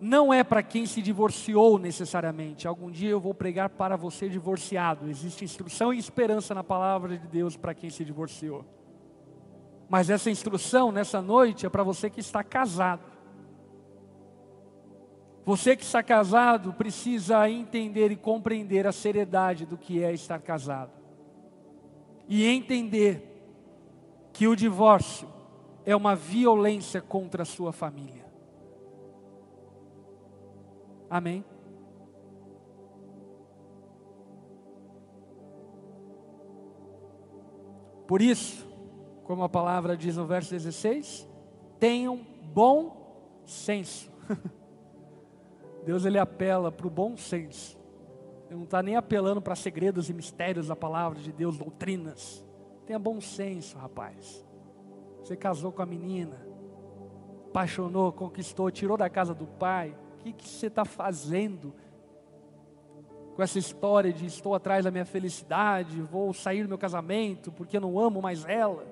não 0.00 0.34
é 0.34 0.42
para 0.42 0.64
quem 0.64 0.84
se 0.84 1.00
divorciou 1.00 1.78
necessariamente. 1.78 2.66
Algum 2.66 2.90
dia 2.90 3.10
eu 3.10 3.20
vou 3.20 3.32
pregar 3.32 3.68
para 3.68 3.94
você 3.94 4.28
divorciado. 4.28 5.08
Existe 5.08 5.44
instrução 5.44 5.94
e 5.94 5.98
esperança 5.98 6.52
na 6.52 6.64
palavra 6.64 7.16
de 7.16 7.28
Deus 7.28 7.56
para 7.56 7.72
quem 7.72 7.88
se 7.88 8.04
divorciou. 8.04 8.64
Mas 9.88 10.10
essa 10.10 10.28
instrução 10.28 10.90
nessa 10.90 11.22
noite 11.22 11.64
é 11.64 11.68
para 11.68 11.84
você 11.84 12.10
que 12.10 12.18
está 12.18 12.42
casado. 12.42 13.11
Você 15.44 15.74
que 15.74 15.82
está 15.82 16.02
casado 16.02 16.72
precisa 16.72 17.50
entender 17.50 18.12
e 18.12 18.16
compreender 18.16 18.86
a 18.86 18.92
seriedade 18.92 19.66
do 19.66 19.76
que 19.76 20.02
é 20.02 20.12
estar 20.12 20.40
casado. 20.40 20.92
E 22.28 22.46
entender 22.46 23.28
que 24.32 24.46
o 24.46 24.54
divórcio 24.54 25.28
é 25.84 25.96
uma 25.96 26.14
violência 26.14 27.00
contra 27.00 27.42
a 27.42 27.46
sua 27.46 27.72
família. 27.72 28.24
Amém? 31.10 31.44
Por 38.06 38.22
isso, 38.22 38.66
como 39.24 39.42
a 39.42 39.48
palavra 39.48 39.96
diz 39.96 40.16
no 40.16 40.26
verso 40.26 40.50
16, 40.50 41.28
tenham 41.80 42.24
bom 42.54 43.42
senso. 43.44 44.10
Deus 45.84 46.04
ele 46.04 46.18
apela 46.18 46.70
para 46.70 46.86
o 46.86 46.90
bom 46.90 47.16
senso. 47.16 47.78
Ele 48.46 48.56
não 48.56 48.64
está 48.64 48.82
nem 48.82 48.96
apelando 48.96 49.40
para 49.40 49.56
segredos 49.56 50.10
e 50.10 50.14
mistérios 50.14 50.68
da 50.68 50.76
palavra 50.76 51.18
de 51.18 51.32
Deus, 51.32 51.56
doutrinas. 51.56 52.44
Tenha 52.86 52.98
bom 52.98 53.20
senso, 53.20 53.78
rapaz. 53.78 54.44
Você 55.22 55.36
casou 55.36 55.72
com 55.72 55.82
a 55.82 55.86
menina, 55.86 56.46
apaixonou, 57.48 58.12
conquistou, 58.12 58.70
tirou 58.70 58.96
da 58.96 59.08
casa 59.08 59.34
do 59.34 59.46
pai. 59.46 59.96
O 60.14 60.18
que, 60.18 60.32
que 60.32 60.48
você 60.48 60.66
está 60.66 60.84
fazendo 60.84 61.74
com 63.34 63.42
essa 63.42 63.58
história 63.58 64.12
de 64.12 64.26
estou 64.26 64.54
atrás 64.54 64.84
da 64.84 64.90
minha 64.90 65.06
felicidade, 65.06 66.02
vou 66.02 66.34
sair 66.34 66.62
do 66.62 66.68
meu 66.68 66.78
casamento 66.78 67.50
porque 67.50 67.76
eu 67.76 67.80
não 67.80 67.98
amo 67.98 68.20
mais 68.20 68.44
ela? 68.44 68.84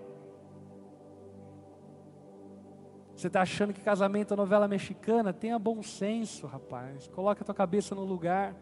Você 3.20 3.26
está 3.26 3.42
achando 3.42 3.74
que 3.74 3.82
casamento 3.82 4.32
é 4.32 4.36
novela 4.36 4.66
mexicana? 4.66 5.30
Tenha 5.30 5.58
bom 5.58 5.82
senso, 5.82 6.46
rapaz. 6.46 7.06
Coloque 7.08 7.42
a 7.42 7.44
tua 7.44 7.54
cabeça 7.54 7.94
no 7.94 8.02
lugar. 8.02 8.56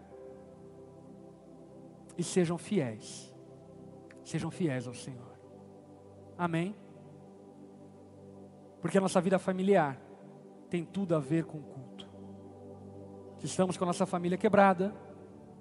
E 2.16 2.24
sejam 2.24 2.58
fiéis. 2.58 3.32
Sejam 4.24 4.50
fiéis 4.50 4.88
ao 4.88 4.94
Senhor. 4.94 5.38
Amém? 6.36 6.74
Porque 8.80 8.98
a 8.98 9.00
nossa 9.00 9.20
vida 9.20 9.38
familiar 9.38 9.96
tem 10.68 10.84
tudo 10.84 11.14
a 11.14 11.20
ver 11.20 11.44
com 11.44 11.58
o 11.58 11.62
culto. 11.62 12.08
Se 13.38 13.46
estamos 13.46 13.76
com 13.76 13.84
a 13.84 13.86
nossa 13.86 14.06
família 14.06 14.36
quebrada, 14.36 14.92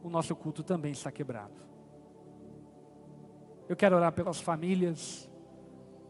o 0.02 0.10
nosso 0.10 0.36
culto 0.36 0.64
também 0.64 0.94
está 0.94 1.12
quebrado. 1.12 1.62
Eu 3.70 3.76
quero 3.76 3.96
orar 3.96 4.12
pelas 4.12 4.42
famílias, 4.42 5.30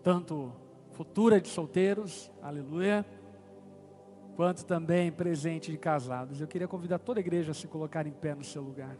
tanto 0.01 0.53
futura 0.97 1.39
de 1.39 1.47
solteiros, 1.47 2.31
aleluia, 2.41 3.05
quanto 4.35 4.65
também 4.65 5.11
presente 5.11 5.69
de 5.71 5.77
casados. 5.77 6.41
Eu 6.41 6.47
queria 6.47 6.67
convidar 6.67 6.97
toda 6.97 7.19
a 7.19 7.21
igreja 7.21 7.51
a 7.51 7.53
se 7.53 7.67
colocar 7.67 8.07
em 8.07 8.11
pé 8.11 8.33
no 8.33 8.43
seu 8.43 8.63
lugar. 8.63 8.97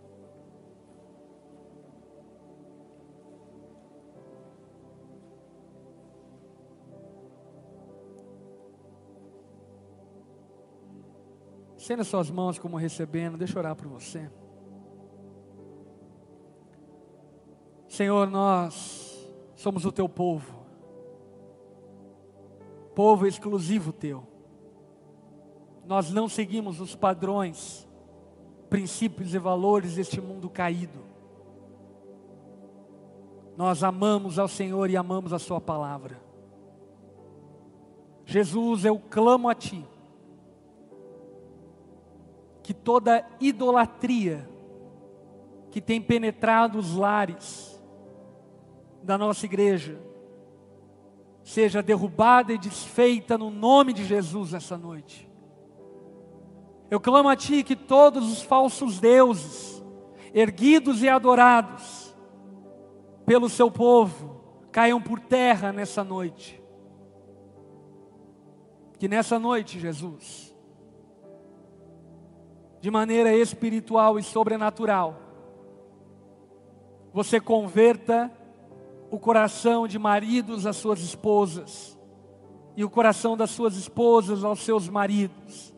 Estenda 11.75 12.03
suas 12.03 12.29
mãos 12.29 12.59
como 12.59 12.77
recebendo, 12.77 13.39
deixa 13.39 13.55
eu 13.55 13.59
orar 13.59 13.75
por 13.75 13.87
você. 13.87 14.29
Senhor, 17.87 18.29
nós 18.29 19.33
somos 19.55 19.83
o 19.83 19.91
teu 19.91 20.07
povo 20.07 20.56
povo 22.97 23.27
exclusivo 23.27 23.93
teu. 23.93 24.23
Nós 25.85 26.09
não 26.09 26.27
seguimos 26.27 26.81
os 26.81 26.95
padrões, 26.95 27.87
princípios 28.71 29.35
e 29.35 29.37
valores 29.37 29.93
deste 29.93 30.19
mundo 30.19 30.49
caído. 30.49 31.05
Nós 33.55 33.83
amamos 33.83 34.39
ao 34.39 34.47
Senhor 34.47 34.89
e 34.89 34.97
amamos 34.97 35.31
a 35.31 35.37
Sua 35.37 35.61
palavra. 35.61 36.19
Jesus, 38.25 38.83
eu 38.83 38.97
clamo 38.97 39.47
a 39.47 39.53
Ti, 39.53 39.85
que 42.63 42.73
toda 42.73 43.29
idolatria 43.39 44.49
que 45.69 45.79
tem 45.79 46.01
penetrado 46.01 46.79
os 46.79 46.95
lares 46.95 47.79
da 49.03 49.19
nossa 49.19 49.45
igreja, 49.45 50.01
seja 51.57 51.81
derrubada 51.81 52.53
e 52.53 52.57
desfeita 52.59 53.35
no 53.35 53.49
nome 53.49 53.91
de 53.91 54.05
Jesus 54.05 54.53
essa 54.53 54.77
noite. 54.77 55.27
Eu 56.87 56.99
clamo 56.99 57.29
a 57.29 57.35
Ti 57.35 57.63
que 57.63 57.75
todos 57.75 58.31
os 58.31 58.43
falsos 58.43 58.99
deuses, 58.99 59.83
erguidos 60.35 61.01
e 61.01 61.09
adorados 61.09 62.15
pelo 63.25 63.49
Seu 63.49 63.71
povo, 63.71 64.39
caiam 64.71 65.01
por 65.01 65.19
terra 65.19 65.73
nessa 65.73 66.03
noite. 66.03 66.61
Que 68.99 69.07
nessa 69.07 69.39
noite, 69.39 69.79
Jesus, 69.79 70.55
de 72.79 72.91
maneira 72.91 73.33
espiritual 73.33 74.19
e 74.19 74.21
sobrenatural, 74.21 75.19
você 77.11 77.39
converta 77.39 78.31
o 79.09 79.17
coração 79.17 79.87
de 79.87 79.97
maridos 79.97 80.65
às 80.65 80.75
suas 80.75 80.99
esposas, 80.99 81.97
e 82.75 82.83
o 82.83 82.89
coração 82.89 83.35
das 83.35 83.51
suas 83.51 83.75
esposas 83.75 84.43
aos 84.43 84.59
seus 84.59 84.87
maridos, 84.89 85.73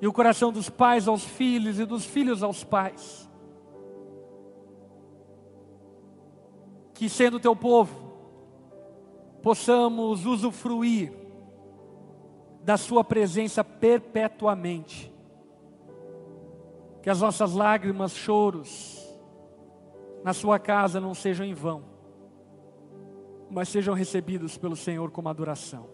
e 0.00 0.06
o 0.06 0.12
coração 0.12 0.52
dos 0.52 0.68
pais 0.68 1.06
aos 1.08 1.24
filhos 1.24 1.78
e 1.78 1.84
dos 1.84 2.04
filhos 2.04 2.42
aos 2.42 2.64
pais. 2.64 3.30
Que 6.92 7.08
sendo 7.08 7.40
teu 7.40 7.56
povo, 7.56 8.12
possamos 9.42 10.26
usufruir 10.26 11.12
da 12.62 12.76
Sua 12.76 13.02
presença 13.02 13.64
perpetuamente. 13.64 15.12
Que 17.02 17.10
as 17.10 17.20
nossas 17.20 17.52
lágrimas, 17.52 18.12
choros, 18.12 19.02
na 20.22 20.32
Sua 20.32 20.58
casa 20.58 21.00
não 21.00 21.14
sejam 21.14 21.44
em 21.44 21.54
vão 21.54 21.93
mas 23.54 23.68
sejam 23.68 23.94
recebidos 23.94 24.58
pelo 24.58 24.74
Senhor 24.74 25.12
como 25.12 25.28
adoração. 25.28 25.86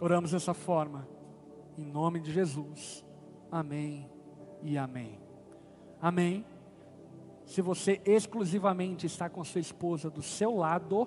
Oramos 0.00 0.30
dessa 0.30 0.54
forma, 0.54 1.06
em 1.76 1.84
nome 1.84 2.18
de 2.18 2.32
Jesus. 2.32 3.04
Amém 3.50 4.10
e 4.62 4.78
amém. 4.78 5.20
Amém. 6.00 6.46
Se 7.44 7.60
você 7.60 8.00
exclusivamente 8.06 9.04
está 9.04 9.28
com 9.28 9.44
sua 9.44 9.60
esposa 9.60 10.08
do 10.08 10.22
seu 10.22 10.56
lado, 10.56 11.06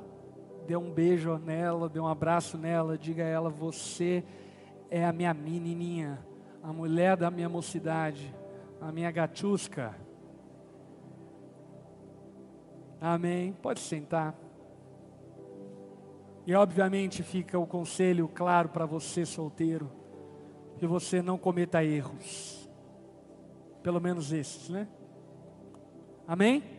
dê 0.68 0.76
um 0.76 0.92
beijo 0.92 1.36
nela, 1.40 1.90
dê 1.90 2.00
um 2.00 2.08
abraço 2.08 2.56
nela, 2.56 2.96
diga 2.96 3.24
a 3.24 3.28
ela: 3.28 3.50
Você 3.50 4.24
é 4.92 5.04
a 5.04 5.12
minha 5.12 5.34
menininha, 5.34 6.24
a 6.62 6.72
mulher 6.72 7.18
da 7.18 7.32
minha 7.32 7.50
mocidade, 7.50 8.32
a 8.80 8.92
minha 8.92 9.10
gatusca. 9.10 9.96
Amém. 13.02 13.52
Pode 13.52 13.80
sentar. 13.80 14.45
E 16.48 16.54
obviamente 16.54 17.24
fica 17.24 17.58
o 17.58 17.66
conselho 17.66 18.28
claro 18.28 18.70
para 18.70 18.86
você 18.86 19.26
solteiro, 19.26 19.92
que 20.78 20.86
você 20.86 21.22
não 21.22 21.38
cometa 21.38 21.84
erros. 21.84 22.70
Pelo 23.82 24.00
menos 24.00 24.32
esses, 24.32 24.70
né? 24.70 24.88
Amém? 26.28 26.75